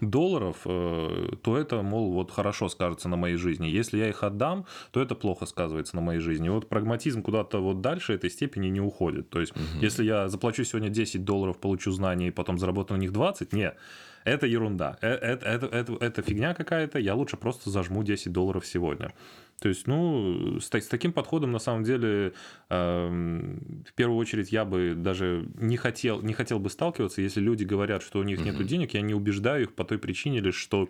долларов, 0.00 0.58
э, 0.64 1.28
то 1.42 1.56
это, 1.56 1.82
мол, 1.82 2.12
вот 2.12 2.30
хорошо 2.30 2.68
скажется 2.68 3.08
на 3.08 3.16
моей 3.16 3.36
жизни. 3.36 3.66
Если 3.66 3.98
я 3.98 4.08
их 4.08 4.22
отдам, 4.22 4.66
то 4.90 5.00
это 5.00 5.14
плохо 5.14 5.46
сказывается 5.46 5.96
на 5.96 6.02
моей 6.02 6.20
жизни. 6.20 6.46
И 6.46 6.50
вот 6.50 6.68
прагматизм 6.68 7.22
куда-то 7.22 7.60
вот 7.60 7.80
дальше 7.80 8.14
этой 8.14 8.30
степени 8.30 8.68
не 8.68 8.80
уходит. 8.80 9.30
То 9.30 9.40
есть, 9.40 9.52
угу. 9.52 9.80
если 9.80 10.04
я 10.04 10.28
заплачу 10.28 10.64
сегодня 10.64 10.88
10 10.88 11.24
долларов, 11.24 11.58
получу 11.58 11.90
знания 11.92 12.28
и 12.28 12.30
потом 12.30 12.58
заработаю 12.58 12.98
на 12.98 13.02
них 13.02 13.12
20, 13.12 13.52
нет 13.52 13.76
это 14.24 14.46
ерунда. 14.46 14.96
Это, 15.00 15.46
это, 15.46 15.66
это, 15.66 15.96
это 16.00 16.22
фигня 16.22 16.54
какая-то, 16.54 16.98
я 16.98 17.14
лучше 17.14 17.36
просто 17.36 17.70
зажму 17.70 18.02
10 18.02 18.32
долларов 18.32 18.66
сегодня. 18.66 19.12
То 19.60 19.68
есть, 19.68 19.86
ну, 19.86 20.58
с, 20.60 20.66
с 20.66 20.88
таким 20.88 21.12
подходом, 21.12 21.52
на 21.52 21.58
самом 21.58 21.84
деле, 21.84 22.32
э, 22.70 23.08
в 23.08 23.92
первую 23.94 24.18
очередь, 24.18 24.52
я 24.52 24.64
бы 24.64 24.94
даже 24.94 25.48
не 25.54 25.76
хотел, 25.76 26.20
не 26.22 26.32
хотел 26.32 26.58
бы 26.58 26.70
сталкиваться, 26.70 27.22
если 27.22 27.40
люди 27.40 27.64
говорят, 27.64 28.02
что 28.02 28.18
у 28.18 28.22
них 28.22 28.40
mm-hmm. 28.40 28.58
нет 28.58 28.66
денег, 28.66 28.94
я 28.94 29.00
не 29.00 29.14
убеждаю 29.14 29.62
их 29.62 29.74
по 29.74 29.84
той 29.84 29.98
причине 29.98 30.40
лишь, 30.40 30.56
что 30.56 30.88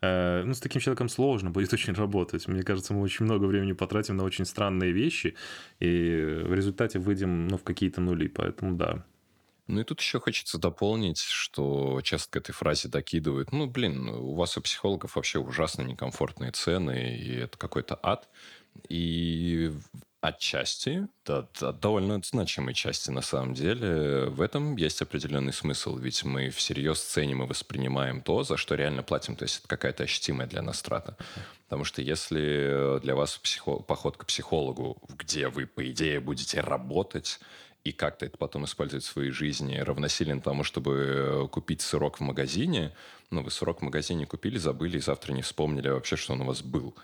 э, 0.00 0.44
ну, 0.44 0.54
с 0.54 0.60
таким 0.60 0.80
человеком 0.80 1.08
сложно 1.08 1.50
будет 1.50 1.72
очень 1.74 1.94
работать. 1.94 2.46
Мне 2.48 2.62
кажется, 2.62 2.94
мы 2.94 3.02
очень 3.02 3.24
много 3.24 3.46
времени 3.46 3.72
потратим 3.72 4.16
на 4.16 4.24
очень 4.24 4.44
странные 4.44 4.92
вещи, 4.92 5.34
и 5.80 6.42
в 6.44 6.54
результате 6.54 6.98
выйдем 6.98 7.48
ну, 7.48 7.56
в 7.56 7.62
какие-то 7.62 8.00
нули. 8.00 8.28
Поэтому 8.28 8.76
да, 8.76 9.04
ну 9.66 9.80
и 9.80 9.84
тут 9.84 10.00
еще 10.00 10.20
хочется 10.20 10.58
дополнить, 10.58 11.20
что 11.20 12.00
часто 12.02 12.30
к 12.30 12.36
этой 12.36 12.52
фразе 12.52 12.88
докидывают, 12.88 13.52
ну, 13.52 13.66
блин, 13.66 14.08
у 14.08 14.34
вас 14.34 14.56
у 14.56 14.60
психологов 14.60 15.16
вообще 15.16 15.38
ужасно 15.38 15.82
некомфортные 15.82 16.52
цены, 16.52 17.16
и 17.16 17.34
это 17.36 17.56
какой-то 17.58 17.98
ад. 18.02 18.28
И 18.88 19.72
отчасти, 20.22 21.08
да, 21.26 21.48
да, 21.60 21.72
довольно 21.72 22.20
значимой 22.22 22.74
части 22.74 23.10
на 23.10 23.22
самом 23.22 23.54
деле, 23.54 24.26
в 24.26 24.40
этом 24.40 24.76
есть 24.76 25.02
определенный 25.02 25.52
смысл, 25.52 25.96
ведь 25.96 26.24
мы 26.24 26.50
всерьез 26.50 27.00
ценим 27.00 27.42
и 27.42 27.46
воспринимаем 27.46 28.22
то, 28.22 28.44
за 28.44 28.56
что 28.56 28.76
реально 28.76 29.02
платим, 29.02 29.34
то 29.34 29.42
есть 29.42 29.58
это 29.58 29.68
какая-то 29.68 30.04
ощутимая 30.04 30.46
для 30.46 30.62
нас 30.62 30.80
трата. 30.80 31.16
Потому 31.64 31.84
что 31.84 32.02
если 32.02 33.00
для 33.00 33.16
вас 33.16 33.36
психо... 33.38 33.76
поход 33.80 34.16
к 34.16 34.24
психологу, 34.24 34.96
где 35.08 35.48
вы, 35.48 35.66
по 35.66 35.90
идее, 35.90 36.20
будете 36.20 36.60
работать, 36.60 37.40
и 37.84 37.92
как-то 37.92 38.26
это 38.26 38.38
потом 38.38 38.64
использовать 38.64 39.04
в 39.04 39.08
своей 39.08 39.30
жизни, 39.30 39.76
равносилен 39.76 40.40
тому, 40.40 40.62
чтобы 40.62 40.92
э, 40.92 41.48
купить 41.48 41.80
сырок 41.80 42.18
в 42.18 42.22
магазине. 42.22 42.94
Ну, 43.30 43.42
вы 43.42 43.50
сырок 43.50 43.80
в 43.80 43.82
магазине 43.82 44.26
купили, 44.26 44.58
забыли, 44.58 44.98
и 44.98 45.00
завтра 45.00 45.32
не 45.32 45.42
вспомнили 45.42 45.88
вообще, 45.88 46.16
что 46.16 46.34
он 46.34 46.42
у 46.42 46.44
вас 46.44 46.62
был. 46.62 46.94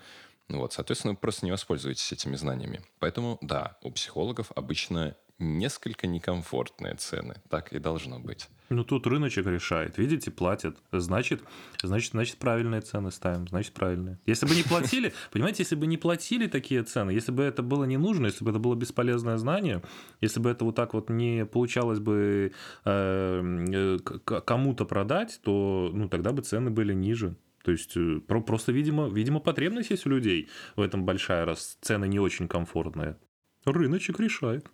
Вот, 0.47 0.73
соответственно, 0.73 1.13
вы 1.13 1.17
просто 1.17 1.45
не 1.45 1.51
воспользуетесь 1.51 2.11
этими 2.11 2.35
знаниями. 2.35 2.81
Поэтому, 2.99 3.37
да, 3.41 3.77
у 3.83 3.91
психологов 3.91 4.51
обычно 4.55 5.15
несколько 5.37 6.07
некомфортные 6.07 6.95
цены. 6.95 7.35
Так 7.49 7.73
и 7.73 7.79
должно 7.79 8.19
быть. 8.19 8.47
Ну, 8.69 8.83
тут 8.83 9.07
рыночек 9.07 9.47
решает. 9.47 9.97
Видите, 9.97 10.29
платят. 10.29 10.77
Значит, 10.91 11.41
значит, 11.81 12.11
значит, 12.11 12.37
правильные 12.37 12.81
цены 12.81 13.11
ставим. 13.11 13.47
Значит, 13.47 13.73
правильные. 13.73 14.19
Если 14.27 14.45
бы 14.45 14.55
не 14.55 14.61
платили, 14.61 15.11
понимаете, 15.31 15.63
если 15.63 15.75
бы 15.75 15.87
не 15.87 15.97
платили 15.97 16.45
такие 16.47 16.83
цены, 16.83 17.09
если 17.11 17.31
бы 17.31 17.43
это 17.43 17.63
было 17.63 17.85
не 17.85 17.97
нужно, 17.97 18.27
если 18.27 18.45
бы 18.45 18.51
это 18.51 18.59
было 18.59 18.75
бесполезное 18.75 19.37
знание, 19.37 19.81
если 20.21 20.39
бы 20.39 20.51
это 20.51 20.65
вот 20.65 20.75
так 20.75 20.93
вот 20.93 21.09
не 21.09 21.45
получалось 21.45 21.99
бы 21.99 22.51
э, 22.85 23.97
кому-то 24.23 24.85
продать, 24.85 25.39
то 25.43 25.89
ну, 25.91 26.07
тогда 26.07 26.31
бы 26.31 26.43
цены 26.43 26.69
были 26.69 26.93
ниже. 26.93 27.35
То 27.63 27.71
есть 27.71 27.97
э, 27.97 28.19
просто, 28.19 28.71
видимо, 28.71 29.09
видимо, 29.09 29.39
потребность 29.39 29.89
есть 29.89 30.05
у 30.05 30.09
людей 30.09 30.47
в 30.75 30.81
этом 30.81 31.05
большая, 31.05 31.45
раз 31.45 31.77
цены 31.81 32.07
не 32.07 32.19
очень 32.19 32.47
комфортные. 32.47 33.17
Рыночек 33.65 34.19
решает. 34.19 34.67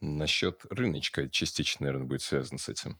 Насчет 0.00 0.60
рыночка 0.68 1.28
частично, 1.28 1.86
наверное, 1.86 2.06
будет 2.06 2.22
связано 2.22 2.58
с 2.58 2.68
этим. 2.68 2.98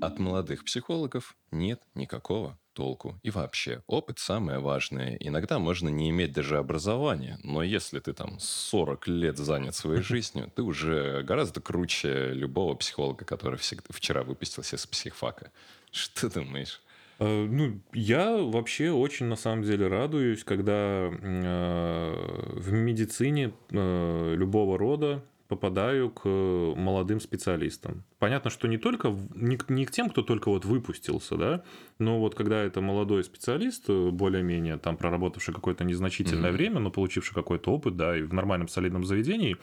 От 0.00 0.18
молодых 0.18 0.64
психологов 0.64 1.36
нет 1.50 1.82
никакого 1.94 2.58
толку. 2.72 3.20
И 3.22 3.30
вообще, 3.30 3.82
опыт 3.86 4.18
самое 4.18 4.58
важное. 4.58 5.16
Иногда 5.20 5.58
можно 5.58 5.90
не 5.90 6.08
иметь 6.08 6.32
даже 6.32 6.56
образования, 6.56 7.38
но 7.42 7.62
если 7.62 7.98
ты 8.00 8.14
там 8.14 8.38
40 8.38 9.08
лет 9.08 9.36
занят 9.36 9.74
своей 9.74 10.02
жизнью, 10.02 10.50
ты 10.54 10.62
уже 10.62 11.22
гораздо 11.22 11.60
круче 11.60 12.32
любого 12.32 12.74
психолога, 12.74 13.24
который 13.24 13.58
всегда, 13.58 13.86
вчера 13.90 14.22
выпустился 14.22 14.78
с 14.78 14.86
психфака. 14.86 15.52
Что 15.90 16.30
думаешь? 16.30 16.80
Э, 17.18 17.46
ну, 17.46 17.80
я 17.92 18.38
вообще 18.38 18.90
очень 18.90 19.26
на 19.26 19.36
самом 19.36 19.64
деле 19.64 19.86
радуюсь, 19.86 20.44
когда 20.44 21.10
э, 21.10 22.52
в 22.54 22.72
медицине 22.72 23.52
э, 23.70 24.34
любого 24.34 24.78
рода 24.78 25.22
попадаю 25.50 26.10
к 26.10 26.28
молодым 26.28 27.20
специалистам. 27.20 28.04
Понятно, 28.20 28.50
что 28.50 28.68
не 28.68 28.78
только 28.78 29.08
не, 29.34 29.58
не 29.68 29.84
к 29.84 29.90
тем, 29.90 30.08
кто 30.08 30.22
только 30.22 30.48
вот 30.48 30.64
выпустился, 30.64 31.36
да, 31.36 31.64
но 31.98 32.20
вот 32.20 32.36
когда 32.36 32.62
это 32.62 32.80
молодой 32.80 33.24
специалист, 33.24 33.90
более-менее 33.90 34.78
там 34.78 34.96
проработавший 34.96 35.52
какое-то 35.52 35.82
незначительное 35.82 36.50
mm-hmm. 36.50 36.54
время, 36.54 36.78
но 36.78 36.90
получивший 36.92 37.34
какой-то 37.34 37.72
опыт, 37.72 37.96
да, 37.96 38.16
и 38.16 38.22
в 38.22 38.32
нормальном 38.32 38.68
солидном 38.68 39.04
заведении, 39.04 39.56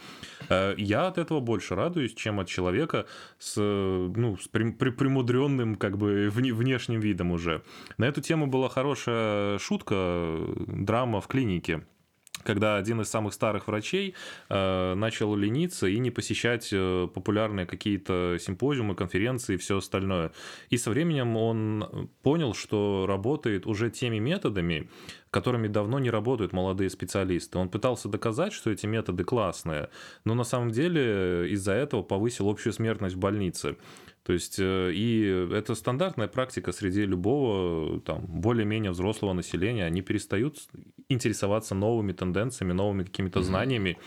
э, 0.50 0.76
я 0.78 1.08
от 1.08 1.18
этого 1.18 1.40
больше 1.40 1.76
радуюсь, 1.76 2.14
чем 2.14 2.42
от 2.42 2.50
человека 2.50 3.06
с, 3.40 3.56
ну, 3.56 4.38
с 4.38 4.50
при, 4.50 4.72
при, 4.72 4.90
примудренным 4.90 5.76
как 5.76 5.98
бы 5.98 6.30
внешним 6.30 7.00
видом 7.00 7.32
уже. 7.32 7.64
На 7.98 8.06
эту 8.06 8.20
тему 8.20 8.48
была 8.48 8.68
хорошая 8.68 9.58
шутка, 9.60 10.38
драма 10.68 11.22
в 11.22 11.28
клинике 11.28 11.84
когда 12.44 12.78
один 12.78 13.02
из 13.02 13.10
самых 13.10 13.34
старых 13.34 13.68
врачей 13.68 14.16
э, 14.50 14.94
начал 14.96 15.36
лениться 15.36 15.88
и 15.88 16.00
не 16.00 16.12
посещать 16.12 16.70
э, 16.72 17.08
популярные 17.14 17.66
какие-то 17.66 18.38
симпозиумы, 18.40 18.96
конференции 18.96 19.56
и 19.56 19.58
все 19.58 19.78
остальное. 19.78 20.32
И 20.70 20.78
со 20.78 20.90
временем 20.90 21.36
он 21.36 22.10
понял, 22.24 22.54
что 22.54 23.06
работает 23.08 23.66
уже 23.66 23.90
теми 23.90 24.20
методами, 24.20 24.90
которыми 25.32 25.68
давно 25.68 26.00
не 26.00 26.10
работают 26.10 26.54
молодые 26.54 26.90
специалисты. 26.90 27.58
Он 27.58 27.70
пытался 27.70 28.08
доказать, 28.10 28.54
что 28.54 28.72
эти 28.72 28.86
методы 28.86 29.24
классные, 29.24 29.90
но 30.24 30.34
на 30.34 30.44
самом 30.44 30.72
деле 30.72 31.50
из-за 31.52 31.74
этого 31.74 32.02
повысил 32.02 32.50
общую 32.50 32.74
смертность 32.74 33.16
в 33.16 33.20
больнице. 33.20 33.76
То 34.28 34.34
есть, 34.34 34.60
э, 34.60 34.92
и 34.94 35.48
это 35.54 35.74
стандартная 35.74 36.28
практика 36.28 36.74
среди 36.74 37.06
любого 37.06 38.02
там, 38.02 38.26
более-менее 38.28 38.92
взрослого 38.92 39.32
населения. 39.32 39.86
Они 39.86 40.02
перестают 40.02 40.58
интересоваться 41.08 41.76
новыми 41.76 42.12
тенденциями, 42.12 42.74
новыми 42.74 43.04
какими-то 43.04 43.40
mm-hmm. 43.40 43.44
знаниями. 43.44 43.98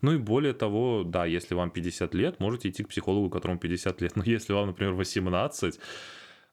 Ну 0.00 0.14
и 0.14 0.16
более 0.16 0.54
того, 0.54 1.04
да, 1.04 1.26
если 1.26 1.54
вам 1.54 1.70
50 1.70 2.14
лет, 2.14 2.40
можете 2.40 2.70
идти 2.70 2.84
к 2.84 2.88
психологу, 2.88 3.28
которому 3.28 3.60
50 3.60 4.00
лет. 4.00 4.16
Но 4.16 4.22
если 4.24 4.54
вам, 4.54 4.68
например, 4.68 4.94
18, 4.94 5.78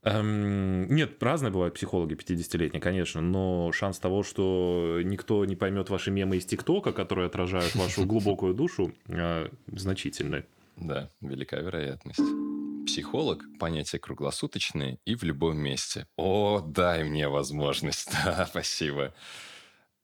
Эм, 0.06 0.94
нет, 0.94 1.24
разные 1.24 1.50
бывают 1.50 1.76
психологи 1.76 2.16
50-летние, 2.16 2.82
конечно, 2.82 3.22
но 3.22 3.72
шанс 3.72 4.00
того, 4.00 4.24
что 4.24 5.00
никто 5.02 5.46
не 5.46 5.56
поймет 5.56 5.90
ваши 5.90 6.12
мемы 6.12 6.36
из 6.36 6.46
ТикТока, 6.46 6.92
которые 6.92 7.28
отражают 7.28 7.74
вашу 7.76 8.06
глубокую 8.06 8.54
душу, 8.54 8.92
э, 9.08 9.48
значительный. 9.68 10.44
Да, 10.76 11.10
велика 11.22 11.56
вероятность. 11.56 12.20
Психолог– 12.86 13.44
понятие 13.60 14.00
круглосуточное 14.00 15.00
и 15.06 15.16
в 15.16 15.24
любом 15.24 15.58
месте. 15.58 16.08
О, 16.18 16.60
дай 16.60 17.04
мне 17.04 17.30
возможность. 17.30 18.10
Спасибо. 18.50 19.14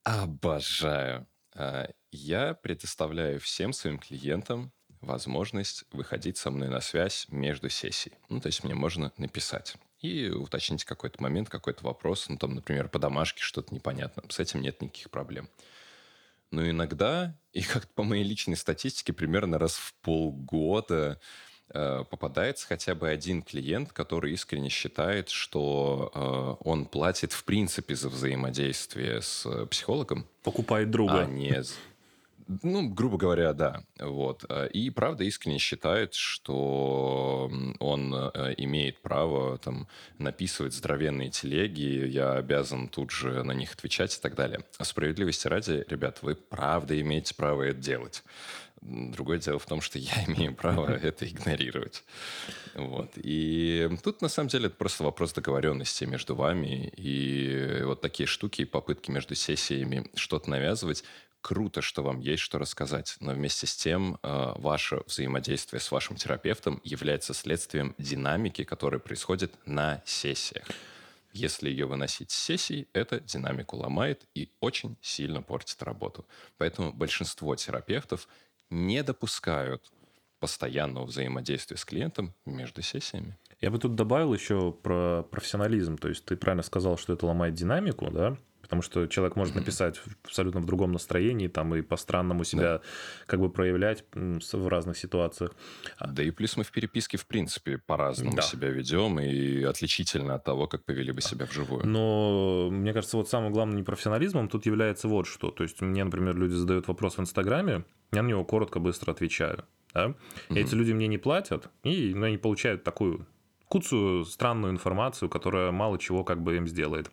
Обожаю. 0.04 1.28
А, 1.56 1.90
Я 2.12 2.54
предоставляю 2.54 3.40
всем 3.40 3.74
своим 3.74 4.00
клиентам 4.00 4.72
возможность 5.02 5.84
выходить 5.92 6.38
со 6.38 6.52
мной 6.52 6.70
на 6.70 6.82
связь 6.82 7.28
между 7.30 7.70
сессией. 7.70 8.16
Ну, 8.30 8.40
то 8.40 8.48
есть 8.48 8.64
мне 8.64 8.76
можно 8.76 9.12
написать 9.18 9.76
и 10.00 10.30
уточнить 10.30 10.86
какой-то 10.86 11.22
момент, 11.22 11.50
какой-то 11.50 11.84
вопрос. 11.84 12.30
Ну, 12.30 12.38
там, 12.38 12.56
например, 12.56 12.90
по 12.90 13.00
домашке 13.00 13.42
что-то 13.42 13.74
непонятно. 13.74 14.24
С 14.30 14.40
этим 14.40 14.62
нет 14.62 14.82
никаких 14.82 15.10
проблем. 15.10 15.50
Но 16.52 16.68
иногда, 16.68 17.38
и 17.54 17.62
как 17.62 17.88
по 17.94 18.04
моей 18.04 18.24
личной 18.24 18.56
статистике, 18.56 19.14
примерно 19.14 19.60
раз 19.60 19.76
в 19.76 19.94
полгода 20.02 21.20
попадается 21.72 22.68
хотя 22.68 22.96
бы 22.96 23.10
один 23.10 23.42
клиент, 23.42 23.94
который 23.94 24.34
искренне 24.34 24.70
считает, 24.70 25.30
что 25.30 26.12
э, 26.62 26.68
он 26.68 26.86
платит 26.86 27.32
в 27.34 27.44
принципе 27.44 27.96
за 27.96 28.10
взаимодействие 28.10 29.22
с 29.22 29.46
э, 29.46 29.66
психологом, 29.68 30.26
Покупает 30.44 30.90
друга. 30.90 31.22
а 31.22 31.26
не... 31.26 31.64
Ну, 32.64 32.90
грубо 32.90 33.18
говоря, 33.18 33.54
да. 33.54 33.84
Вот. 34.00 34.44
Э, 34.50 34.68
И 34.74 34.90
правда 34.90 35.24
искренне 35.24 35.60
считает, 35.60 36.16
что 36.16 37.52
он 37.80 38.16
э, 38.16 38.56
имеет 38.58 38.98
право 39.02 39.60
там 39.60 39.88
написывать 40.18 40.74
здоровенные 40.74 41.30
телеги, 41.30 42.08
я 42.08 42.34
обязан 42.34 42.88
тут 42.88 43.12
же 43.12 43.44
на 43.44 43.52
них 43.52 43.74
отвечать 43.74 44.18
и 44.18 44.20
так 44.20 44.34
далее. 44.34 44.62
А 44.80 44.84
справедливости 44.84 45.48
ради, 45.48 45.86
ребят, 45.88 46.24
вы 46.24 46.34
правда 46.34 47.00
имеете 47.00 47.36
право 47.36 47.62
это 47.62 47.80
делать. 47.80 48.24
Другое 48.82 49.40
дело 49.40 49.60
в 49.60 49.66
том, 49.66 49.82
что 49.82 50.00
я 50.00 50.24
имею 50.28 50.56
право 50.56 50.88
это 50.90 51.28
игнорировать. 51.28 52.04
Вот. 52.76 53.12
И 53.16 53.90
тут, 54.04 54.22
на 54.22 54.30
самом 54.30 54.50
деле, 54.50 54.68
это 54.68 54.76
просто 54.76 55.04
вопрос 55.04 55.34
договоренности 55.34 56.06
между 56.06 56.36
вами. 56.36 56.92
И 56.96 57.82
вот 57.84 58.02
такие 58.02 58.28
штуки, 58.28 58.66
попытки 58.66 59.12
между 59.12 59.36
сессиями 59.36 60.10
что-то 60.16 60.50
навязывать, 60.50 61.04
круто, 61.42 61.82
что 61.82 62.04
вам 62.04 62.20
есть 62.20 62.44
что 62.44 62.58
рассказать. 62.58 63.16
Но 63.20 63.34
вместе 63.34 63.68
с 63.68 63.76
тем, 63.76 64.20
э, 64.22 64.54
ваше 64.58 65.02
взаимодействие 65.06 65.80
с 65.80 65.92
вашим 65.92 66.16
терапевтом 66.16 66.82
является 66.84 67.34
следствием 67.34 67.96
динамики, 67.98 68.64
которая 68.64 69.00
происходит 69.00 69.54
на 69.66 70.02
сессиях. 70.06 70.66
Если 71.32 71.70
ее 71.70 71.86
выносить 71.86 72.32
с 72.32 72.36
сессий, 72.36 72.88
это 72.94 73.20
динамику 73.20 73.78
ломает 73.78 74.26
и 74.34 74.52
очень 74.60 74.98
сильно 75.02 75.42
портит 75.42 75.82
работу. 75.84 76.26
Поэтому 76.58 76.92
большинство 76.92 77.56
терапевтов 77.56 78.28
не 78.70 79.04
допускают 79.04 79.92
постоянного 80.40 81.06
взаимодействия 81.06 81.78
с 81.78 81.86
клиентом 81.86 82.34
между 82.46 82.82
сессиями. 82.82 83.38
Я 83.60 83.72
бы 83.72 83.78
тут 83.78 83.96
добавил 83.96 84.34
еще 84.34 84.72
про 84.72 85.24
профессионализм. 85.24 85.98
То 85.98 86.08
есть 86.08 86.24
ты 86.26 86.38
правильно 86.38 86.64
сказал, 86.64 86.98
что 86.98 87.14
это 87.14 87.26
ломает 87.26 87.56
динамику, 87.56 88.10
да? 88.10 88.38
Потому 88.70 88.84
что 88.84 89.08
человек 89.08 89.36
может 89.36 89.56
написать 89.56 90.00
абсолютно 90.24 90.62
в 90.62 90.66
другом 90.66 90.92
настроении, 90.92 91.48
там 91.48 91.74
и 91.74 91.82
по-странному 91.82 92.44
себя 92.44 92.82
как 93.26 93.40
бы 93.40 93.50
проявлять 93.50 94.04
в 94.14 94.68
разных 94.68 94.96
ситуациях. 94.96 95.56
Да 96.00 96.22
и 96.22 96.30
плюс 96.30 96.56
мы 96.56 96.64
в 96.64 96.72
переписке, 96.72 97.18
в 97.18 97.26
принципе, 97.26 97.80
по-разному 97.80 98.36
Да. 98.36 98.44
себя 98.44 98.70
ведем 98.70 99.20
и 99.20 99.64
отличительно 99.64 100.36
от 100.36 100.44
того, 100.44 100.68
как 100.68 100.86
повели 100.86 101.12
бы 101.12 101.22
себя 101.22 101.48
вживую. 101.48 101.88
Но 101.88 102.70
мне 102.72 102.94
кажется, 102.94 103.18
вот 103.18 103.28
самым 103.28 103.52
главным 103.52 103.76
непрофессионализмом 103.76 104.48
тут 104.50 104.68
является 104.68 105.08
вот 105.08 105.26
что. 105.26 105.50
То 105.50 105.64
есть 105.64 105.82
мне, 105.82 106.04
например, 106.04 106.38
люди 106.38 106.54
задают 106.54 106.88
вопрос 106.88 107.18
в 107.18 107.22
Инстаграме, 107.22 107.84
я 108.12 108.22
на 108.22 108.28
него 108.28 108.46
коротко, 108.46 108.80
быстро 108.80 109.12
отвечаю. 109.14 109.66
Да? 109.96 110.14
И 110.50 110.60
Эти 110.60 110.76
люди 110.76 110.92
мне 110.94 111.08
не 111.08 111.18
платят, 111.18 111.70
и 111.84 112.14
ну, 112.14 112.28
они 112.28 112.38
получают 112.38 112.84
такую 112.84 113.26
куцую, 113.68 114.26
странную 114.26 114.74
информацию, 114.74 115.30
которая 115.30 115.72
мало 115.72 115.98
чего 116.00 116.24
как 116.24 116.42
бы 116.42 116.58
им 116.58 116.68
сделает. 116.68 117.12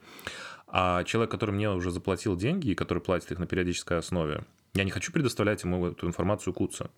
А 0.78 1.04
человек, 1.04 1.30
который 1.30 1.52
мне 1.52 1.70
уже 1.70 1.90
заплатил 1.90 2.36
деньги 2.36 2.68
и 2.68 2.74
который 2.74 2.98
платит 2.98 3.32
их 3.32 3.38
на 3.38 3.46
периодической 3.46 3.96
основе, 3.96 4.44
я 4.74 4.84
не 4.84 4.90
хочу 4.90 5.10
предоставлять 5.10 5.62
ему 5.62 5.86
эту 5.86 6.06
информацию 6.06 6.52
куца. 6.52 6.90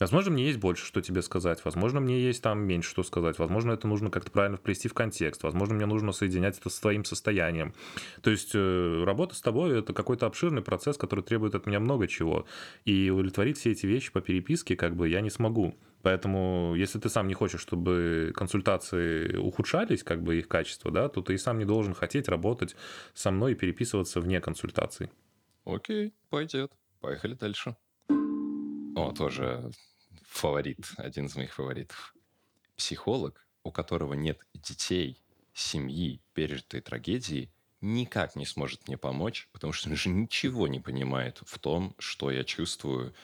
Возможно, 0.00 0.30
мне 0.30 0.46
есть 0.46 0.58
больше, 0.58 0.86
что 0.86 1.02
тебе 1.02 1.20
сказать. 1.20 1.62
Возможно, 1.62 2.00
мне 2.00 2.18
есть 2.22 2.42
там 2.42 2.60
меньше, 2.60 2.88
что 2.88 3.02
сказать. 3.02 3.38
Возможно, 3.38 3.72
это 3.72 3.86
нужно 3.86 4.08
как-то 4.08 4.30
правильно 4.30 4.56
вплести 4.56 4.88
в 4.88 4.94
контекст. 4.94 5.42
Возможно, 5.42 5.74
мне 5.74 5.84
нужно 5.84 6.12
соединять 6.12 6.58
это 6.58 6.70
с 6.70 6.80
твоим 6.80 7.04
состоянием. 7.04 7.74
То 8.22 8.30
есть 8.30 8.52
э, 8.54 9.04
работа 9.04 9.34
с 9.34 9.42
тобой– 9.42 9.78
это 9.80 9.92
какой-то 9.92 10.24
обширный 10.24 10.62
процесс, 10.62 10.96
который 10.96 11.22
требует 11.22 11.54
от 11.54 11.66
меня 11.66 11.80
много 11.80 12.08
чего. 12.08 12.46
И 12.86 13.10
удовлетворить 13.10 13.58
все 13.58 13.72
эти 13.72 13.84
вещи 13.84 14.10
по 14.10 14.22
переписке 14.22 14.74
как 14.74 14.96
бы 14.96 15.06
я 15.06 15.20
не 15.20 15.28
смогу. 15.28 15.74
Поэтому, 16.02 16.74
если 16.76 16.98
ты 16.98 17.08
сам 17.08 17.26
не 17.28 17.34
хочешь, 17.34 17.60
чтобы 17.60 18.32
консультации 18.34 19.36
ухудшались, 19.36 20.02
как 20.04 20.22
бы 20.22 20.38
их 20.38 20.48
качество, 20.48 20.90
да, 20.90 21.08
то 21.08 21.22
ты 21.22 21.34
и 21.34 21.38
сам 21.38 21.58
не 21.58 21.64
должен 21.64 21.94
хотеть 21.94 22.28
работать 22.28 22.76
со 23.14 23.30
мной 23.30 23.52
и 23.52 23.54
переписываться 23.54 24.20
вне 24.20 24.40
консультаций. 24.40 25.10
Окей, 25.64 26.14
пойдет. 26.30 26.72
Поехали 27.00 27.34
дальше. 27.34 27.76
О, 28.08 29.12
тоже 29.12 29.70
фаворит, 30.26 30.92
один 30.96 31.26
из 31.26 31.36
моих 31.36 31.52
фаворитов. 31.52 32.14
Психолог, 32.76 33.46
у 33.64 33.70
которого 33.70 34.14
нет 34.14 34.40
детей, 34.54 35.22
семьи, 35.52 36.20
пережитой 36.32 36.80
трагедии, 36.80 37.50
никак 37.80 38.36
не 38.36 38.46
сможет 38.46 38.86
мне 38.88 38.96
помочь, 38.96 39.48
потому 39.52 39.72
что 39.72 39.90
он 39.90 39.96
же 39.96 40.08
ничего 40.08 40.68
не 40.68 40.80
понимает 40.80 41.40
в 41.44 41.58
том, 41.58 41.94
что 41.98 42.30
я 42.30 42.44
чувствую, 42.44 43.14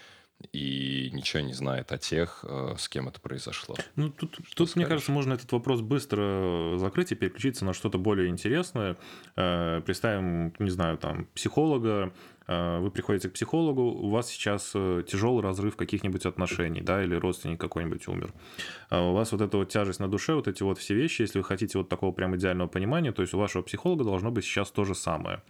и 0.53 1.11
ничего 1.13 1.43
не 1.43 1.53
знает 1.53 1.93
о 1.93 1.99
тех, 1.99 2.45
э, 2.49 2.75
с 2.79 2.89
кем 2.89 3.09
это 3.09 3.21
произошло. 3.21 3.77
Ну, 3.97 4.11
тут, 4.11 4.39
тут 4.55 4.77
мне 4.77 4.87
кажется, 4.87 5.13
можно 5.13 5.35
этот 5.35 5.51
вопрос 5.53 5.81
быстро 5.81 6.77
закрыть 6.79 7.13
и 7.13 7.15
переключиться 7.15 7.65
на 7.65 7.73
что-то 7.73 7.99
более 7.99 8.29
интересное. 8.29 8.97
Э, 9.37 9.81
Представим, 9.85 10.55
не 10.59 10.71
знаю, 10.71 10.99
там, 10.99 11.27
психолога, 11.35 12.13
э, 12.47 12.79
вы 12.81 12.91
приходите 12.91 13.29
к 13.29 13.33
психологу, 13.33 13.83
у 13.83 14.11
вас 14.11 14.29
сейчас 14.29 14.71
тяжелый 14.73 15.43
разрыв 15.43 15.77
каких-нибудь 15.77 16.27
отношений, 16.27 16.81
да, 16.81 17.03
или 17.03 17.15
родственник 17.15 17.61
какой-нибудь 17.61 18.07
умер. 18.09 18.33
У 18.91 19.13
вас 19.13 19.33
вот 19.33 19.41
эта 19.41 19.57
вот 19.57 19.69
тяжесть 19.69 20.01
на 20.01 20.09
душе, 20.09 20.35
вот 20.35 20.49
эти 20.49 20.63
вот 20.63 20.79
все 20.79 20.95
вещи, 20.95 21.23
если 21.23 21.39
вы 21.39 21.45
хотите 21.45 21.79
вот 21.79 21.89
такого 21.89 22.13
прям 22.13 22.37
идеального 22.37 22.69
понимания, 22.69 23.13
то 23.13 23.23
есть 23.23 23.35
у 23.35 23.39
вашего 23.39 23.63
психолога 23.63 24.05
должно 24.05 24.31
быть 24.31 24.45
сейчас 24.45 24.71
то 24.71 24.85
же 24.85 24.95
самое. 24.95 25.43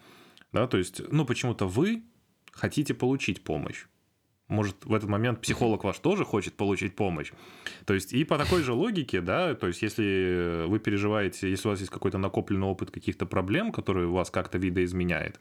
Да, 0.53 0.69
то 0.69 0.79
есть, 0.79 1.03
ну, 1.11 1.25
почему-то 1.25 1.67
вы 1.67 2.05
хотите 2.53 2.95
получить 2.95 3.43
помощь. 3.43 3.87
Может, 4.55 4.85
в 4.85 4.95
этот 4.95 5.09
момент 5.09 5.41
психолог 5.41 5.85
ваш 5.85 5.99
тоже 5.99 6.25
хочет 6.25 6.55
получить 6.55 6.95
помощь. 6.97 7.33
То 7.85 7.95
есть, 7.95 8.13
и 8.13 8.25
по 8.25 8.39
такой 8.39 8.63
же 8.63 8.73
логике, 8.73 9.21
да, 9.21 9.55
то 9.55 9.67
есть, 9.67 9.83
если 9.83 10.67
вы 10.67 10.79
переживаете, 10.79 11.51
если 11.51 11.69
у 11.69 11.71
вас 11.73 11.81
есть 11.81 11.91
какой-то 11.91 12.19
накопленный 12.19 12.67
опыт 12.67 12.91
каких-то 12.91 13.27
проблем, 13.27 13.73
которые 13.73 14.07
вас 14.07 14.31
как-то 14.31 14.59
видоизменяет, 14.59 15.41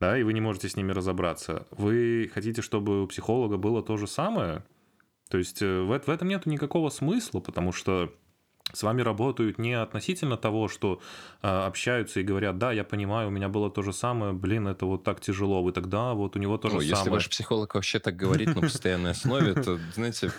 да, 0.00 0.18
и 0.18 0.22
вы 0.22 0.32
не 0.34 0.40
можете 0.40 0.68
с 0.68 0.76
ними 0.76 0.92
разобраться, 0.92 1.66
вы 1.70 2.30
хотите, 2.32 2.60
чтобы 2.60 3.02
у 3.02 3.06
психолога 3.06 3.56
было 3.56 3.82
то 3.82 3.96
же 3.96 4.06
самое? 4.06 4.62
То 5.30 5.38
есть, 5.38 5.62
э, 5.62 5.80
в, 5.80 5.98
в 5.98 6.10
этом 6.10 6.28
нет 6.28 6.46
никакого 6.46 6.90
смысла, 6.90 7.40
потому 7.40 7.72
что 7.72 8.12
с 8.72 8.82
вами 8.82 9.02
работают 9.02 9.58
не 9.58 9.74
относительно 9.74 10.36
того, 10.36 10.68
что 10.68 11.00
а, 11.40 11.66
общаются 11.66 12.20
и 12.20 12.22
говорят, 12.22 12.58
да, 12.58 12.72
я 12.72 12.84
понимаю, 12.84 13.28
у 13.28 13.30
меня 13.30 13.48
было 13.48 13.70
то 13.70 13.82
же 13.82 13.92
самое, 13.92 14.32
блин, 14.32 14.66
это 14.66 14.86
вот 14.86 15.04
так 15.04 15.20
тяжело, 15.20 15.62
вы 15.62 15.72
тогда, 15.72 16.14
вот 16.14 16.36
у 16.36 16.38
него 16.38 16.58
то 16.58 16.68
же 16.68 16.76
если 16.78 16.94
самое. 16.94 17.12
ваш 17.12 17.28
психолог 17.28 17.74
вообще 17.74 18.00
так 18.00 18.16
говорит 18.16 18.54
на 18.54 18.60
постоянной 18.60 19.12
основе, 19.12 19.54
то, 19.54 19.78
знаете, 19.94 20.32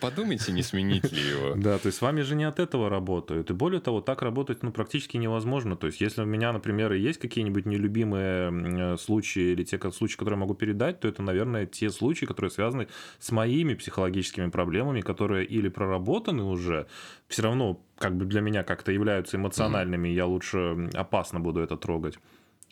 подумайте, 0.00 0.52
не 0.52 0.62
сменить 0.62 1.12
ли 1.12 1.20
его. 1.20 1.54
Да, 1.56 1.78
то 1.78 1.86
есть 1.86 1.98
с 1.98 2.00
вами 2.00 2.22
же 2.22 2.34
не 2.34 2.44
от 2.44 2.58
этого 2.58 2.88
работают. 2.88 3.50
И 3.50 3.54
более 3.54 3.80
того, 3.80 4.00
так 4.00 4.22
работать 4.22 4.62
ну, 4.62 4.72
практически 4.72 5.18
невозможно. 5.18 5.76
То 5.76 5.86
есть 5.86 6.00
если 6.00 6.22
у 6.22 6.26
меня, 6.26 6.52
например, 6.52 6.92
есть 6.92 7.20
какие-нибудь 7.20 7.66
нелюбимые 7.66 8.94
э, 8.94 8.96
случаи 8.96 9.52
или 9.52 9.64
те 9.64 9.78
случаи, 9.90 10.16
которые 10.16 10.38
я 10.38 10.40
могу 10.40 10.54
передать, 10.54 11.00
то 11.00 11.08
это, 11.08 11.22
наверное, 11.22 11.66
те 11.66 11.90
случаи, 11.90 12.24
которые 12.24 12.50
связаны 12.50 12.88
с 13.18 13.30
моими 13.30 13.74
психологическими 13.74 14.48
проблемами, 14.48 15.02
которые 15.02 15.44
или 15.44 15.68
проработаны 15.68 16.42
уже, 16.42 16.86
все 17.28 17.42
равно 17.42 17.65
как 17.98 18.16
бы 18.16 18.24
для 18.24 18.40
меня 18.40 18.62
как-то 18.62 18.92
являются 18.92 19.36
эмоциональными, 19.36 20.08
и 20.08 20.14
я 20.14 20.26
лучше 20.26 20.88
опасно 20.94 21.40
буду 21.40 21.60
это 21.60 21.76
трогать. 21.76 22.18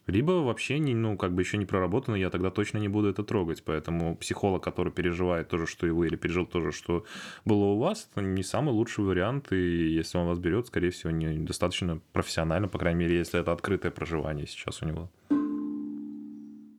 Либо 0.07 0.33
вообще 0.33 0.79
не, 0.79 0.95
ну, 0.95 1.17
как 1.17 1.33
бы 1.33 1.41
еще 1.41 1.57
не 1.57 1.65
проработано, 1.65 2.17
я 2.17 2.29
тогда 2.29 2.51
точно 2.51 2.79
не 2.79 2.89
буду 2.89 3.09
это 3.09 3.25
трогать. 3.25 3.65
Поэтому 3.65 4.17
психолог, 4.17 4.63
который 4.63 4.93
переживает 4.93 5.49
то 5.49 5.57
же, 5.57 5.67
что 5.67 5.87
и 5.87 5.91
вы, 5.91 6.09
или 6.09 6.17
пережил 6.17 6.47
то 6.47 6.61
же, 6.61 6.73
что 6.73 7.05
было 7.47 7.65
у 7.65 7.79
вас, 7.79 8.09
это 8.13 8.21
не 8.23 8.43
самый 8.43 8.73
лучший 8.73 9.05
вариант. 9.05 9.53
И 9.53 9.95
если 9.95 10.19
он 10.19 10.27
вас 10.27 10.39
берет, 10.39 10.67
скорее 10.67 10.91
всего, 10.91 11.11
не 11.11 11.39
достаточно 11.39 12.01
профессионально, 12.13 12.69
по 12.69 12.79
крайней 12.79 13.01
мере, 13.01 13.17
если 13.17 13.41
это 13.41 13.53
открытое 13.53 13.91
проживание 13.91 14.47
сейчас 14.47 14.83
у 14.83 14.87
него. 14.87 15.11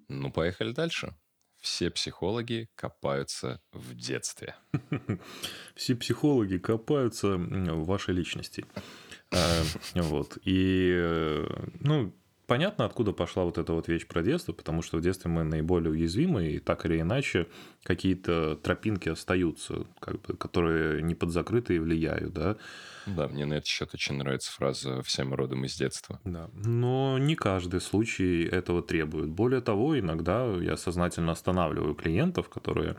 Ну, 0.07 0.32
поехали 0.32 0.72
дальше. 0.72 1.16
Все 1.66 1.89
психологи 1.89 2.70
копаются 2.76 3.59
в 3.74 3.95
детстве. 3.95 4.55
Все 5.76 5.95
психологи 5.95 6.59
копаются 6.59 7.38
в 7.38 7.86
вашей 7.86 8.13
личности. 8.13 8.68
А, 9.32 9.63
Вот. 9.95 10.38
И, 10.43 10.91
э, 10.95 11.47
ну, 11.80 12.13
понятно, 12.48 12.86
откуда 12.86 13.12
пошла 13.12 13.43
вот 13.43 13.58
эта 13.58 13.74
вот 13.74 13.88
вещь 13.88 14.08
про 14.08 14.22
детство, 14.22 14.54
потому 14.54 14.82
что 14.82 14.98
в 14.98 15.02
детстве 15.02 15.30
мы 15.30 15.43
наиболее 15.43 15.91
уязвимы, 15.91 16.48
и 16.48 16.60
так 16.60 16.86
или 16.86 17.02
иначе 17.02 17.48
какие-то 17.84 18.56
тропинки 18.56 19.10
остаются, 19.10 19.86
как 20.00 20.22
бы, 20.22 20.36
которые 20.36 21.02
не 21.04 21.16
подзакрытые 21.16 21.80
влияют, 21.80 22.34
да. 22.34 22.58
Да, 23.06 23.28
мне 23.28 23.46
на 23.46 23.56
этот 23.56 23.68
счет 23.68 23.93
очень 23.93 24.16
нравится 24.16 24.52
фраза 24.52 25.04
«всем 25.04 25.34
родом 25.34 25.66
из 25.66 25.76
детства». 25.76 26.20
Да, 26.24 26.50
но 26.54 27.18
не 27.20 27.36
каждый 27.36 27.80
случай 27.80 28.43
этого 28.43 28.82
требует. 28.82 29.30
Более 29.30 29.62
того, 29.62 30.00
иногда 30.00 30.46
я 30.60 30.76
сознательно 30.76 31.34
останавливаю 31.34 31.93
клиентов, 31.93 32.50
которые 32.50 32.98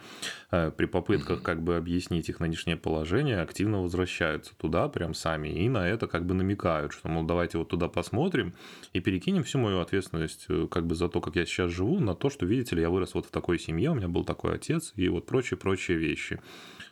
э, 0.53 0.70
при 0.70 0.86
попытках 0.86 1.42
как 1.42 1.62
бы 1.62 1.76
объяснить 1.76 2.28
их 2.28 2.38
нынешнее 2.38 2.76
положение 2.76 3.40
активно 3.40 3.82
возвращаются 3.82 4.55
туда 4.57 4.88
прям 4.88 5.14
сами 5.14 5.49
и 5.49 5.68
на 5.68 5.88
это 5.88 6.07
как 6.07 6.24
бы 6.24 6.34
намекают, 6.34 6.92
что, 6.92 7.09
мол, 7.09 7.24
давайте 7.24 7.59
вот 7.59 7.68
туда 7.68 7.88
посмотрим 7.88 8.55
и 8.92 9.01
перекинем 9.01 9.36
всю 9.43 9.59
мою 9.59 9.80
ответственность 9.80 10.47
э, 10.49 10.66
как 10.70 10.87
бы 10.87 10.95
за 10.95 11.09
то, 11.09 11.20
как 11.20 11.37
я 11.37 11.45
сейчас 11.47 11.70
живу, 11.70 12.01
на 12.01 12.14
то, 12.14 12.30
что, 12.30 12.47
видите 12.47 12.76
ли, 12.76 12.82
я 12.82 12.91
вырос 12.91 13.14
вот 13.14 13.26
в 13.26 13.30
такой 13.30 13.59
семье, 13.59 13.91
у 13.91 13.95
меня 13.95 14.09
был 14.09 14.24
такой 14.24 14.55
отец 14.55 14.93
и 14.97 15.09
вот 15.09 15.26
прочие-прочие 15.26 15.97
вещи. 15.97 16.41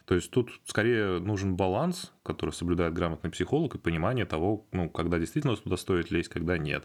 То 0.04 0.14
есть 0.14 0.30
тут 0.30 0.50
скорее 0.66 1.18
нужен 1.18 1.56
баланс, 1.56 2.12
который 2.22 2.50
соблюдает 2.50 2.92
грамотный 2.92 3.30
психолог 3.30 3.74
и 3.74 3.78
понимание 3.78 4.26
того, 4.26 4.66
ну, 4.72 4.90
когда 4.90 5.18
действительно 5.18 5.56
туда 5.56 5.76
стоит 5.76 6.10
лезть, 6.10 6.28
когда 6.28 6.58
нет. 6.58 6.84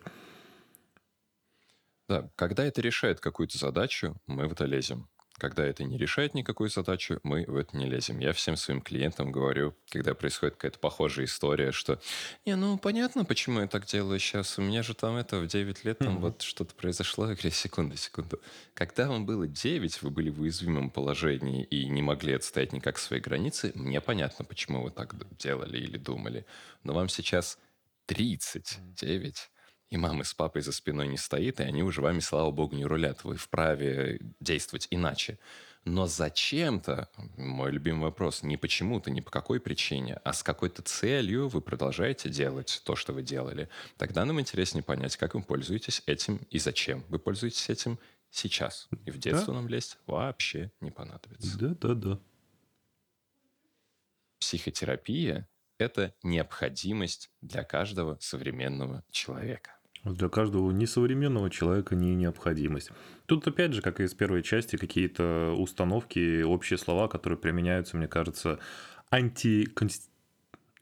Да, 2.07 2.29
когда 2.35 2.65
это 2.65 2.81
решает 2.81 3.19
какую-то 3.19 3.57
задачу, 3.57 4.15
мы 4.25 4.47
в 4.47 4.53
это 4.53 4.65
лезем. 4.65 5.07
Когда 5.39 5.65
это 5.65 5.83
не 5.83 5.97
решает 5.97 6.33
никакую 6.33 6.69
задачу, 6.69 7.19
мы 7.23 7.45
в 7.45 7.55
это 7.55 7.75
не 7.77 7.85
лезем. 7.85 8.19
Я 8.19 8.33
всем 8.33 8.55
своим 8.57 8.81
клиентам 8.81 9.31
говорю, 9.31 9.73
когда 9.89 10.13
происходит 10.13 10.55
какая-то 10.55 10.79
похожая 10.79 11.25
история, 11.25 11.71
что 11.71 11.99
«Не, 12.45 12.55
ну 12.55 12.77
понятно, 12.77 13.25
почему 13.25 13.61
я 13.61 13.67
так 13.67 13.85
делаю 13.85 14.19
сейчас. 14.19 14.59
У 14.59 14.61
меня 14.61 14.83
же 14.83 14.93
там 14.93 15.15
это 15.15 15.39
в 15.39 15.47
9 15.47 15.85
лет 15.85 15.97
там 15.99 16.17
mm-hmm. 16.17 16.19
вот 16.19 16.41
что-то 16.41 16.75
произошло». 16.75 17.27
Я 17.27 17.33
говорю, 17.33 17.51
секунду, 17.51 17.95
секунду. 17.95 18.39
Когда 18.73 19.07
вам 19.07 19.25
было 19.25 19.47
9, 19.47 20.01
вы 20.01 20.09
были 20.09 20.29
в 20.29 20.41
уязвимом 20.41 20.89
положении 20.89 21.63
и 21.63 21.87
не 21.87 22.01
могли 22.01 22.33
отстоять 22.33 22.73
никак 22.73 22.97
свои 22.97 23.19
границы, 23.19 23.71
мне 23.75 24.01
понятно, 24.01 24.45
почему 24.45 24.83
вы 24.83 24.91
так 24.91 25.15
делали 25.37 25.77
или 25.77 25.97
думали. 25.97 26.45
Но 26.83 26.93
вам 26.93 27.07
сейчас 27.07 27.57
39, 28.07 29.49
и 29.89 29.97
мамы 29.97 30.23
с 30.23 30.33
папой 30.33 30.61
за 30.61 30.71
спиной 30.71 31.07
не 31.07 31.17
стоит, 31.17 31.59
и 31.59 31.63
они 31.63 31.83
уже 31.83 32.01
вами, 32.01 32.19
слава 32.19 32.51
богу, 32.51 32.75
не 32.75 32.85
рулят. 32.85 33.23
Вы 33.23 33.37
вправе 33.37 34.19
действовать 34.39 34.87
иначе. 34.91 35.39
Но 35.85 36.05
зачем-то, 36.07 37.09
мой 37.37 37.71
любимый 37.71 38.03
вопрос, 38.03 38.43
не 38.43 38.57
почему-то, 38.57 39.09
не 39.09 39.21
по 39.21 39.31
какой 39.31 39.59
причине, 39.59 40.19
а 40.23 40.33
с 40.33 40.43
какой-то 40.43 40.81
целью 40.83 41.47
вы 41.47 41.61
продолжаете 41.61 42.29
делать 42.29 42.81
то, 42.85 42.95
что 42.95 43.13
вы 43.13 43.23
делали. 43.23 43.69
Тогда 43.97 44.25
нам 44.25 44.39
интереснее 44.39 44.83
понять, 44.83 45.17
как 45.17 45.33
вы 45.33 45.41
пользуетесь 45.41 46.03
этим 46.05 46.41
и 46.49 46.59
зачем 46.59 47.03
вы 47.07 47.17
пользуетесь 47.17 47.69
этим 47.69 47.97
сейчас. 48.29 48.89
И 49.05 49.11
в 49.11 49.17
детство 49.17 49.53
да. 49.53 49.61
нам 49.61 49.69
лезть 49.69 49.97
вообще 50.05 50.71
не 50.81 50.91
понадобится. 50.91 51.57
Да, 51.57 51.75
да, 51.81 51.93
да. 51.95 52.19
Психотерапия– 54.39 55.47
это 55.79 56.13
необходимость 56.23 57.31
для 57.41 57.63
каждого 57.63 58.17
современного 58.19 59.03
человека. 59.11 59.78
Для 60.05 60.29
каждого 60.29 60.71
несовременного 60.71 61.49
человека 61.49 61.95
не 61.95 62.15
необходимость. 62.15 62.91
Тут 63.25 63.47
опять 63.47 63.73
же, 63.73 63.81
как 63.81 63.99
и 63.99 64.03
из 64.03 64.13
первой 64.13 64.43
части, 64.43 64.77
какие-то 64.77 65.53
установки, 65.57 66.41
общие 66.41 66.77
слова, 66.77 67.07
которые 67.07 67.37
применяются, 67.37 67.97
мне 67.97 68.07
кажется, 68.07 68.59
антиконституционно 69.11 70.09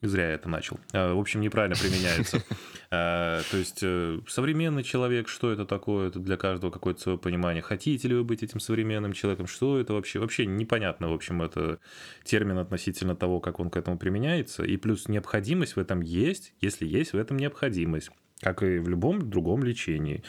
Зря 0.02 0.28
я 0.28 0.34
это 0.36 0.48
начал. 0.48 0.80
А, 0.94 1.16
в 1.16 1.20
общем, 1.20 1.42
неправильно 1.42 1.76
применяются. 1.76 2.44
А, 2.92 3.42
то 3.52 3.58
есть, 3.58 3.80
э, 3.82 4.20
современный 4.28 4.84
человек, 4.84 5.28
что 5.28 5.52
это 5.52 5.66
такое? 5.66 6.10
Это 6.10 6.20
для 6.20 6.38
каждого 6.38 6.70
какое-то 6.70 7.02
свое 7.02 7.18
понимание. 7.18 7.64
Хотите 7.64 8.08
ли 8.08 8.14
вы 8.14 8.24
быть 8.24 8.44
этим 8.44 8.60
современным 8.60 9.14
человеком? 9.14 9.48
Что 9.48 9.80
это 9.80 9.94
вообще? 9.94 10.20
Вообще 10.20 10.46
непонятно, 10.46 11.10
в 11.10 11.14
общем, 11.14 11.42
это 11.42 11.80
термин 12.24 12.60
относительно 12.60 13.16
того, 13.16 13.40
как 13.40 13.60
он 13.60 13.72
к 13.72 13.78
этому 13.78 13.98
применяется. 13.98 14.64
И 14.64 14.78
плюс 14.78 15.08
необходимость 15.08 15.76
в 15.76 15.80
этом 15.80 16.02
есть, 16.02 16.54
если 16.62 16.86
есть 16.86 17.14
в 17.14 17.18
этом 17.18 17.38
необходимость 17.38 18.12
как 18.42 18.64
и 18.64 18.80
в 18.80 18.88
любом 18.88 19.30
другом 19.30 19.64
лечении. 19.64 20.24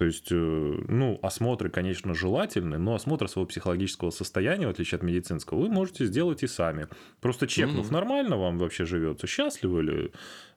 То 0.00 0.06
есть, 0.06 0.32
э, 0.32 0.34
ну, 0.34 1.18
осмотры, 1.22 1.68
конечно, 1.68 2.14
желательны, 2.14 2.78
но 2.78 2.94
осмотр 2.94 3.28
своего 3.28 3.46
психологического 3.46 4.08
состояния, 4.08 4.66
в 4.66 4.70
отличие 4.70 4.96
от 4.96 5.02
медицинского, 5.02 5.60
вы 5.60 5.68
можете 5.68 6.06
сделать 6.06 6.42
и 6.42 6.46
сами. 6.46 6.88
Просто 7.20 7.46
чекнув, 7.46 7.86
mm-hmm. 7.86 7.92
нормально 7.92 8.38
вам 8.38 8.56
вообще 8.56 8.86
живется, 8.86 9.26
счастливы 9.26 9.82
ли, 9.82 10.12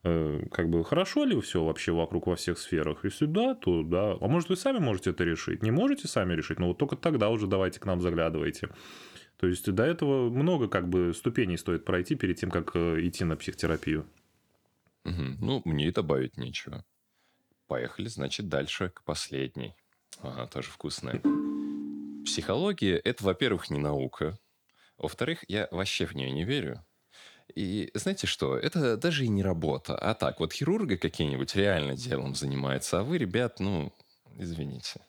э, 0.06 0.46
как 0.50 0.70
бы 0.70 0.86
хорошо 0.86 1.26
ли 1.26 1.38
все 1.42 1.62
вообще 1.62 1.92
вокруг 1.92 2.28
во 2.28 2.38
всех 2.38 2.58
сферах. 2.58 3.00
Если 3.04 3.26
да, 3.26 3.54
то 3.54 3.84
да. 3.84 4.16
А 4.22 4.28
может, 4.30 4.48
вы 4.48 4.56
сами 4.56 4.80
можете 4.80 5.10
это 5.10 5.26
решить. 5.26 5.62
Не 5.62 5.72
можете 5.72 6.08
сами 6.08 6.34
решить, 6.34 6.60
но 6.60 6.70
вот 6.70 6.78
только 6.78 6.96
тогда 6.96 7.28
уже 7.28 7.46
давайте 7.46 7.82
к 7.82 7.86
нам 7.86 8.00
заглядывайте. 8.00 8.70
То 9.42 9.48
есть, 9.48 9.70
до 9.70 9.84
этого 9.84 10.30
много 10.30 10.70
как 10.70 10.88
бы 10.88 11.14
ступеней 11.14 11.58
стоит 11.58 11.84
пройти 11.84 12.16
перед 12.16 12.38
тем, 12.38 12.50
как 12.50 12.72
э, 12.76 13.06
идти 13.06 13.26
на 13.26 13.36
психотерапию. 13.36 14.06
Мгм. 15.04 15.38
Ну, 15.40 15.62
мне 15.66 15.88
и 15.88 15.92
добавить 15.92 16.38
нечего. 16.38 16.86
Поехали, 17.68 18.08
значит, 18.08 18.48
дальше 18.48 18.90
к 18.90 19.04
последней. 19.04 19.76
Ага, 20.20 20.48
тоже 20.48 20.70
вкусная. 20.70 21.22
Психология– 22.26 22.98
это, 22.98 23.24
во-первых, 23.24 23.70
не 23.70 23.80
наука. 23.80 24.38
Во-вторых, 24.98 25.44
я 25.48 25.68
вообще 25.72 26.06
в 26.06 26.14
нее 26.16 26.32
не 26.32 26.46
верю. 26.46 26.86
И 27.56 27.92
знаете 27.94 28.28
что? 28.28 28.58
Это 28.58 28.98
даже 28.98 29.26
и 29.26 29.30
не 29.30 29.44
работа. 29.44 29.98
А 29.98 30.14
так, 30.14 30.40
вот 30.40 30.54
хирурга 30.54 30.98
какие-нибудь 30.98 31.56
реально 31.56 31.96
делом 31.96 32.36
занимается, 32.36 33.00
а 33.00 33.04
вы, 33.04 33.18
ребят, 33.18 33.60
ну, 33.60 33.94
извините. 34.38 35.02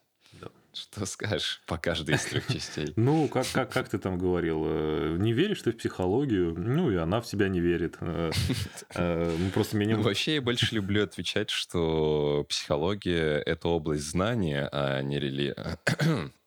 Что 0.75 1.07
скажешь 1.07 1.63
по 1.67 1.79
каждой 1.79 2.17
из 2.17 2.25
трех 2.25 2.47
частей? 2.49 2.93
Ну, 2.97 3.29
как, 3.29 3.47
как, 3.53 3.71
как 3.71 3.89
ты 3.89 3.99
там 3.99 4.19
говорил, 4.19 4.65
э, 4.67 5.17
не 5.19 5.33
веришь 5.33 5.63
ты 5.63 5.73
в 5.73 5.77
психологию, 5.77 6.55
ну, 6.57 6.91
и 6.91 6.97
она 6.97 7.21
в 7.21 7.27
себя 7.27 7.49
не 7.49 7.61
верит. 7.61 7.97
Э, 8.01 8.33
э, 8.95 9.37
ну, 9.39 9.51
просто 9.51 9.77
меня... 9.77 9.97
Вообще, 9.97 10.37
я 10.37 10.43
больше 10.43 10.75
люблю 10.75 11.05
отвечать, 11.05 11.51
что 11.51 12.45
психология– 12.49 13.39
это 13.47 13.69
область 13.69 14.05
знания, 14.05 14.69
а 14.73 15.01
не 15.03 15.19
религия. 15.21 15.79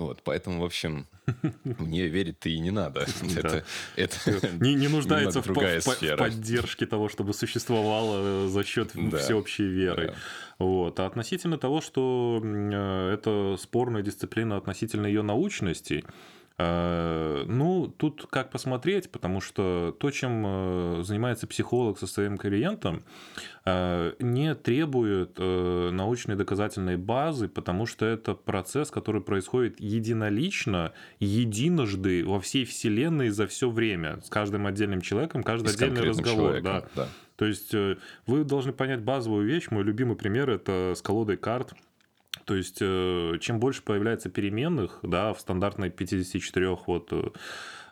Вот, 0.00 0.22
поэтому, 0.24 0.62
в 0.62 0.64
общем, 0.64 1.06
мне 1.64 2.06
верить-то 2.06 2.48
и 2.48 2.58
не 2.58 2.70
надо. 2.70 3.06
Это, 3.36 3.64
это 3.96 4.48
не, 4.60 4.74
не 4.74 4.88
нуждается 4.88 5.42
в, 5.42 5.44
другая 5.44 5.80
в, 5.80 5.84
сфера. 5.84 6.16
в 6.16 6.18
поддержке 6.20 6.86
того, 6.86 7.10
чтобы 7.10 7.34
существовало 7.34 8.48
за 8.48 8.64
счет 8.64 8.92
да, 8.94 9.18
всеобщей 9.18 9.64
веры. 9.64 10.06
Да. 10.08 10.14
Вот. 10.58 10.98
А 11.00 11.06
относительно 11.06 11.58
того, 11.58 11.82
что 11.82 12.40
э, 12.42 13.12
это 13.12 13.56
спорная 13.60 14.00
дисциплина 14.00 14.56
относительно 14.56 15.06
ее 15.06 15.20
научности, 15.20 16.02
э, 16.06 16.10
ну, 16.62 17.94
тут 17.96 18.26
как 18.30 18.50
посмотреть, 18.50 19.10
потому 19.10 19.40
что 19.40 19.96
то, 19.98 20.10
чем 20.10 20.44
э, 20.46 21.02
занимается 21.02 21.46
психолог 21.46 21.98
со 21.98 22.06
своим 22.06 22.36
клиентом, 22.36 23.02
не 23.66 24.54
требует 24.54 25.38
научной 25.38 26.34
доказательной 26.34 26.96
базы, 26.96 27.46
потому 27.46 27.84
что 27.84 28.06
это 28.06 28.34
процесс, 28.34 28.90
который 28.90 29.20
происходит 29.20 29.78
единолично, 29.78 30.92
единожды 31.18 32.24
во 32.24 32.40
всей 32.40 32.64
Вселенной 32.64 33.28
за 33.28 33.46
все 33.46 33.68
время, 33.70 34.20
с 34.24 34.30
каждым 34.30 34.66
отдельным 34.66 35.02
человеком, 35.02 35.42
каждый 35.42 35.74
отдельный 35.74 36.02
разговор. 36.02 36.62
Да. 36.62 36.84
да. 36.96 37.08
То 37.40 37.46
есть 37.46 37.72
э, 37.72 37.96
вы 38.26 38.44
должны 38.44 38.70
понять 38.70 39.00
базовую 39.00 39.46
вещь. 39.46 39.68
Мой 39.70 39.82
любимый 39.82 40.14
пример 40.14 40.50
это 40.50 40.92
с 40.94 41.00
колодой 41.00 41.38
карт. 41.38 41.72
То 42.44 42.54
есть, 42.54 42.78
э, 42.80 43.38
чем 43.40 43.58
больше 43.58 43.82
появляется 43.82 44.28
переменных, 44.28 45.00
да, 45.02 45.32
в 45.34 45.40
стандартной 45.40 45.90
54 45.90 46.78
вот 46.86 47.12
э, 47.12 47.30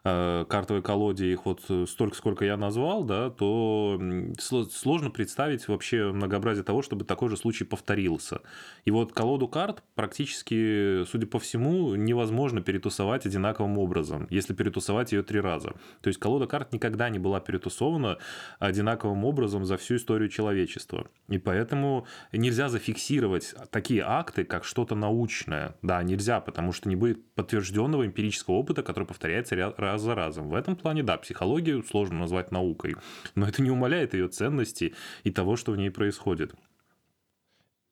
картовой 0.02 0.82
колоде 0.82 1.32
их 1.32 1.46
вот 1.46 1.62
столько, 1.88 2.16
сколько 2.16 2.44
я 2.44 2.56
назвал, 2.56 3.04
да, 3.04 3.30
то 3.30 4.00
сложно 4.38 5.10
представить 5.10 5.66
вообще 5.68 6.12
многообразие 6.12 6.64
того, 6.64 6.82
чтобы 6.82 7.04
такой 7.04 7.28
же 7.28 7.36
случай 7.36 7.64
повторился. 7.64 8.40
И 8.84 8.90
вот 8.90 9.12
колоду 9.12 9.48
карт 9.48 9.82
практически, 9.94 11.04
судя 11.04 11.26
по 11.26 11.38
всему, 11.38 11.94
невозможно 11.94 12.60
перетусовать 12.60 13.26
одинаковым 13.26 13.78
образом, 13.78 14.26
если 14.30 14.54
перетусовать 14.54 15.12
ее 15.12 15.22
три 15.22 15.40
раза. 15.40 15.74
То 16.00 16.08
есть 16.08 16.18
колода 16.18 16.46
карт 16.46 16.72
никогда 16.72 17.08
не 17.08 17.18
была 17.18 17.40
перетусована 17.40 18.18
одинаковым 18.58 19.24
образом 19.24 19.64
за 19.64 19.76
всю 19.76 19.96
историю 19.96 20.28
человечества. 20.28 21.08
И 21.28 21.38
поэтому 21.38 22.06
нельзя 22.32 22.68
зафиксировать 22.68 23.54
такие 23.70 24.02
акты, 24.06 24.44
как 24.44 24.64
что-то 24.64 24.94
научное. 24.94 25.74
Да, 25.82 26.02
нельзя, 26.02 26.40
потому 26.40 26.72
что 26.72 26.88
не 26.88 26.96
будет 26.96 27.24
подтвержденного 27.34 28.06
эмпирического 28.06 28.54
опыта, 28.54 28.82
который 28.82 29.04
повторяется 29.04 29.54
раз 29.88 30.02
за 30.02 30.14
разом. 30.14 30.48
В 30.48 30.54
этом 30.54 30.76
плане, 30.76 31.02
да, 31.02 31.16
психологию 31.16 31.82
сложно 31.82 32.20
назвать 32.20 32.52
наукой, 32.52 32.96
но 33.34 33.48
это 33.48 33.62
не 33.62 33.70
умаляет 33.70 34.14
ее 34.14 34.28
ценности 34.28 34.94
и 35.24 35.30
того, 35.30 35.56
что 35.56 35.72
в 35.72 35.76
ней 35.76 35.90
происходит. 35.90 36.54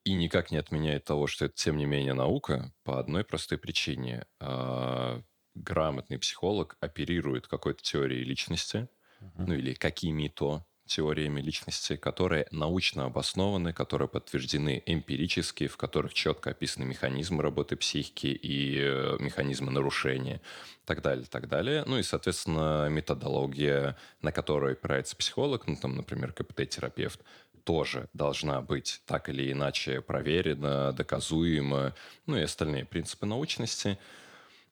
И 0.03 0.13
никак 0.13 0.51
не 0.51 0.57
отменяет 0.57 1.03
того, 1.03 1.27
что 1.27 1.45
это, 1.45 1.55
тем 1.55 1.77
не 1.77 1.85
менее, 1.85 2.13
наука, 2.13 2.71
по 2.83 2.99
одной 2.99 3.23
простой 3.23 3.57
причине. 3.57 4.25
А, 4.39 5.21
грамотный 5.55 6.17
психолог 6.17 6.77
оперирует 6.79 7.47
какой-то 7.47 7.81
теорией 7.83 8.23
личности, 8.23 8.87
uh-huh. 9.19 9.45
ну 9.47 9.53
или 9.55 9.73
какими-то 9.73 10.65
теориями 10.87 11.41
личности, 11.41 11.95
которые 11.95 12.47
научно 12.51 13.05
обоснованы, 13.05 13.73
которые 13.73 14.07
подтверждены 14.07 14.81
эмпирически, 14.85 15.67
в 15.67 15.77
которых 15.77 16.13
четко 16.13 16.51
описаны 16.51 16.85
механизмы 16.85 17.43
работы 17.43 17.75
психики 17.75 18.27
и 18.27 18.79
э, 18.79 19.17
механизмы 19.19 19.71
нарушения, 19.71 20.41
так 20.85 21.01
далее, 21.01 21.25
так 21.29 21.47
далее. 21.47 21.83
Ну 21.85 21.99
и, 21.99 22.03
соответственно, 22.03 22.87
методология, 22.89 23.97
на 24.21 24.31
которой 24.31 24.73
опирается 24.73 25.15
психолог, 25.15 25.67
ну 25.67 25.75
там, 25.75 25.95
например, 25.95 26.31
КПТ-терапевт, 26.31 27.19
тоже 27.67 28.07
должна 28.13 28.61
быть 28.61 29.01
так 29.05 29.27
или 29.27 29.51
иначе 29.51 29.99
проверена, 29.99 30.93
доказуема, 30.93 31.93
ну 32.25 32.37
и 32.37 32.41
остальные 32.41 32.85
принципы 32.85 33.25
научности. 33.25 33.97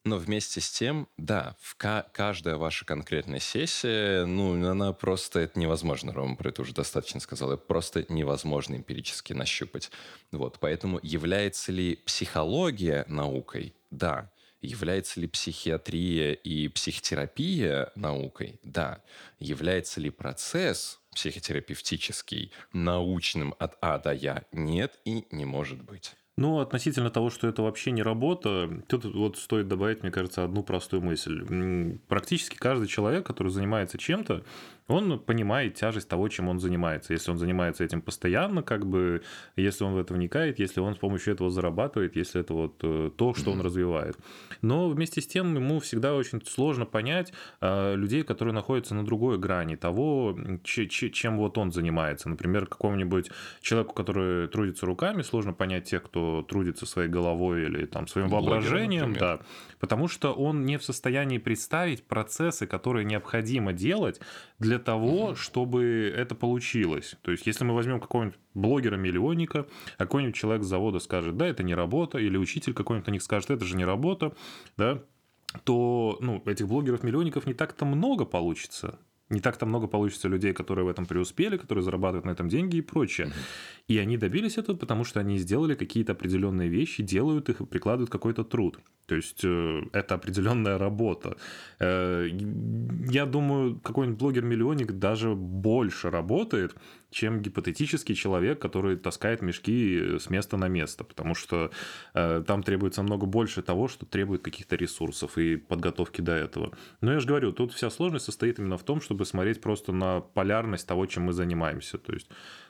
Но 0.06 0.18
вместе 0.18 0.60
с 0.60 0.70
тем, 0.70 1.08
да, 1.16 1.56
в 1.60 1.74
каждая 1.74 2.56
ваша 2.56 2.84
конкретная 2.84 3.40
сессия, 3.40 4.24
ну, 4.24 4.52
она 4.64 4.92
просто, 4.92 5.40
это 5.40 5.58
невозможно, 5.58 6.12
Рома 6.12 6.36
про 6.36 6.50
это 6.50 6.62
уже 6.62 6.72
достаточно 6.72 7.18
сказал, 7.18 7.50
это 7.50 7.64
просто 7.64 8.06
невозможно 8.08 8.76
эмпирически 8.76 9.32
нащупать. 9.32 9.90
Вот, 10.30 10.60
поэтому 10.60 11.00
является 11.02 11.72
ли 11.72 11.96
психология 11.96 13.04
наукой? 13.08 13.74
Да. 13.90 14.30
Является 14.60 15.18
ли 15.18 15.26
психиатрия 15.26 16.34
и 16.34 16.68
психотерапия 16.68 17.90
наукой? 17.96 18.60
Да. 18.62 19.02
Является 19.40 20.00
ли 20.00 20.10
процесс 20.10 21.00
психотерапевтический 21.16 22.52
научным 22.72 23.56
от 23.58 23.76
А 23.80 23.98
до 23.98 24.12
Я? 24.12 24.44
Нет 24.52 25.00
и 25.04 25.26
не 25.32 25.44
может 25.44 25.82
быть. 25.82 26.14
Ну, 26.38 26.60
относительно 26.60 27.10
того, 27.10 27.30
что 27.30 27.48
это 27.48 27.62
вообще 27.62 27.92
не 27.92 28.02
работа, 28.02 28.82
тут 28.88 29.06
вот 29.06 29.38
стоит 29.38 29.68
добавить, 29.68 30.02
мне 30.02 30.12
кажется, 30.12 30.44
одну 30.44 30.62
простую 30.62 31.00
мысль. 31.00 31.98
Практически 32.08 32.56
каждый 32.56 32.88
человек, 32.88 33.26
который 33.26 33.48
занимается 33.48 33.96
чем-то, 33.96 34.44
он 34.88 35.18
понимает 35.18 35.74
тяжесть 35.74 36.08
того, 36.08 36.28
чем 36.28 36.48
он 36.48 36.60
занимается. 36.60 37.12
Если 37.12 37.30
он 37.30 37.38
занимается 37.38 37.82
этим 37.82 38.00
постоянно, 38.00 38.62
как 38.62 38.86
бы, 38.86 39.22
если 39.56 39.84
он 39.84 39.94
в 39.94 39.98
это 39.98 40.14
вникает, 40.14 40.60
если 40.60 40.80
он 40.80 40.94
с 40.94 40.98
помощью 40.98 41.34
этого 41.34 41.50
зарабатывает, 41.50 42.14
если 42.14 42.40
это 42.40 42.54
вот 42.54 42.76
э, 42.82 43.10
то, 43.16 43.34
что 43.34 43.50
он 43.50 43.60
развивает. 43.60 44.16
Но 44.62 44.88
вместе 44.88 45.20
с 45.20 45.26
тем 45.26 45.54
ему 45.56 45.80
всегда 45.80 46.14
очень 46.14 46.40
сложно 46.46 46.86
понять 46.86 47.32
э, 47.60 47.96
людей, 47.96 48.22
которые 48.22 48.54
находятся 48.54 48.94
на 48.94 49.04
другой 49.04 49.38
грани 49.38 49.74
того, 49.74 50.38
чем 50.62 51.36
вот 51.36 51.58
он 51.58 51.72
занимается. 51.72 52.28
Например, 52.28 52.66
какому-нибудь 52.66 53.30
человеку, 53.60 53.92
который 53.92 54.46
трудится 54.46 54.86
руками, 54.86 55.22
сложно 55.22 55.52
понять 55.52 55.84
тех, 55.84 56.04
кто 56.04 56.42
трудится 56.42 56.86
своей 56.86 57.08
головой 57.08 57.64
или 57.64 57.86
там 57.86 58.06
своим 58.06 58.28
воображением, 58.28 59.14
да, 59.14 59.40
потому 59.80 60.06
что 60.06 60.32
он 60.32 60.64
не 60.64 60.78
в 60.78 60.84
состоянии 60.84 61.38
представить 61.38 62.04
процессы, 62.04 62.66
которые 62.68 63.04
необходимо 63.04 63.72
делать 63.72 64.20
для 64.58 64.75
того, 64.78 65.30
mm-hmm. 65.30 65.36
чтобы 65.36 66.12
это 66.14 66.34
получилось. 66.34 67.16
То 67.22 67.30
есть, 67.30 67.46
если 67.46 67.64
мы 67.64 67.74
возьмем 67.74 68.00
какого-нибудь 68.00 68.38
блогера-миллионника, 68.54 69.66
а 69.98 70.02
какой-нибудь 70.04 70.34
человек 70.34 70.64
с 70.64 70.66
завода 70.66 70.98
скажет, 70.98 71.36
да, 71.36 71.46
это 71.46 71.62
не 71.62 71.74
работа, 71.74 72.18
или 72.18 72.36
учитель 72.36 72.74
какой-нибудь 72.74 73.08
на 73.08 73.12
них 73.12 73.22
скажет, 73.22 73.50
это 73.50 73.64
же 73.64 73.76
не 73.76 73.84
работа, 73.84 74.34
да, 74.76 75.02
то 75.64 76.18
ну, 76.20 76.42
этих 76.46 76.68
блогеров-миллионников 76.68 77.46
не 77.46 77.54
так-то 77.54 77.84
много 77.84 78.24
получится 78.24 78.98
не 79.30 79.40
так-то 79.40 79.66
много 79.66 79.88
получится 79.88 80.28
людей, 80.28 80.52
которые 80.52 80.84
в 80.84 80.88
этом 80.88 81.06
преуспели, 81.06 81.56
которые 81.56 81.82
зарабатывают 81.82 82.26
на 82.26 82.30
этом 82.30 82.48
деньги 82.48 82.76
и 82.76 82.82
прочее. 82.82 83.26
Mm-hmm. 83.26 83.84
И 83.88 83.98
они 83.98 84.16
добились 84.16 84.58
этого, 84.58 84.76
потому 84.76 85.04
что 85.04 85.20
они 85.20 85.38
сделали 85.38 85.74
какие-то 85.74 86.12
определенные 86.12 86.68
вещи, 86.68 87.02
делают 87.02 87.48
их 87.48 87.60
и 87.60 87.66
прикладывают 87.66 88.10
какой-то 88.10 88.44
труд. 88.44 88.78
То 89.06 89.14
есть 89.14 89.44
э, 89.44 89.82
это 89.92 90.14
определенная 90.14 90.78
работа. 90.78 91.36
Э, 91.80 92.28
я 93.10 93.26
думаю, 93.26 93.80
какой-нибудь 93.80 94.18
блогер-миллионник 94.18 94.92
даже 94.92 95.34
больше 95.34 96.10
работает, 96.10 96.74
чем 97.10 97.40
гипотетический 97.40 98.14
человек, 98.14 98.60
который 98.60 98.96
таскает 98.96 99.42
мешки 99.42 100.18
с 100.18 100.28
места 100.30 100.56
на 100.56 100.68
место, 100.68 101.04
потому 101.04 101.34
что 101.34 101.70
э, 102.14 102.44
там 102.46 102.62
требуется 102.62 103.02
много 103.02 103.26
больше 103.26 103.62
того, 103.62 103.88
что 103.88 104.06
требует 104.06 104.42
каких-то 104.42 104.76
ресурсов 104.76 105.38
и 105.38 105.56
подготовки 105.56 106.20
до 106.20 106.32
этого. 106.32 106.76
Но 107.00 107.12
я 107.12 107.20
же 107.20 107.26
говорю, 107.26 107.52
тут 107.52 107.72
вся 107.72 107.90
сложность 107.90 108.26
состоит 108.26 108.58
именно 108.58 108.76
в 108.76 108.82
том, 108.84 109.00
чтобы 109.00 109.24
смотреть 109.24 109.60
просто 109.60 109.92
на 109.92 110.20
полярность 110.20 110.86
того, 110.86 111.06
чем 111.06 111.24
мы 111.24 111.32
занимаемся. 111.32 111.98
То 111.98 112.12
есть 112.12 112.28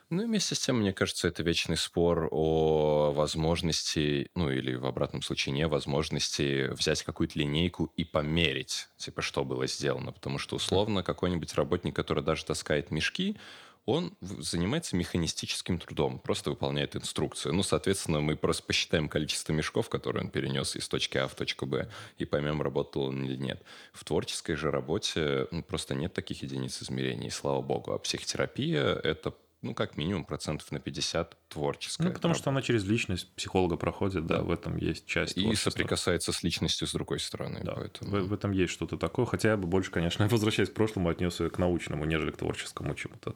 ну 0.09 0.23
и 0.23 0.27
вместе 0.27 0.55
с 0.55 0.61
тем, 0.61 0.79
мне 0.79 0.93
кажется, 0.93 1.27
это 1.27 1.43
вечный 1.43 1.77
спор 1.77 2.29
о 2.31 3.11
возможности, 3.13 4.31
ну 4.37 4.51
или 4.51 4.77
в 4.77 4.87
обратном 4.87 5.21
случае 5.21 5.57
невозможности 5.57 6.69
взять 6.75 7.03
какую-то 7.03 7.37
линейку 7.41 7.93
и 7.97 8.05
померить, 8.05 8.89
типа, 8.99 9.21
что 9.21 9.45
было 9.45 9.67
сделано. 9.67 10.13
Потому 10.13 10.39
что, 10.39 10.55
условно, 10.55 11.03
какой-нибудь 11.03 11.53
работник, 11.55 11.97
который 11.97 12.23
даже 12.23 12.45
таскает 12.45 12.93
мешки, 12.93 13.37
он 13.87 14.17
занимается 14.21 14.97
механистическим 14.97 15.79
трудом, 15.79 16.19
просто 16.19 16.51
выполняет 16.51 16.97
инструкцию. 16.97 17.55
Ну, 17.55 17.63
соответственно, 17.63 18.21
мы 18.21 18.37
просто 18.37 18.65
посчитаем 18.65 19.09
количество 19.09 19.53
мешков, 19.53 19.89
которые 19.89 20.25
он 20.25 20.31
перенес 20.31 20.75
из 20.75 20.89
точки 20.89 21.19
А 21.19 21.29
в 21.29 21.35
точку 21.37 21.67
Б, 21.67 21.89
и 22.19 22.25
поймем, 22.25 22.61
работал 22.61 23.05
он 23.05 23.25
или 23.25 23.37
нет. 23.37 23.63
В 23.93 24.05
творческой 24.05 24.57
же 24.57 24.73
работе 24.73 25.47
ну, 25.53 25.63
просто 25.63 25.95
нет 25.95 26.13
таких 26.13 26.43
единиц 26.43 26.83
измерений, 26.83 27.31
слава 27.31 27.63
богу. 27.63 27.93
А 27.93 27.99
психотерапия— 27.99 28.95
это 29.05 29.33
ну, 29.63 29.75
как 29.75 29.97
минимум 29.97 30.25
процентов 30.25 30.71
на 30.73 30.81
50 30.81 31.37
творческая. 31.49 32.05
Ну, 32.05 32.13
потому 32.13 32.33
работа. 32.33 32.43
что 32.43 32.51
она 32.51 32.63
через 32.63 32.85
личность 32.85 33.33
психолога 33.35 33.77
проходит, 33.77 34.27
да, 34.27 34.39
да 34.39 34.43
в 34.43 34.51
этом 34.51 34.77
есть 34.77 35.07
часть 35.07 35.37
И 35.37 35.43
творчества. 35.43 35.71
соприкасается 35.71 36.33
с 36.33 36.43
личностью 36.43 36.87
с 36.87 36.93
другой 36.93 37.21
стороны. 37.21 37.61
Да, 37.63 37.75
поэтому... 37.75 38.11
в, 38.11 38.29
в 38.29 38.33
этом 38.33 38.53
есть 38.53 38.73
что-то 38.73 38.97
такое, 38.97 39.27
хотя 39.27 39.51
я 39.51 39.57
бы 39.57 39.67
больше, 39.67 39.91
конечно, 39.91 40.27
возвращаясь 40.31 40.71
к 40.71 40.75
прошлому, 40.75 41.09
отнес 41.09 41.41
ее 41.41 41.51
к 41.51 41.59
научному, 41.59 42.05
нежели 42.05 42.31
к 42.31 42.37
творческому 42.37 42.95
чему-то. 42.95 43.35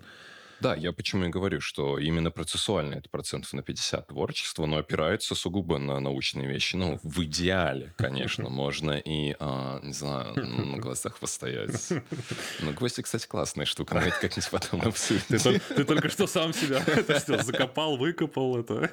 Да, 0.61 0.75
я 0.75 0.93
почему 0.93 1.25
и 1.25 1.29
говорю, 1.29 1.61
что 1.61 1.99
именно 1.99 2.31
процессуально 2.31 2.97
это 2.97 3.09
процентов 3.09 3.53
на 3.53 3.63
50 3.63 4.09
творчества, 4.09 4.67
но 4.67 4.79
опирается 4.79 5.35
сугубо 5.35 5.79
на 5.79 5.99
научные 6.01 6.47
вещи. 6.47 6.77
Ну, 6.77 7.01
в 7.03 7.25
идеале, 7.25 7.93
конечно, 7.97 8.49
можно 8.51 8.93
и, 8.93 9.35
а, 9.41 9.81
не 9.83 9.93
знаю, 9.93 10.35
на 10.35 10.77
глазах 10.79 11.19
постоять. 11.19 11.91
Ну, 12.61 12.73
гвозди, 12.73 13.03
кстати, 13.03 13.27
классная 13.27 13.65
штука, 13.65 13.95
но 13.95 14.01
это 14.03 14.21
как-нибудь 14.21 14.51
потом 14.51 14.83
обсудим. 14.83 15.61
Ты, 15.75 15.85
только 15.85 16.09
что 16.11 16.27
сам 16.27 16.53
себя 16.53 16.81
что, 17.21 17.43
закопал, 17.43 17.97
выкопал 17.97 18.59
это? 18.59 18.91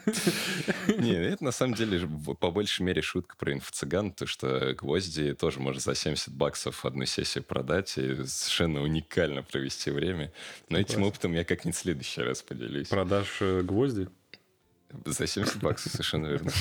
Не, 0.87 1.13
это 1.13 1.43
на 1.43 1.51
самом 1.51 1.73
деле 1.73 2.07
по 2.39 2.51
большей 2.51 2.83
мере 2.83 3.01
шутка 3.01 3.35
про 3.37 3.53
инфо-цыган, 3.53 4.11
то 4.11 4.25
что 4.25 4.73
гвозди 4.73 5.33
тоже 5.33 5.59
можно 5.59 5.81
за 5.81 5.95
70 5.95 6.33
баксов 6.33 6.85
одну 6.85 7.05
сессию 7.05 7.43
продать 7.43 7.97
и 7.97 8.25
совершенно 8.25 8.81
уникально 8.81 9.43
провести 9.43 9.91
время. 9.91 10.31
Но 10.69 10.77
этим 10.79 11.03
опытом 11.03 11.33
я 11.33 11.43
как 11.43 11.56
как-нибудь 11.57 11.75
в 11.75 11.81
следующий 11.81 12.21
раз 12.21 12.41
поделюсь. 12.43 12.87
Продашь 12.87 13.41
э, 13.41 13.61
гвозди? 13.61 14.07
За 15.05 15.27
70 15.27 15.61
баксов, 15.61 15.91
совершенно 15.91 16.27
верно. 16.27 16.51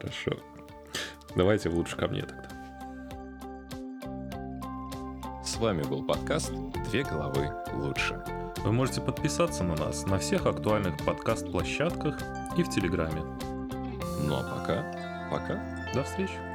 Хорошо. 0.00 0.32
Давайте 1.36 1.68
лучше 1.68 1.96
ко 1.96 2.08
мне 2.08 2.22
тогда. 2.22 2.48
С 5.44 5.56
вами 5.56 5.82
был 5.82 6.04
подкаст 6.04 6.52
«Две 6.90 7.04
головы 7.04 7.50
лучше». 7.74 8.22
Вы 8.64 8.72
можете 8.72 9.00
подписаться 9.00 9.64
на 9.64 9.76
нас 9.76 10.06
на 10.06 10.18
всех 10.18 10.46
актуальных 10.46 10.96
подкаст-площадках 11.04 12.18
и 12.56 12.62
в 12.62 12.70
Телеграме. 12.70 13.22
Ну 14.22 14.34
а 14.34 14.42
пока, 14.42 15.28
пока. 15.30 15.92
До 15.94 16.04
встречи. 16.04 16.49